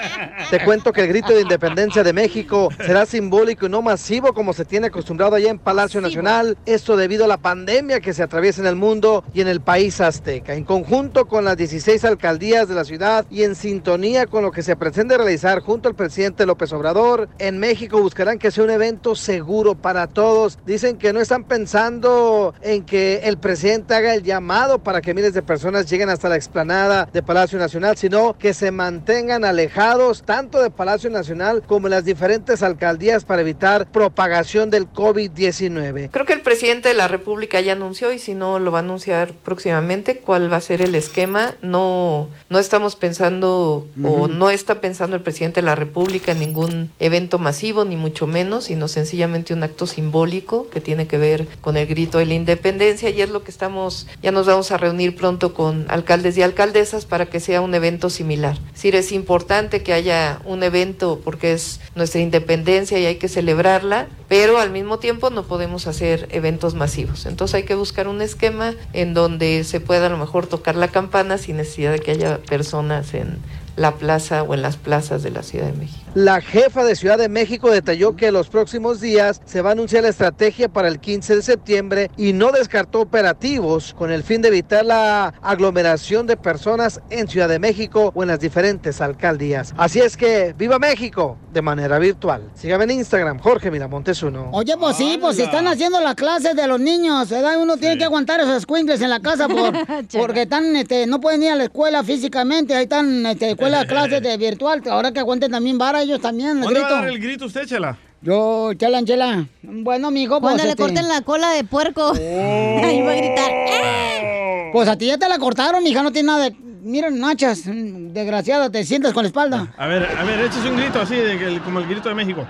[0.50, 4.54] Te cuento que el grito de independencia de México será simbólico y no masivo como
[4.54, 6.56] se tiene acostumbrado allá en Palacio Nacional.
[6.64, 10.00] Esto debido a la pandemia que se atraviesa en el mundo y en el país
[10.00, 10.54] azteca.
[10.54, 14.62] En conjunto con las 16 alcaldías de la ciudad y en sintonía con lo que
[14.62, 19.14] se pretende realizar junto al presidente López Obrador, en México buscarán que sea un evento
[19.14, 20.58] seguro para todos.
[20.66, 25.34] Dicen que no están pensando en que el presidente haga el llamado para que miles
[25.34, 30.62] de personas lleguen hasta la explanada de Palacio Nacional, sino que se mantengan alejados tanto
[30.62, 36.10] de Palacio Nacional como de las diferentes alcaldías para evitar propagación del COVID-19.
[36.10, 38.82] Creo que el presidente de la República ya anunció y si no lo va a
[38.82, 41.54] anunciar próximamente cuál va a ser el esquema.
[41.62, 46.90] No, no estamos pensando o no está pensando el presidente de la República en ningún
[46.98, 51.76] evento masivo ni mucho menos, sino sencillamente un acto simbólico que tiene que ver con
[51.76, 55.16] el grito de la independencia y es lo que estamos, ya nos vamos a reunir
[55.16, 58.58] pronto con alcaldes y alcaldesas para que sea un evento similar.
[58.74, 64.08] Es es importante que haya un evento porque es nuestra independencia y hay que celebrarla,
[64.28, 67.26] pero al mismo tiempo no podemos hacer eventos masivos.
[67.26, 70.88] Entonces hay que buscar un esquema en donde se pueda a lo mejor tocar la
[70.88, 73.38] campana sin necesidad de que haya personas en
[73.76, 76.03] la plaza o en las plazas de la Ciudad de México.
[76.14, 80.04] La jefa de Ciudad de México detalló que los próximos días se va a anunciar
[80.04, 84.46] la estrategia para el 15 de septiembre y no descartó operativos con el fin de
[84.46, 89.74] evitar la aglomeración de personas en Ciudad de México o en las diferentes alcaldías.
[89.76, 92.48] Así es que viva México de manera virtual.
[92.54, 94.50] Sígame en Instagram, Jorge Miramontes uno.
[94.52, 97.60] Oye, pues sí, pues están haciendo las clases de los niños, ¿verdad?
[97.60, 99.72] Uno tiene que aguantar esos cuingles en la casa por,
[100.12, 104.22] porque están, este, no pueden ir a la escuela físicamente, ahí están, este, escuela, clases
[104.22, 107.02] de virtual, ahora que aguanten también vara ellos también, el ¿Dónde va a grito.
[107.02, 107.98] dar el grito usted, Chela?
[108.22, 109.46] Yo, chela, chela.
[109.62, 110.52] Bueno, mijo, pues.
[110.52, 112.12] Cuando le este, corten la cola de puerco.
[112.14, 114.72] Ahí va a gritar.
[114.72, 116.56] Pues a ti ya te la cortaron, hija, no tiene nada de.
[116.84, 119.72] Miren, nachas, desgraciada, te sientas con la espalda.
[119.78, 122.46] A ver, a ver, échese un grito así, de que- como el grito de México.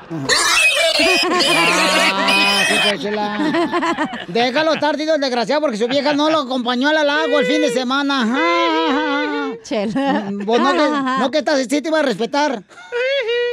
[0.97, 4.25] Ah, sí, chela.
[4.29, 7.71] Déjalo estar, tío, desgraciado, porque su vieja no lo acompañó al lago el fin de
[7.71, 9.55] semana.
[9.63, 10.33] Chela.
[10.45, 10.89] Pues no que,
[11.21, 12.63] no que estás, sí te iba a respetar.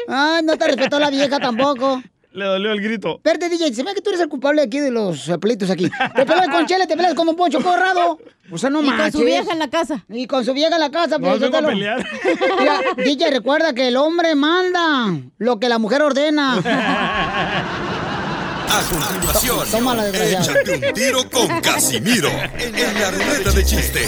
[0.08, 2.02] Ay, no te respetó la vieja tampoco.
[2.34, 3.16] Le dolió el grito.
[3.18, 5.90] Espérate, DJ, se ve que tú eres el culpable aquí de los pleitos aquí.
[6.16, 8.20] Te peleas con Chela, te peleas con Don Poncho Corrado.
[8.50, 10.06] O sea, no Y con su vieja en la casa.
[10.08, 11.18] Y con su vieja en la casa.
[11.18, 12.06] No pues, vengo a pelear.
[12.60, 16.58] Mira, DJ, recuerda que el hombre manda lo que la mujer ordena.
[18.74, 20.60] A continuación, Tómala, desgraciado.
[20.62, 24.08] échate un tiro con Casimiro en la ruleta de chiste.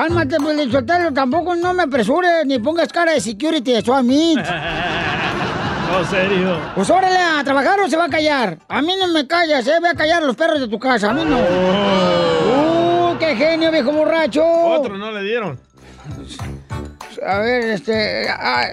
[0.00, 4.38] Cálmate, Pelizotelo, tampoco no me apresures ni pongas cara de security de Swat Meet.
[4.38, 6.58] No, serio.
[6.74, 8.56] Pues órale, a trabajar o se va a callar.
[8.66, 9.74] A mí no me callas, eh.
[9.82, 11.36] Ve a callar a los perros de tu casa, a mí no.
[11.36, 14.42] ¡Uh, qué genio, viejo borracho!
[14.42, 15.60] Otro no le dieron.
[17.26, 18.26] A ver, este.
[18.30, 18.68] ah,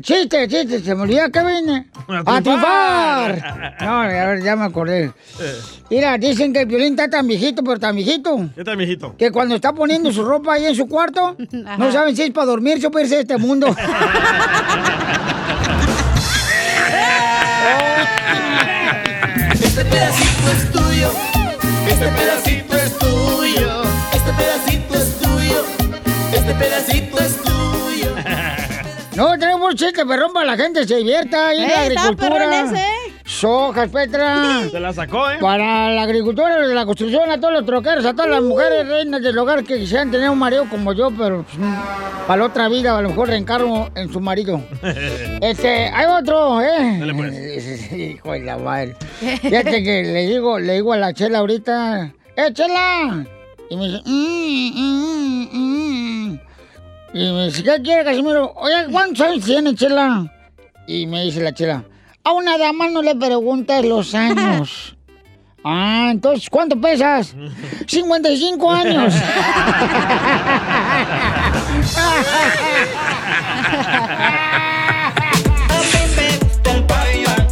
[0.00, 1.86] chiste, chiste, se me olvidó que vine.
[2.08, 3.74] A ¡A triunfar!
[3.80, 5.12] No, a ver, ya me acordé.
[5.90, 8.48] Mira, dicen que el violín está tan viejito, pero tan viejito.
[8.54, 9.16] ¿Qué tal, mijito?
[9.16, 11.36] Que cuando está poniendo su ropa ahí en su cuarto,
[11.78, 13.74] no saben si es para dormirse o para irse de este mundo.
[19.54, 21.10] Este pedacito es tuyo.
[21.88, 23.82] Este pedacito es tuyo.
[24.12, 25.64] Este pedacito es tuyo.
[26.32, 28.14] Este pedacito es tuyo.
[29.16, 32.60] No, tenemos chiste, perrón, para la gente se divierta ahí en la Eh, está agricultura.
[32.62, 32.84] ese.
[33.24, 34.62] Sojas, Petra.
[34.70, 35.36] Se la sacó, ¿eh?
[35.40, 39.22] Para la agricultura, de la construcción, a todos los troqueros, a todas las mujeres reinas
[39.22, 41.74] del hogar que quisieran tener un marido como yo, pero pues, mm,
[42.26, 44.60] para la otra vida, a lo mejor reencarno en su marido.
[45.42, 46.96] Este, hay otro, ¿eh?
[47.00, 47.92] Dale, pues.
[47.92, 48.96] Hijo de la madre.
[49.20, 53.24] Fíjate que le digo, le digo a la chela ahorita, ¡eh, chela!
[53.70, 55.48] Y me dice, "Mm, mm,
[56.32, 56.40] mm".
[57.14, 58.52] Y me dice, ¿qué quiere, Casimiro?
[58.56, 60.32] Oye, ¿cuántos años tiene, chela?
[60.86, 61.84] Y me dice la chela,
[62.24, 64.96] a una dama no le preguntas los años.
[65.64, 67.36] Ah, entonces, ¿cuánto pesas?
[67.86, 69.14] 55 años.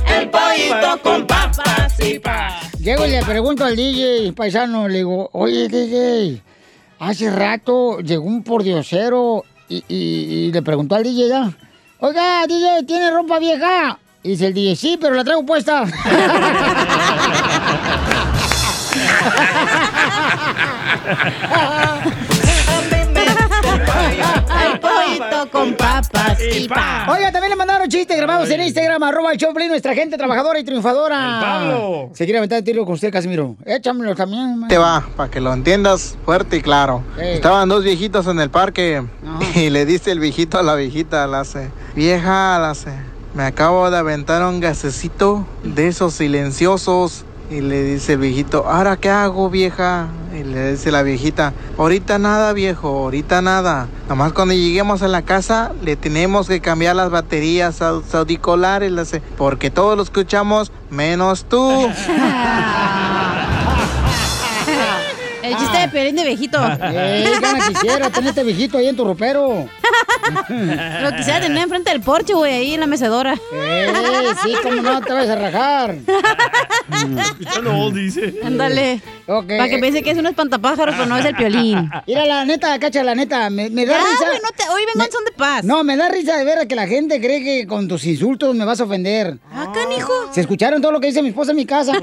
[0.09, 2.59] El pollito con papas y pa.
[2.81, 6.43] Llego y le pregunto al DJ paisano, le digo, oye DJ,
[6.99, 11.51] hace rato llegó un pordiosero y, y- y le preguntó al DJ ya,
[12.01, 13.99] oiga DJ, ¿tiene ropa vieja?
[14.23, 15.85] Y dice el DJ, sí, pero la traigo puesta.
[25.51, 27.07] con papas y pa.
[27.11, 30.65] Oiga, también le mandaron chistes grabados en Instagram, arroba el Choplin, nuestra gente trabajadora y
[30.65, 31.17] triunfadora.
[31.17, 32.11] El Pablo.
[32.15, 33.57] Se quiere aventar el tiro con usted, Casimiro.
[33.65, 34.69] Échamelo también, man.
[34.69, 37.03] Te va, para que lo entiendas fuerte y claro.
[37.19, 39.03] Estaban dos viejitos en el parque
[39.55, 42.93] y le dice el viejito a la viejita, la hace, vieja, la hace,
[43.35, 48.97] me acabo de aventar un gasecito de esos silenciosos Y le dice el viejito, ¿ahora
[48.97, 50.07] qué hago, vieja?
[50.33, 53.89] Y le dice la viejita, ahorita nada, viejo, ahorita nada.
[54.09, 58.93] Nomás cuando lleguemos a la casa, le tenemos que cambiar las baterías a los auriculares,
[59.37, 61.89] porque todos lo escuchamos, menos tú.
[65.51, 66.59] El chiste de Piolín de viejito.
[66.83, 69.69] Eh, gana quisiera tener este viejito ahí en tu ropero.
[71.03, 73.35] Lo quisiera tener enfrente del porche, güey, ahí en la mecedora.
[73.53, 73.93] Eh,
[74.43, 75.97] sí, cómo no, te vas a rajar.
[77.21, 78.35] Escuchando old, dice.
[78.45, 79.01] Ándale.
[79.27, 81.91] Para que piense que es un espantapájaros, pero no es el Piolín.
[82.07, 84.27] Mira, la neta, cacha, la neta, me, me da Ya, risa.
[84.27, 85.65] güey, no te- hoy vengan son de paz.
[85.65, 88.55] No, me da risa de ver a que la gente cree que con tus insultos
[88.55, 89.39] me vas a ofender.
[89.53, 90.13] Ah, canijo.
[90.33, 91.93] ¿Se escucharon todo lo que dice mi esposa en mi casa?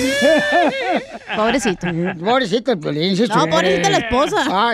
[1.36, 1.86] Pobrecito.
[2.24, 3.16] Pobrecito el Piolín.
[3.16, 4.36] sí, No, pobrecita la esposa.
[4.48, 4.72] Ah,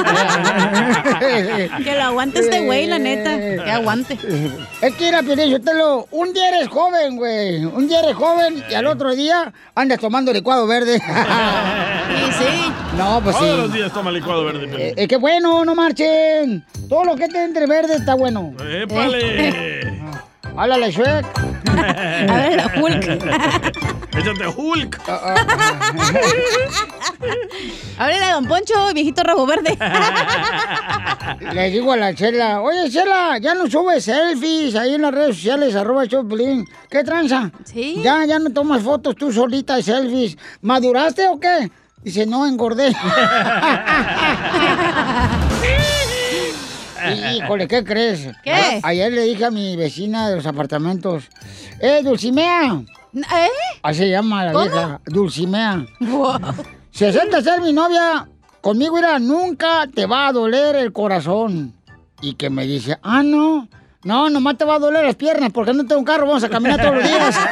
[1.84, 3.36] que lo aguante este güey, la neta.
[3.38, 4.18] Que aguante.
[4.80, 6.06] Es que era Piolín, yo te lo...
[6.10, 7.64] Un día eres joven, güey.
[7.64, 11.00] Un día eres joven y al otro día andas tomando licuado verde.
[12.06, 12.72] Sí, sí.
[12.96, 13.42] No, pues sí.
[13.42, 14.66] Todos los días toma licuado verde.
[14.68, 14.80] Piolín.
[14.86, 16.64] Eh, Es que bueno, no marchen.
[16.88, 18.54] Todo lo que esté entre verde está bueno.
[18.60, 19.92] ¡Épale!
[20.56, 21.26] Háblale, Shrek.
[21.66, 23.04] A ver, Hulk.
[24.16, 24.98] Échate Hulk.
[27.98, 29.76] Háblale a Don Poncho, viejito rabo verde.
[31.52, 35.36] Le digo a la Chela, oye Chela, ya no subes selfies ahí en las redes
[35.36, 36.66] sociales, arroba Choplin.
[36.90, 37.50] ¿Qué tranza?
[37.64, 38.00] Sí.
[38.02, 40.38] Ya, ya no tomas fotos tú solita de selfies.
[40.62, 41.70] ¿Maduraste o qué?
[42.02, 42.94] Dice, no, engordé.
[47.14, 48.28] Híjole, ¿qué crees?
[48.42, 48.52] ¿Qué?
[48.52, 51.24] A- Ayer le dije a mi vecina de los apartamentos,
[51.80, 52.82] ¡eh, Dulcimea!
[53.14, 53.48] ¿Eh?
[53.82, 54.64] Así se llama la ¿Cómo?
[54.64, 55.86] vieja, Dulcimea.
[56.90, 58.26] Se acepta ser mi novia.
[58.60, 61.72] Conmigo, mira, nunca te va a doler el corazón.
[62.20, 63.68] Y que me dice, ah, no.
[64.04, 66.48] No, nomás te va a doler las piernas porque no tengo un carro, vamos a
[66.48, 67.36] caminar todos los días.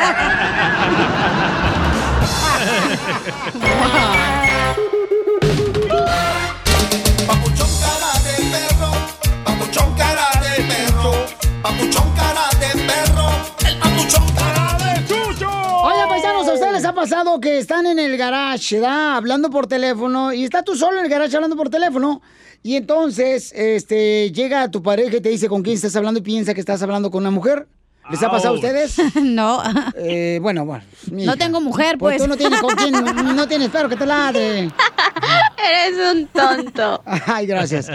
[17.05, 19.17] pasado que están en el garage, ¿verdad?
[19.17, 22.23] Hablando por teléfono y está tú solo en el garage hablando por teléfono
[22.63, 26.55] y entonces este, llega tu pareja y te dice con quién estás hablando y piensa
[26.55, 27.69] que estás hablando con una mujer?
[28.11, 28.97] ¿Les ha pasado a ustedes?
[29.23, 29.63] no.
[29.97, 30.85] Eh, bueno, bueno.
[31.11, 32.21] No tengo mujer, pues.
[32.21, 34.71] tú no tienes con quién, no tienes perro que te ladre.
[35.57, 37.03] Eres un tonto.
[37.27, 37.89] Ay, gracias.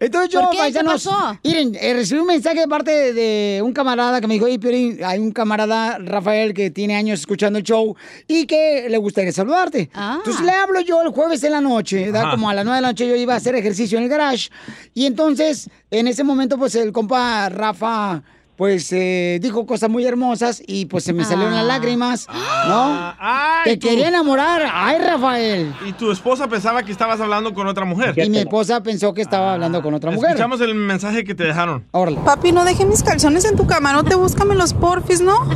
[0.00, 0.56] Entonces yo, ¿Por qué?
[0.56, 1.38] ¿Qué paisanos, pasó?
[1.44, 4.98] miren, eh, recibí un mensaje de parte de, un camarada que me dijo, oye, Piolín,
[5.04, 7.94] hay un camarada, Rafael, que tiene años escuchando el show
[8.26, 9.90] y que le gustaría saludarte.
[9.94, 10.16] Ah.
[10.18, 12.32] Entonces le hablo yo el jueves en la noche, ¿verdad?
[12.32, 14.50] Como a las nueve de la noche yo iba a hacer ejercicio en el garage
[14.94, 18.15] y entonces en ese momento pues el compa Rafa
[18.56, 22.26] pues eh, dijo cosas muy hermosas y pues se me salieron las lágrimas,
[22.66, 23.14] ¿no?
[23.18, 23.88] Ay, Te tú.
[23.88, 24.62] quería enamorar.
[24.72, 25.74] Ay, Rafael.
[25.86, 28.14] Y tu esposa pensaba que estabas hablando con otra mujer.
[28.18, 30.30] Y mi esposa pensó que estaba hablando con otra mujer.
[30.30, 31.84] Escuchamos el mensaje que te dejaron.
[31.90, 32.18] Órale.
[32.24, 35.36] Papi, no deje mis calzones en tu cama, no te búscame los porfis, ¿no?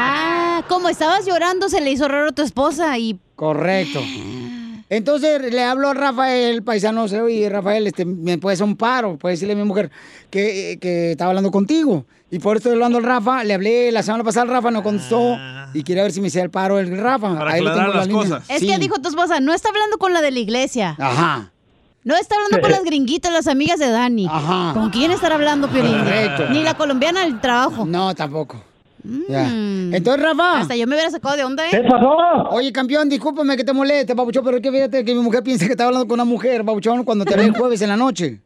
[0.00, 3.18] Ah, como estabas llorando, se le hizo raro a tu esposa y.
[3.36, 4.00] Correcto.
[4.90, 9.34] Entonces le hablo a Rafael, paisano, oye, Rafael, este, me puede hacer un paro, puede
[9.34, 9.90] decirle a mi mujer
[10.30, 12.06] que, que estaba hablando contigo.
[12.30, 14.82] Y por eso estoy hablando al Rafa, le hablé la semana pasada al Rafa, no
[14.82, 15.36] contestó,
[15.74, 17.36] y quería ver si me hacía el paro el Rafa.
[17.38, 18.50] Para Ahí lo aclarar tengo en la las cosas.
[18.50, 18.66] Es Sí.
[18.66, 20.96] que dijo tu esposa, no está hablando con la de la iglesia.
[20.98, 21.52] Ajá.
[22.04, 24.26] No está hablando con las gringuitas, las amigas de Dani.
[24.30, 24.72] Ajá.
[24.72, 25.98] ¿Con quién estará hablando, Piolín?
[25.98, 26.44] Correcto.
[26.50, 27.84] Ni la colombiana del trabajo.
[27.84, 28.62] No, tampoco.
[29.28, 29.48] Ya.
[29.48, 30.60] Entonces, Rafa.
[30.60, 31.82] Hasta yo me hubiera sacado de onda, ¿eh?
[32.50, 35.64] Oye, campeón, discúlpame que te moleste, papuchón, pero es que fíjate que mi mujer piensa
[35.64, 38.40] que estaba hablando con una mujer, papuchón, cuando te ve el jueves en la noche.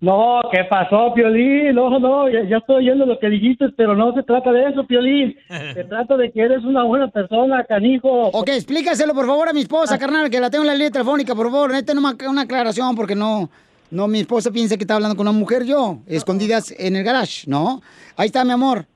[0.00, 1.74] No, ¿qué pasó, Piolín?
[1.74, 4.84] No, no, ya, ya estoy oyendo lo que dijiste, pero no se trata de eso,
[4.86, 5.34] Piolín.
[5.74, 8.28] Se trata de que eres una buena persona, canijo.
[8.28, 11.34] Ok, explícaselo, por favor, a mi esposa, carnal, que la tengo en la línea telefónica,
[11.34, 11.70] por favor.
[11.70, 13.50] Necesito una, una aclaración porque no,
[13.90, 17.50] no, mi esposa piensa que está hablando con una mujer yo, escondidas en el garage,
[17.50, 17.80] ¿no?
[18.16, 18.86] Ahí está, mi amor.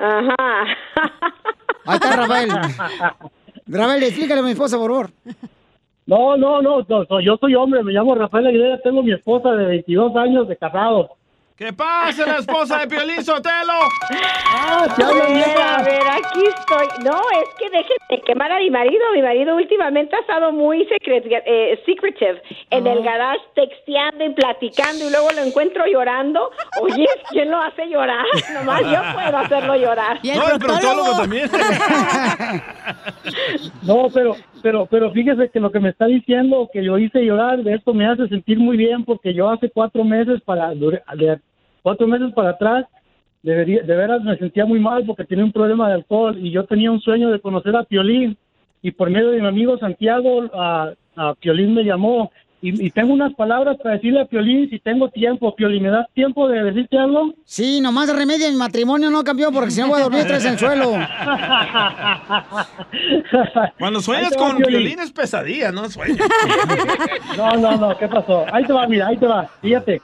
[0.00, 0.64] Ajá.
[1.86, 2.50] Ahí está, Rafael.
[3.66, 5.10] Rafael, explícale a mi esposa, por favor.
[6.06, 10.16] No, no, no, yo soy hombre, me llamo Rafael Aguilera, tengo mi esposa de 22
[10.16, 11.16] años de casado.
[11.60, 13.74] ¿Qué pasa, la esposa de Piolín Sotelo?
[14.46, 16.86] ¡Ah, A ver, a ver, aquí estoy.
[17.04, 19.02] No, es que déjenme quemar a mi marido.
[19.14, 25.06] Mi marido últimamente ha estado muy secret, eh, secretive en el garage, texteando y platicando,
[25.06, 26.50] y luego lo encuentro llorando.
[26.80, 28.24] Oye, ¿quién lo hace llorar?
[28.54, 30.18] Nomás yo puedo hacerlo llorar.
[30.24, 31.50] No, el proctólogo también.
[33.82, 37.58] No, pero, pero, pero fíjese que lo que me está diciendo que yo hice llorar,
[37.62, 41.40] de esto me hace sentir muy bien porque yo hace cuatro meses para, de
[41.82, 42.86] cuatro meses para atrás,
[43.42, 46.64] debería, de veras me sentía muy mal porque tenía un problema de alcohol y yo
[46.64, 48.36] tenía un sueño de conocer a Piolín
[48.82, 52.30] y por medio de mi amigo Santiago a, a Piolín me llamó
[52.62, 55.54] y, y tengo unas palabras para decirle a Piolín si tengo tiempo.
[55.56, 57.32] Piolín, ¿me das tiempo de decirte algo?
[57.44, 60.52] Sí, nomás remedia mi matrimonio, no, campeón, porque si no voy a dormir tres en
[60.52, 60.92] el suelo.
[63.78, 65.00] Cuando sueñas con Piolín.
[65.00, 66.16] es pesadilla, no sueño.
[67.36, 68.44] No, no, no, ¿qué pasó?
[68.52, 69.48] Ahí te va, mira, ahí te va.
[69.62, 70.02] Fíjate.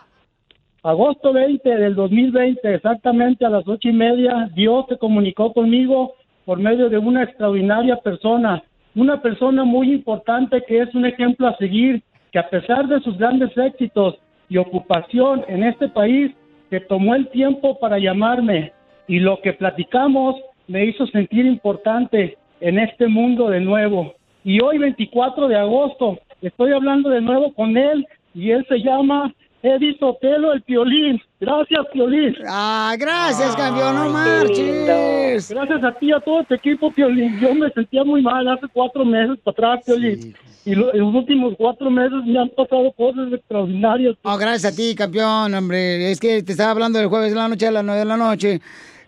[0.87, 6.13] Agosto 20 del 2020, exactamente a las ocho y media, Dios se comunicó conmigo
[6.45, 8.63] por medio de una extraordinaria persona,
[8.95, 13.19] una persona muy importante que es un ejemplo a seguir, que a pesar de sus
[13.19, 14.15] grandes éxitos
[14.49, 16.31] y ocupación en este país,
[16.71, 18.73] se tomó el tiempo para llamarme
[19.09, 20.37] y lo que platicamos
[20.69, 24.15] me hizo sentir importante en este mundo de nuevo.
[24.45, 29.35] Y hoy, 24 de agosto, estoy hablando de nuevo con él y él se llama
[29.67, 31.21] Eddie Sotelo, el Piolín.
[31.41, 32.35] Gracias, Piolín.
[32.49, 35.51] Ah, gracias, campeón, no marches.
[35.51, 37.39] Gracias a ti y a todo este equipo, Piolín.
[37.41, 40.35] Yo me sentía muy mal hace cuatro meses para atrás, Piolín.
[40.65, 44.17] Y lo- en los últimos cuatro meses me han pasado cosas extraordinarias.
[44.23, 46.11] Oh, gracias a ti, campeón, hombre.
[46.11, 48.17] Es que te estaba hablando el jueves de la noche a las nueve de la
[48.17, 48.61] noche.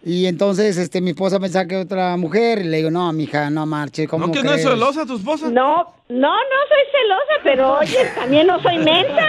[0.04, 2.60] Y entonces este, mi esposa pensaba que otra mujer.
[2.60, 4.08] Y le digo, no, mija, no marches.
[4.08, 5.50] ¿cómo ¿No que no es crees?" celosa tu esposa?
[5.50, 9.28] No, no, no soy celosa, pero oye, también no soy mensa.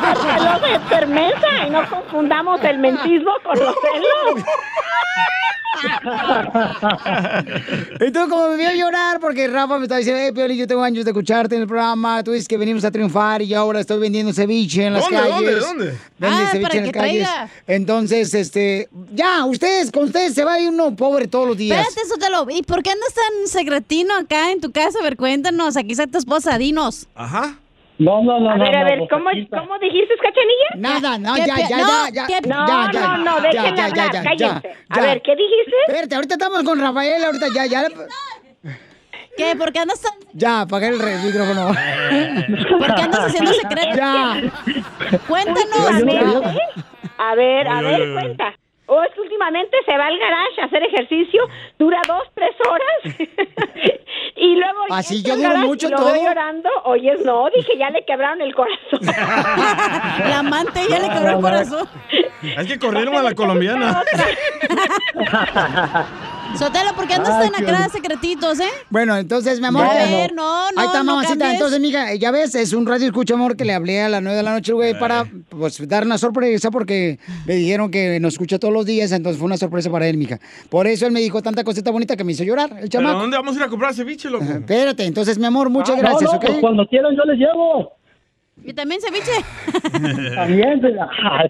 [0.00, 4.44] Ser celosa es ser mensa y no confundamos el mentismo con los celos.
[8.00, 11.04] Entonces, como me vio llorar, porque Rafa me estaba diciendo, eh, Pioli, yo tengo años
[11.04, 13.98] de escucharte en el programa, tú dices que venimos a triunfar y yo ahora estoy
[13.98, 15.34] vendiendo ceviche en las ¿Dónde, calles.
[15.60, 15.84] dónde, dónde?
[16.18, 17.28] Vende Ah, ceviche para en las calles.
[17.28, 17.50] traiga.
[17.66, 21.86] Entonces, este, ya, ustedes, con ustedes se va a ir uno pobre todos los días.
[21.86, 22.46] Espérate, Sotelo.
[22.50, 24.98] ¿Y por qué andas tan secretino acá en tu casa?
[25.00, 25.76] A ver, cuéntanos.
[25.76, 27.08] Aquí está tu esposa, dinos.
[27.16, 27.56] Ajá.
[27.98, 28.64] No, no, no, A no.
[28.64, 29.30] ver, a no, ver, ¿cómo.
[29.50, 30.70] ¿cómo dijiste, Cachanilla?
[30.76, 33.52] Nada, no, ¿Qué ya, ya, no, ya, ya, ¿qué- ya, No, ya, ya, no, no,
[33.52, 34.36] ya, hablar, ya, cállense.
[34.38, 35.74] ya, A ver, ¿qué dijiste?
[35.88, 37.86] Espérate, ahorita estamos con Rafael, ahorita ya, ya.
[39.36, 39.56] ¿Qué?
[39.56, 40.12] ¿Por qué andas tan...
[40.34, 41.68] Ya, apagué el micrófono.
[42.78, 43.96] ¿Por qué andas haciendo secreto?
[43.96, 44.40] Ya.
[45.26, 45.88] Cuéntanos.
[47.18, 48.12] A ver, a ver, oye, oye.
[48.12, 48.54] cuenta.
[48.88, 51.42] O es que últimamente se va al garage a hacer ejercicio,
[51.78, 53.16] dura dos, tres horas.
[54.90, 56.12] Así yo duro mucho todo.
[56.12, 56.68] veo llorando.
[56.84, 59.00] Oyes, no, dije, ya le quebraron el corazón.
[60.28, 61.88] La amante ya le quebró el corazón.
[62.42, 64.02] Es que corrieron a la colombiana.
[66.58, 68.70] Sotelo, ¿por qué andas Ay, tan acá de secretitos, eh?
[68.88, 69.84] Bueno, entonces, mi amor.
[69.84, 71.32] A te- ver, no, no, Ahí está, no mamacita.
[71.38, 71.54] cambies.
[71.54, 74.36] Entonces, mija, ya ves, es un radio escucha, amor, que le hablé a las 9
[74.36, 75.26] de la noche, güey, para
[75.58, 79.46] pues dar una sorpresa porque me dijeron que nos escucha todos los días, entonces fue
[79.46, 80.38] una sorpresa para él, mija.
[80.68, 83.20] Por eso él me dijo tanta cosita bonita que me hizo llorar, el ¿Pero chamaco.
[83.20, 84.44] dónde vamos a ir a comprar ceviche, loco?
[84.44, 86.46] Espérate, entonces, mi amor, muchas Ah, gracias, no, no, ¿ok?
[86.46, 87.92] pues cuando quieran yo les llevo.
[88.64, 89.32] Y también ceviche.
[90.34, 90.80] También.
[90.80, 90.94] pues,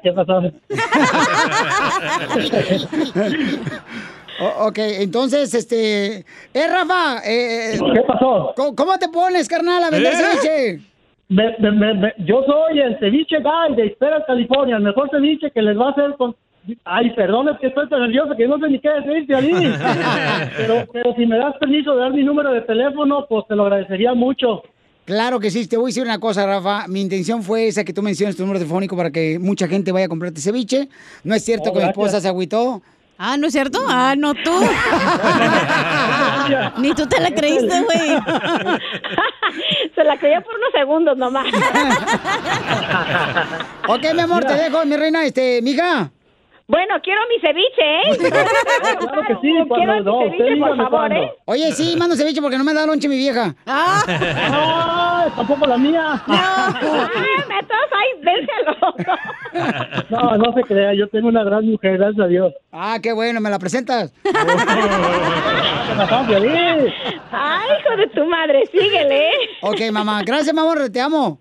[0.02, 0.42] ¿qué pasó?
[4.38, 6.18] O- ok, entonces, este...
[6.52, 8.52] Eh, Rafa, eh, ¿Qué pasó?
[8.54, 10.16] ¿cómo, cómo te pones, carnal, a vender ¿Eh?
[10.16, 10.80] ceviche?
[11.28, 15.50] Me- me- me- me- yo soy el ceviche guy de Espera, California, el mejor ceviche
[15.50, 16.34] que les va a hacer con...
[16.84, 19.52] Ay, perdón, es que estoy tan nervioso que no sé ni qué decirte a mí.
[20.56, 23.64] pero, pero si me das permiso de dar mi número de teléfono, pues te lo
[23.64, 24.62] agradecería mucho.
[25.04, 26.88] Claro que sí, te voy a decir una cosa, Rafa.
[26.88, 30.06] Mi intención fue esa que tú menciones tu número telefónico para que mucha gente vaya
[30.06, 30.88] a comprarte ceviche.
[31.22, 32.82] No es cierto Oh, que mi esposa se agüitó.
[33.18, 33.78] Ah, ¿no es cierto?
[33.88, 34.50] Ah, no tú.
[36.82, 38.10] Ni tú te la creíste, güey.
[39.96, 41.46] Se la creyó por unos segundos nomás.
[43.88, 46.10] Ok, mi amor, te dejo, mi reina, este, mija.
[46.68, 48.18] Bueno, quiero mi ceviche, ¿eh?
[48.98, 51.12] Claro que sí, cuando mi no, usted ceviche, por favor.
[51.12, 51.30] ¿eh?
[51.44, 53.54] Oye, sí, mando ceviche porque no me da lonche mi vieja.
[53.66, 55.26] Ah, ¡Ah!
[55.36, 56.20] Tampoco la mía.
[56.26, 57.18] Ah, entonces,
[57.92, 58.94] ay, dénselo.
[60.10, 62.52] No, no se crea, yo tengo una gran mujer, gracias a Dios.
[62.72, 64.12] Ah, qué bueno, ¿me la presentas?
[67.32, 69.30] Ay, hijo de tu madre, síguele.
[69.62, 71.38] Ok, mamá, gracias, mi amor, te amo.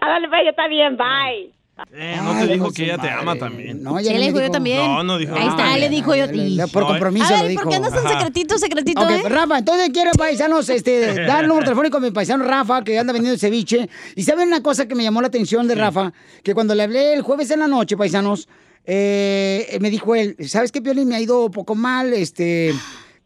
[0.00, 1.50] Ah, dale, pues, yo también, bye.
[1.92, 3.82] Eh, no te dijo que ella te ama también.
[3.82, 4.78] No, Sí, le dijo yo también.
[4.78, 6.26] No, no dijo Ahí está, le dijo yo.
[6.26, 7.62] Le- por compromiso A lo ver, dijo.
[7.62, 8.08] ¿por qué andas Ajá.
[8.08, 9.22] secretito, secretito, eh?
[9.28, 13.12] Rafa, entonces quiero, paisanos, este, dar el número telefónico a mi paisano Rafa, que anda
[13.12, 13.88] vendiendo ceviche.
[14.16, 16.12] Y saben una cosa que me llamó la atención de Rafa,
[16.42, 18.48] que cuando le hablé el jueves en la noche, paisanos,
[18.84, 21.08] eh, me dijo él, ¿sabes qué, Piolín?
[21.08, 22.74] Me ha ido poco mal, este,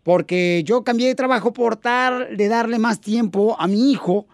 [0.02, 4.26] porque yo cambié de trabajo por dar, de darle más tiempo a mi hijo.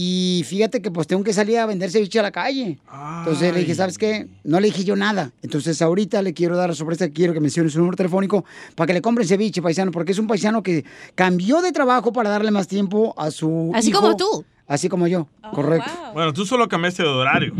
[0.00, 2.78] Y fíjate que pues tengo que salir a vender ceviche a la calle.
[3.18, 4.28] Entonces le dije, ¿sabes qué?
[4.44, 5.32] No le dije yo nada.
[5.42, 8.44] Entonces ahorita le quiero dar la sorpresa, quiero que mencione su número telefónico
[8.76, 10.84] para que le compren ceviche, paisano, porque es un paisano que
[11.16, 14.00] cambió de trabajo para darle más tiempo a su Así hijo.
[14.00, 14.44] como tú.
[14.68, 15.90] Así como yo, correcto.
[16.14, 17.52] Bueno, tú solo cambiaste de horario.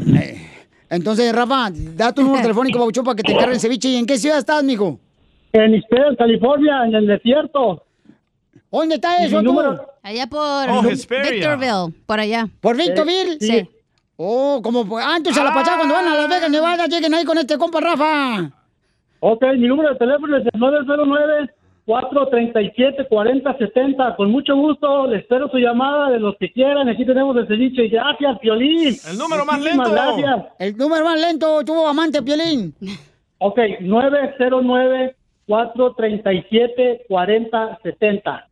[0.91, 3.89] Entonces, Rafa, da tu número telefónico, Papuchón, para que te encargue el ceviche.
[3.89, 5.01] ¿Y en qué ciudad estás, mijo?
[5.55, 7.83] En Eastern, California, en el desierto.
[8.71, 9.59] ¿Dónde está eso tú?
[10.03, 10.41] Allá por
[10.71, 10.83] Oh.
[10.83, 12.49] Victorville, por allá.
[12.61, 13.39] ¿Por Victorville?
[13.41, 13.69] Sí.
[14.17, 17.25] Oh, como pues, antes a la pasada cuando van a Las Vegas, Nevada, lleguen ahí
[17.25, 18.51] con este compa Rafa.
[19.21, 20.61] Ok, mi número de teléfono es el
[21.87, 24.17] 909-437-4070.
[24.17, 26.89] Con mucho gusto, le espero su llamada de los que quieran.
[26.89, 27.85] Aquí tenemos el ceviche.
[27.85, 28.95] Y Gracias, Piolín.
[29.09, 30.03] El número más Muchísimas lento.
[30.17, 30.47] Gracias.
[30.59, 32.75] El número más lento, tuvo amante, Piolín.
[33.39, 33.59] Ok,
[35.49, 38.48] 909-437-4070.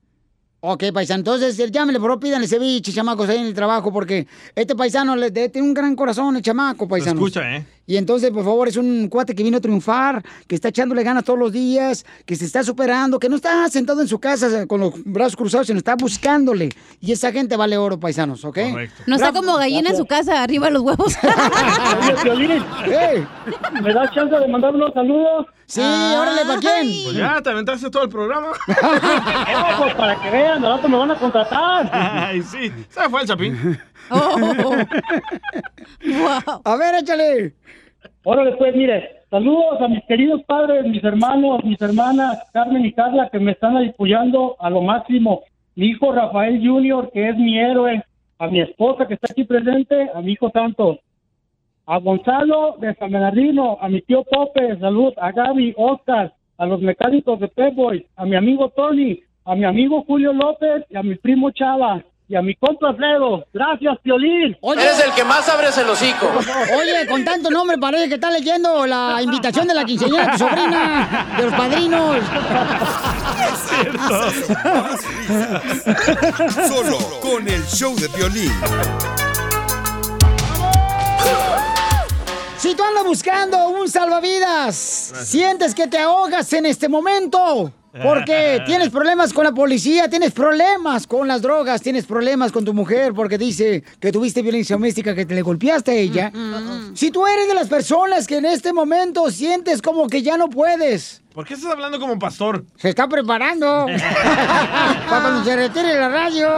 [0.68, 4.74] Ok, paisano, entonces llámele, por favor, pídanle ceviche, chamacos, ahí en el trabajo, porque este
[4.74, 7.20] paisano le, tiene un gran corazón, el chamaco, paisano.
[7.20, 7.64] Escucha, ¿eh?
[7.86, 11.24] Y entonces, por favor, es un cuate que vino a triunfar, que está echándole ganas
[11.24, 14.66] todos los días, que se está superando, que no está sentado en su casa eh,
[14.66, 16.70] con los brazos cruzados, sino está buscándole.
[17.00, 18.58] Y esa gente vale oro, paisanos, ¿ok?
[19.06, 21.16] No está como gallina en su casa, arriba de los huevos.
[22.30, 22.62] Oye,
[23.82, 25.46] ¿me das chance de mandar unos saludos?
[25.66, 27.04] Sí, órale, ¿para quién?
[27.04, 28.48] Pues ya, te aventaste todo el programa.
[28.68, 31.90] No, pues para que vean, al rato me van a contratar.
[31.92, 32.72] Ay, sí.
[32.88, 33.78] Se fue el chapín.
[36.64, 37.54] A ver, échale.
[38.24, 43.28] Órale, pues, mire, saludos a mis queridos padres, mis hermanos, mis hermanas, Carmen y Carla,
[43.30, 45.42] que me están apoyando a lo máximo.
[45.76, 48.02] Mi hijo Rafael Junior, que es mi héroe.
[48.38, 50.10] A mi esposa, que está aquí presente.
[50.14, 50.98] A mi hijo Santos.
[51.86, 53.78] A Gonzalo de San Bernardino.
[53.80, 55.12] A mi tío Pope, salud.
[55.18, 56.32] A Gaby, Oscar.
[56.58, 58.02] A los mecánicos de Pep Boys.
[58.16, 59.20] A mi amigo Tony.
[59.44, 60.84] A mi amigo Julio López.
[60.88, 62.02] Y a mi primo Chava.
[62.28, 63.46] Y a mi compa Alfredo.
[63.52, 64.56] Gracias, Piolín.
[64.62, 66.26] Eres el que más abres el hocico.
[66.76, 70.38] Oye, con tanto nombre parece que está leyendo la invitación de la quinceañera de tu
[70.38, 72.16] sobrina, de los padrinos.
[76.68, 78.52] Solo con el show de violín.
[82.58, 84.74] Si tú andas buscando un salvavidas,
[85.22, 87.70] sientes que te ahogas en este momento.
[88.02, 92.74] Porque tienes problemas con la policía, tienes problemas con las drogas, tienes problemas con tu
[92.74, 96.32] mujer porque dice que tuviste violencia doméstica, que te le golpeaste a ella.
[96.94, 100.48] Si tú eres de las personas que en este momento sientes como que ya no
[100.48, 102.64] puedes, ¿Por qué estás hablando como pastor?
[102.76, 103.84] se está preparando
[105.06, 106.48] para cuando se retire la radio.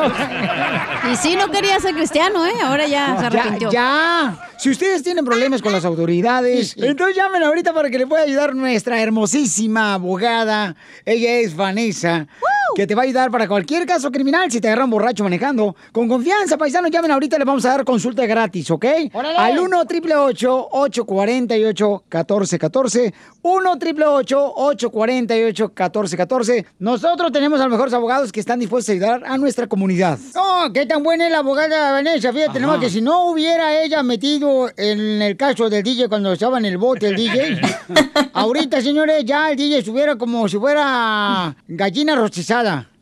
[1.10, 2.52] Y sí, no quería ser cristiano, ¿eh?
[2.62, 3.72] Ahora ya se arrepintió.
[3.72, 4.48] Ya, ya.
[4.56, 8.54] Si ustedes tienen problemas con las autoridades, entonces llamen ahorita para que le pueda ayudar
[8.54, 10.76] nuestra hermosísima abogada.
[11.04, 12.26] Ella es Vanessa.
[12.74, 15.74] Que te va a ayudar para cualquier caso criminal si te agarran borracho manejando.
[15.92, 18.84] Con confianza, paisanos, llamen ahorita, le vamos a dar consulta gratis, ¿ok?
[19.12, 19.36] ¡Órale!
[19.36, 28.32] Al 1 888 848 1414 1 888 848 1414 Nosotros tenemos a los mejores abogados
[28.32, 30.18] que están dispuestos a ayudar a nuestra comunidad.
[30.36, 32.32] Oh, qué tan buena es la abogada Vanessa.
[32.32, 36.58] Fíjate, nomás que si no hubiera ella metido en el caso del DJ cuando estaba
[36.58, 37.60] en el bote el DJ,
[38.32, 42.57] ahorita, señores, ya el DJ estuviera como si fuera gallina rostizada.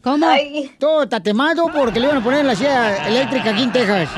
[0.07, 0.25] ¿Cómo?
[0.79, 4.09] Todo tatemado porque le iban a poner la silla eléctrica aquí en Texas.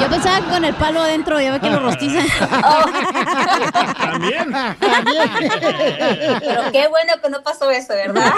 [0.00, 2.24] Yo pensaba que con el palo adentro, ya ve que lo rostizan.
[4.00, 4.48] También.
[6.40, 8.32] Pero qué bueno que no pasó eso, ¿verdad?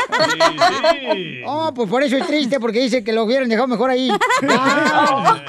[1.47, 4.11] Oh, pues por eso es triste, porque dice que lo hubieran dejado mejor ahí.
[4.49, 5.41] Ah.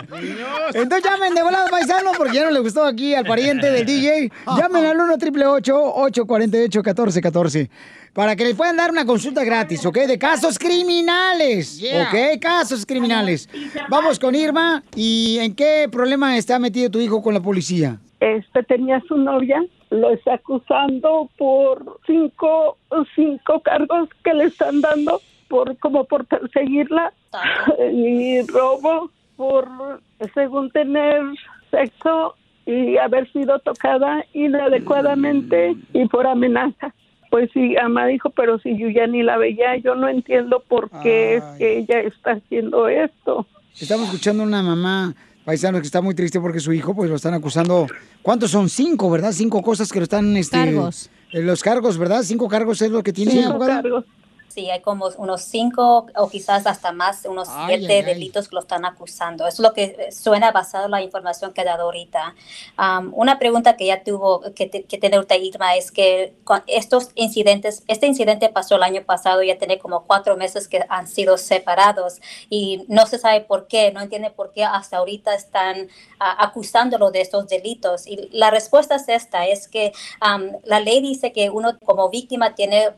[0.71, 4.31] Entonces llamen de volada paisano porque ya no le gustó aquí al pariente del DJ.
[4.55, 7.69] Llamen al 1 888 848 1414
[8.13, 9.97] para que les puedan dar una consulta gratis, ¿ok?
[10.07, 12.03] De casos criminales, Yeah.
[12.09, 12.39] ¿ok?
[12.39, 13.49] Casos criminales.
[13.89, 14.83] Vamos con Irma.
[14.95, 17.97] ¿Y en qué problema está metido tu hijo con la policía?
[18.19, 22.77] este tenía su novia, lo está acusando por cinco,
[23.15, 25.19] cinco cargos que le están dando
[25.49, 27.11] por como por perseguirla
[27.93, 29.67] y robo por
[30.33, 31.21] según tener
[31.69, 32.35] sexo
[32.65, 36.93] y haber sido tocada inadecuadamente y por amenaza.
[37.33, 40.91] Pues sí, Ama dijo, pero si yo ya ni la veía, yo no entiendo por
[41.01, 43.47] qué es que ella está haciendo esto.
[43.75, 47.15] Estamos escuchando a una mamá paisano que está muy triste porque su hijo pues lo
[47.15, 47.87] están acusando.
[48.21, 48.69] ¿Cuántos son?
[48.69, 49.31] Cinco, ¿verdad?
[49.31, 50.37] Cinco cosas que lo están...
[50.37, 51.09] Este, Cargos.
[51.31, 52.21] eh, Los cargos, ¿verdad?
[52.21, 53.43] Cinco cargos es lo que tiene.
[53.43, 53.81] abogada?
[54.53, 58.05] Sí, hay como unos cinco o quizás hasta más, unos Ay, siete ay, ay.
[58.05, 59.47] delitos que lo están acusando.
[59.47, 62.35] Es lo que suena basado en la información que he dado ahorita.
[63.13, 67.09] Una pregunta que ya tuvo que, te- que tener ahorita Irma es que con estos
[67.15, 71.37] incidentes, este incidente pasó el año pasado, ya tiene como cuatro meses que han sido
[71.37, 75.87] separados y no se sabe por qué, no entiende por qué hasta ahorita están
[76.19, 78.05] ah, acusándolo de estos delitos.
[78.05, 82.53] Y la respuesta es esta, es que am, la ley dice que uno como víctima
[82.53, 82.91] tiene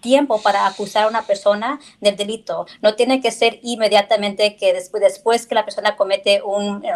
[0.00, 2.66] tiempo para acusar a una persona del delito.
[2.82, 6.90] No tiene que ser inmediatamente que después, después que la persona comete un, eh,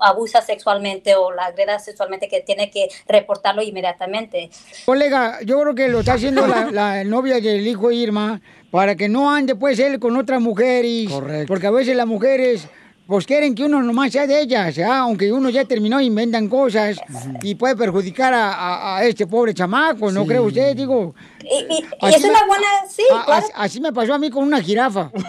[0.00, 4.50] abusa sexualmente o la agreda sexualmente, que tiene que reportarlo inmediatamente.
[4.86, 9.08] Colega, yo creo que lo está haciendo la, la novia del hijo Irma para que
[9.08, 11.10] no ande pues él con otras mujeres.
[11.10, 11.46] Correcto.
[11.48, 12.68] Porque a veces las mujeres
[13.08, 14.98] pues quieren que uno nomás sea de ellas, ¿ah?
[14.98, 16.98] aunque uno ya terminó, inventan cosas
[17.42, 20.28] y puede perjudicar a, a- a este pobre chamaco, ¿no Sí.
[20.28, 20.76] cree usted?
[20.76, 23.42] Digo, Y, y- y es me- una buena, sí, a- claro.
[23.46, 25.10] así, así me pasó a mí con una jirafa.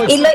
[0.08, 0.28] Y lo,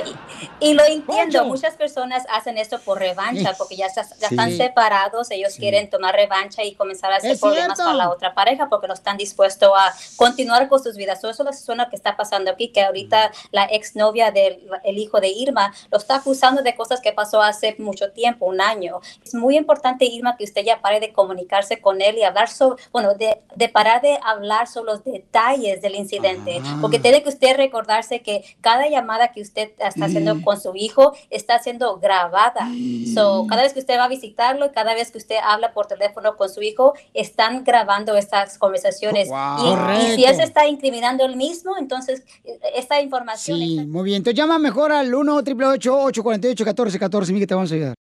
[0.60, 4.36] y lo entiendo, muchas personas hacen esto por revancha, porque ya, está- ya Sí.
[4.36, 5.60] están separados, ellos Sí.
[5.60, 7.84] quieren tomar revancha y comenzar a hacer Es problemas cierto.
[7.84, 11.20] para la otra pareja, porque no están dispuestos a continuar con sus vidas.
[11.22, 15.20] So, Eso es lo que está pasando aquí, que ahorita la exnovia del el hijo
[15.20, 19.00] de Irma lo está acusando de cosas que pasó hace mucho tiempo, un año.
[19.24, 22.82] Es muy importante, Irma, que usted ya pare de comunicarse con él y hablar sobre,
[22.92, 26.78] bueno, de, de parar de hablar sobre los detalles del incidente, Ah.
[26.82, 30.45] porque tiene que usted recordarse que cada llamada que usted está haciendo Mm.
[30.46, 32.70] Con su hijo está siendo grabada.
[33.14, 36.36] So, cada vez que usted va a visitarlo cada vez que usted habla por teléfono
[36.38, 39.30] con su hijo, están grabando estas conversaciones.
[39.30, 39.96] Wow.
[40.00, 44.04] Y- y, si él se está incriminando él mismo, entonces eh, esta información Sí, muy
[44.04, 44.18] bien.
[44.18, 47.94] Entonces llama mejor al 1 888 848 1414 mi que te vamos a ayudar.